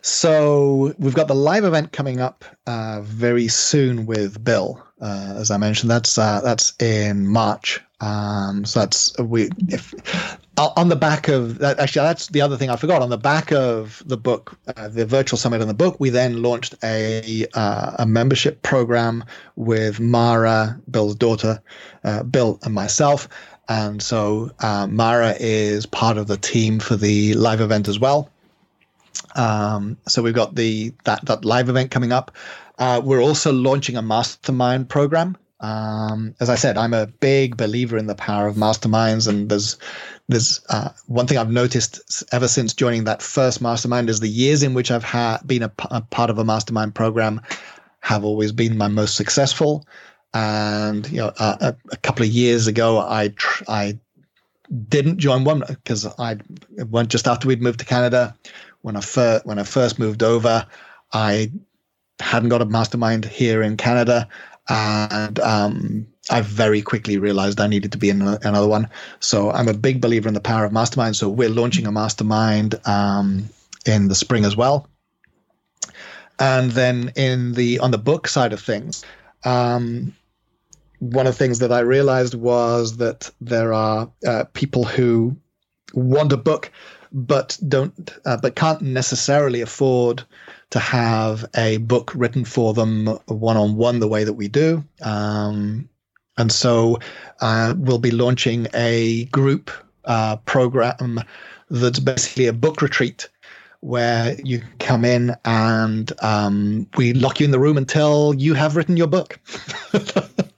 So 0.00 0.94
we've 0.98 1.14
got 1.14 1.26
the 1.26 1.34
live 1.34 1.64
event 1.64 1.92
coming 1.92 2.20
up 2.20 2.44
uh, 2.66 3.00
very 3.02 3.48
soon 3.48 4.06
with 4.06 4.42
bill 4.44 4.84
uh, 5.00 5.34
as 5.36 5.50
i 5.50 5.56
mentioned 5.56 5.90
that's 5.90 6.18
uh, 6.18 6.40
that's 6.42 6.74
in 6.80 7.26
march 7.26 7.80
um, 8.00 8.64
so 8.64 8.80
that's 8.80 9.18
we 9.18 9.50
if 9.68 9.92
on 10.58 10.88
the 10.88 10.96
back 10.96 11.28
of 11.28 11.58
that. 11.58 11.78
Actually, 11.78 12.06
that's 12.06 12.28
the 12.28 12.40
other 12.40 12.56
thing 12.56 12.70
I 12.70 12.76
forgot. 12.76 13.02
On 13.02 13.10
the 13.10 13.18
back 13.18 13.52
of 13.52 14.02
the 14.06 14.16
book, 14.16 14.58
uh, 14.76 14.88
the 14.88 15.06
virtual 15.06 15.38
summit 15.38 15.60
and 15.60 15.70
the 15.70 15.74
book, 15.74 15.96
we 15.98 16.10
then 16.10 16.42
launched 16.42 16.74
a 16.82 17.46
uh, 17.54 17.92
a 17.98 18.06
membership 18.06 18.62
program 18.62 19.24
with 19.56 20.00
Mara, 20.00 20.78
Bill's 20.90 21.14
daughter, 21.14 21.60
uh, 22.04 22.22
Bill, 22.24 22.58
and 22.62 22.74
myself. 22.74 23.28
And 23.68 24.02
so 24.02 24.50
uh, 24.60 24.86
Mara 24.86 25.34
is 25.38 25.86
part 25.86 26.16
of 26.18 26.26
the 26.26 26.36
team 26.36 26.80
for 26.80 26.96
the 26.96 27.34
live 27.34 27.60
event 27.60 27.86
as 27.86 27.98
well. 27.98 28.30
Um, 29.34 29.96
so 30.06 30.22
we've 30.22 30.34
got 30.34 30.54
the 30.54 30.92
that 31.04 31.24
that 31.26 31.44
live 31.44 31.68
event 31.68 31.90
coming 31.90 32.12
up. 32.12 32.32
Uh, 32.78 33.00
we're 33.04 33.22
also 33.22 33.52
launching 33.52 33.96
a 33.96 34.02
mastermind 34.02 34.88
program 34.88 35.36
um, 35.60 36.36
as 36.38 36.50
I 36.50 36.54
said, 36.54 36.78
I'm 36.78 36.94
a 36.94 37.06
big 37.06 37.56
believer 37.56 37.98
in 37.98 38.06
the 38.06 38.14
power 38.14 38.46
of 38.46 38.54
masterminds, 38.54 39.26
and 39.26 39.48
there's 39.48 39.76
there's 40.28 40.60
uh, 40.68 40.90
one 41.06 41.26
thing 41.26 41.38
I've 41.38 41.50
noticed 41.50 42.22
ever 42.32 42.46
since 42.46 42.74
joining 42.74 43.04
that 43.04 43.22
first 43.22 43.60
mastermind 43.60 44.08
is 44.08 44.20
the 44.20 44.28
years 44.28 44.62
in 44.62 44.74
which 44.74 44.90
I've 44.90 45.04
had 45.04 45.38
been 45.46 45.62
a, 45.62 45.72
a 45.90 46.00
part 46.00 46.30
of 46.30 46.38
a 46.38 46.44
mastermind 46.44 46.94
program 46.94 47.40
have 48.00 48.24
always 48.24 48.52
been 48.52 48.78
my 48.78 48.88
most 48.88 49.16
successful. 49.16 49.86
And 50.32 51.10
you 51.10 51.16
know, 51.16 51.32
uh, 51.38 51.56
a, 51.60 51.76
a, 51.90 51.96
couple 51.96 52.24
of 52.24 52.30
years 52.30 52.66
ago, 52.66 52.98
I 52.98 53.28
tr- 53.34 53.64
I 53.66 53.98
didn't 54.88 55.18
join 55.18 55.42
one 55.42 55.64
because 55.66 56.06
I 56.18 56.36
went 56.76 57.08
just 57.08 57.26
after 57.26 57.48
we'd 57.48 57.62
moved 57.62 57.80
to 57.80 57.86
Canada. 57.86 58.36
When 58.82 58.94
I 58.94 59.00
first 59.00 59.44
when 59.44 59.58
I 59.58 59.64
first 59.64 59.98
moved 59.98 60.22
over, 60.22 60.66
I 61.12 61.50
hadn't 62.20 62.48
got 62.48 62.62
a 62.62 62.66
mastermind 62.66 63.24
here 63.24 63.62
in 63.62 63.76
Canada 63.76 64.28
and 64.68 65.38
um, 65.40 66.06
I 66.30 66.42
very 66.42 66.82
quickly 66.82 67.16
realized 67.18 67.60
I 67.60 67.66
needed 67.66 67.92
to 67.92 67.98
be 67.98 68.10
in 68.10 68.20
another 68.20 68.68
one. 68.68 68.88
So 69.20 69.50
I'm 69.50 69.68
a 69.68 69.74
big 69.74 70.00
believer 70.00 70.28
in 70.28 70.34
the 70.34 70.40
power 70.40 70.64
of 70.64 70.72
mastermind. 70.72 71.16
So 71.16 71.28
we're 71.28 71.48
launching 71.48 71.86
a 71.86 71.92
mastermind 71.92 72.78
um, 72.86 73.48
in 73.86 74.08
the 74.08 74.14
spring 74.14 74.44
as 74.44 74.56
well. 74.56 74.88
And 76.38 76.70
then 76.70 77.12
in 77.16 77.54
the 77.54 77.80
on 77.80 77.90
the 77.90 77.98
book 77.98 78.28
side 78.28 78.52
of 78.52 78.60
things, 78.60 79.04
um, 79.44 80.14
one 81.00 81.26
of 81.26 81.34
the 81.34 81.38
things 81.38 81.60
that 81.60 81.72
I 81.72 81.80
realized 81.80 82.34
was 82.34 82.98
that 82.98 83.30
there 83.40 83.72
are 83.72 84.10
uh, 84.26 84.44
people 84.52 84.84
who 84.84 85.36
want 85.94 86.32
a 86.32 86.36
book 86.36 86.70
but 87.12 87.58
don't 87.68 88.10
uh, 88.26 88.36
but 88.36 88.56
can't 88.56 88.82
necessarily 88.82 89.60
afford 89.60 90.22
to 90.70 90.78
have 90.78 91.44
a 91.56 91.78
book 91.78 92.12
written 92.14 92.44
for 92.44 92.74
them 92.74 93.06
one 93.26 93.56
on 93.56 93.76
one 93.76 94.00
the 94.00 94.08
way 94.08 94.24
that 94.24 94.34
we 94.34 94.48
do. 94.48 94.84
Um, 95.02 95.88
and 96.36 96.52
so 96.52 96.98
uh, 97.40 97.74
we'll 97.76 97.98
be 97.98 98.10
launching 98.10 98.68
a 98.74 99.24
group 99.26 99.70
uh, 100.04 100.36
program 100.36 101.20
that's 101.70 102.00
basically 102.00 102.46
a 102.46 102.52
book 102.52 102.82
retreat 102.82 103.28
where 103.80 104.36
you 104.42 104.60
come 104.80 105.04
in 105.04 105.34
and 105.44 106.12
um, 106.22 106.86
we 106.96 107.12
lock 107.12 107.40
you 107.40 107.44
in 107.44 107.52
the 107.52 107.58
room 107.58 107.76
until 107.76 108.34
you 108.34 108.54
have 108.54 108.76
written 108.76 108.96
your 108.96 109.06
book. 109.06 109.38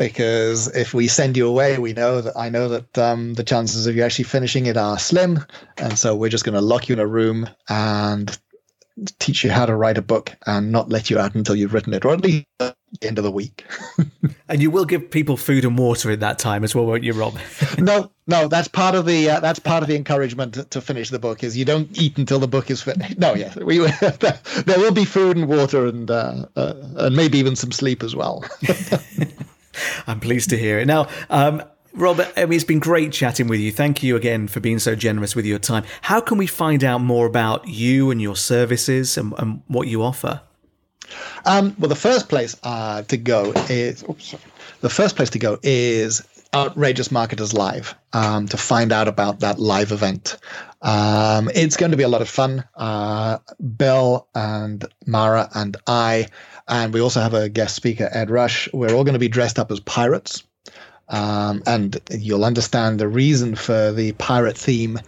because 0.00 0.66
if 0.74 0.94
we 0.94 1.08
send 1.08 1.36
you 1.36 1.46
away, 1.46 1.78
we 1.78 1.92
know 1.92 2.22
that 2.22 2.34
I 2.34 2.48
know 2.48 2.70
that 2.70 2.96
um, 2.96 3.34
the 3.34 3.44
chances 3.44 3.86
of 3.86 3.94
you 3.94 4.02
actually 4.02 4.24
finishing 4.24 4.64
it 4.64 4.78
are 4.78 4.98
slim, 4.98 5.44
and 5.76 5.98
so 5.98 6.16
we're 6.16 6.30
just 6.30 6.42
going 6.42 6.54
to 6.54 6.62
lock 6.62 6.88
you 6.88 6.94
in 6.94 6.98
a 6.98 7.06
room 7.06 7.46
and 7.68 8.38
teach 9.18 9.44
you 9.44 9.50
how 9.50 9.66
to 9.66 9.76
write 9.76 9.98
a 9.98 10.02
book 10.02 10.34
and 10.46 10.72
not 10.72 10.88
let 10.88 11.10
you 11.10 11.18
out 11.18 11.34
until 11.34 11.54
you've 11.54 11.74
written 11.74 11.92
it, 11.92 12.06
or 12.06 12.14
at 12.14 12.22
least 12.22 12.46
at 12.60 12.74
the 12.98 13.08
end 13.08 13.18
of 13.18 13.24
the 13.24 13.30
week. 13.30 13.66
and 14.48 14.62
you 14.62 14.70
will 14.70 14.86
give 14.86 15.10
people 15.10 15.36
food 15.36 15.66
and 15.66 15.76
water 15.76 16.10
in 16.10 16.20
that 16.20 16.38
time 16.38 16.64
as 16.64 16.74
well, 16.74 16.86
won't 16.86 17.04
you, 17.04 17.12
Rob? 17.12 17.38
no, 17.78 18.10
no, 18.26 18.48
that's 18.48 18.68
part 18.68 18.94
of 18.94 19.04
the 19.04 19.28
uh, 19.28 19.40
that's 19.40 19.58
part 19.58 19.82
of 19.82 19.88
the 19.90 19.96
encouragement 19.96 20.54
to, 20.54 20.64
to, 20.64 20.80
finish 20.80 21.10
the 21.10 21.18
book 21.18 21.44
is 21.44 21.58
you 21.58 21.66
don't 21.66 22.00
eat 22.00 22.16
until 22.16 22.38
the 22.38 22.48
book 22.48 22.70
is 22.70 22.80
finished. 22.80 23.18
No, 23.18 23.34
yes, 23.34 23.54
we 23.56 23.78
there 24.64 24.78
will 24.78 24.92
be 24.92 25.04
food 25.04 25.36
and 25.36 25.46
water 25.46 25.84
and 25.84 26.10
uh, 26.10 26.46
uh, 26.56 26.72
and 26.96 27.14
maybe 27.14 27.36
even 27.36 27.54
some 27.54 27.70
sleep 27.70 28.02
as 28.02 28.16
well. 28.16 28.42
I'm 30.06 30.20
pleased 30.20 30.50
to 30.50 30.58
hear 30.58 30.78
it. 30.78 30.86
Now, 30.86 31.08
um, 31.28 31.62
Robert, 31.92 32.32
I 32.36 32.46
mean, 32.46 32.54
it's 32.54 32.64
been 32.64 32.78
great 32.78 33.12
chatting 33.12 33.48
with 33.48 33.60
you. 33.60 33.72
Thank 33.72 34.02
you 34.02 34.16
again 34.16 34.46
for 34.46 34.60
being 34.60 34.78
so 34.78 34.94
generous 34.94 35.34
with 35.34 35.44
your 35.44 35.58
time. 35.58 35.84
How 36.02 36.20
can 36.20 36.38
we 36.38 36.46
find 36.46 36.84
out 36.84 36.98
more 36.98 37.26
about 37.26 37.66
you 37.66 38.10
and 38.10 38.22
your 38.22 38.36
services 38.36 39.18
and, 39.18 39.34
and 39.38 39.62
what 39.66 39.88
you 39.88 40.02
offer? 40.02 40.40
Um, 41.44 41.74
well, 41.78 41.88
the 41.88 41.96
first 41.96 42.28
place 42.28 42.56
uh, 42.62 43.02
to 43.02 43.16
go 43.16 43.52
is 43.68 44.04
oops, 44.08 44.36
the 44.80 44.90
first 44.90 45.16
place 45.16 45.30
to 45.30 45.38
go 45.38 45.58
is 45.62 46.22
Outrageous 46.54 47.10
Marketers 47.10 47.54
Live 47.54 47.94
um, 48.12 48.46
to 48.48 48.56
find 48.56 48.92
out 48.92 49.08
about 49.08 49.40
that 49.40 49.58
live 49.58 49.92
event. 49.92 50.36
Um, 50.82 51.50
it's 51.54 51.76
going 51.76 51.90
to 51.90 51.96
be 51.96 52.02
a 52.02 52.08
lot 52.08 52.22
of 52.22 52.28
fun. 52.28 52.64
Uh, 52.74 53.38
Bill 53.76 54.28
and 54.34 54.84
Mara 55.06 55.48
and 55.54 55.76
I, 55.86 56.26
and 56.70 56.94
we 56.94 57.00
also 57.00 57.20
have 57.20 57.34
a 57.34 57.48
guest 57.48 57.74
speaker, 57.74 58.08
Ed 58.12 58.30
Rush. 58.30 58.72
We're 58.72 58.94
all 58.94 59.02
going 59.02 59.14
to 59.14 59.18
be 59.18 59.28
dressed 59.28 59.58
up 59.58 59.70
as 59.72 59.80
pirates. 59.80 60.44
Um, 61.08 61.64
and 61.66 62.00
you'll 62.10 62.44
understand 62.44 63.00
the 63.00 63.08
reason 63.08 63.56
for 63.56 63.90
the 63.90 64.12
pirate 64.12 64.56
theme 64.56 65.00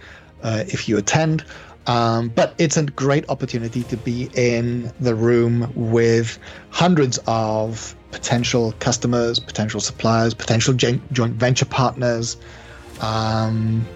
uh, 0.43 0.65
if 0.67 0.89
you 0.89 0.99
attend. 0.99 1.45
Um, 1.87 2.29
but 2.29 2.55
it's 2.59 2.77
a 2.77 2.83
great 2.83 3.29
opportunity 3.29 3.85
to 3.85 3.97
be 3.97 4.29
in 4.35 4.93
the 4.99 5.15
room 5.15 5.73
with 5.77 6.39
hundreds 6.71 7.19
of 7.29 7.95
potential 8.11 8.75
customers, 8.81 9.39
potential 9.39 9.81
suppliers, 9.81 10.35
potential 10.35 10.75
joint 10.75 11.03
venture 11.13 11.65
partners, 11.65 12.37
um, 13.01 13.87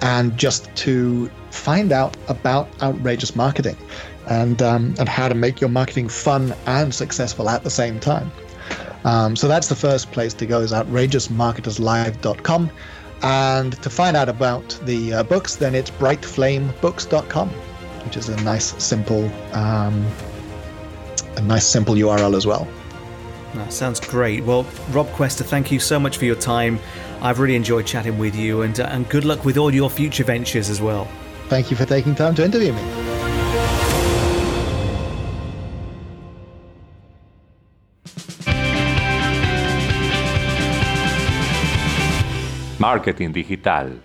and 0.00 0.36
just 0.38 0.74
to 0.76 1.30
find 1.50 1.92
out 1.92 2.16
about 2.28 2.68
outrageous 2.82 3.36
marketing 3.36 3.76
and 4.30 4.62
um, 4.62 4.94
and 4.98 5.08
how 5.08 5.28
to 5.28 5.34
make 5.34 5.60
your 5.60 5.68
marketing 5.70 6.08
fun 6.08 6.54
and 6.66 6.94
successful 6.94 7.50
at 7.50 7.62
the 7.62 7.70
same 7.70 8.00
time. 8.00 8.32
Um, 9.04 9.36
so 9.36 9.48
that's 9.48 9.68
the 9.68 9.76
first 9.76 10.12
place 10.12 10.32
to 10.34 10.46
go 10.46 10.60
is 10.60 10.72
outrageousmarketerslive.com. 10.72 12.70
And 13.22 13.82
to 13.82 13.90
find 13.90 14.16
out 14.16 14.30
about 14.30 14.80
the 14.84 15.12
uh, 15.12 15.22
books, 15.24 15.56
then 15.56 15.74
it's 15.74 15.90
brightflamebooks.com, 15.90 17.48
which 17.50 18.16
is 18.16 18.30
a 18.30 18.42
nice, 18.44 18.82
simple, 18.82 19.30
um, 19.54 20.06
a 21.36 21.42
nice, 21.42 21.66
simple 21.66 21.94
URL 21.94 22.34
as 22.34 22.46
well. 22.46 22.66
That 23.54 23.72
sounds 23.72 24.00
great. 24.00 24.44
Well, 24.44 24.64
Rob 24.90 25.08
Cuesta, 25.08 25.44
thank 25.44 25.70
you 25.70 25.80
so 25.80 25.98
much 25.98 26.16
for 26.16 26.24
your 26.24 26.36
time. 26.36 26.78
I've 27.20 27.40
really 27.40 27.56
enjoyed 27.56 27.86
chatting 27.86 28.16
with 28.16 28.34
you, 28.34 28.62
and 28.62 28.78
uh, 28.78 28.84
and 28.84 29.06
good 29.08 29.24
luck 29.24 29.44
with 29.44 29.58
all 29.58 29.74
your 29.74 29.90
future 29.90 30.24
ventures 30.24 30.70
as 30.70 30.80
well. 30.80 31.06
Thank 31.48 31.70
you 31.70 31.76
for 31.76 31.84
taking 31.84 32.14
time 32.14 32.34
to 32.36 32.44
interview 32.44 32.72
me. 32.72 33.19
Marketing 42.80 43.30
Digital 43.30 44.00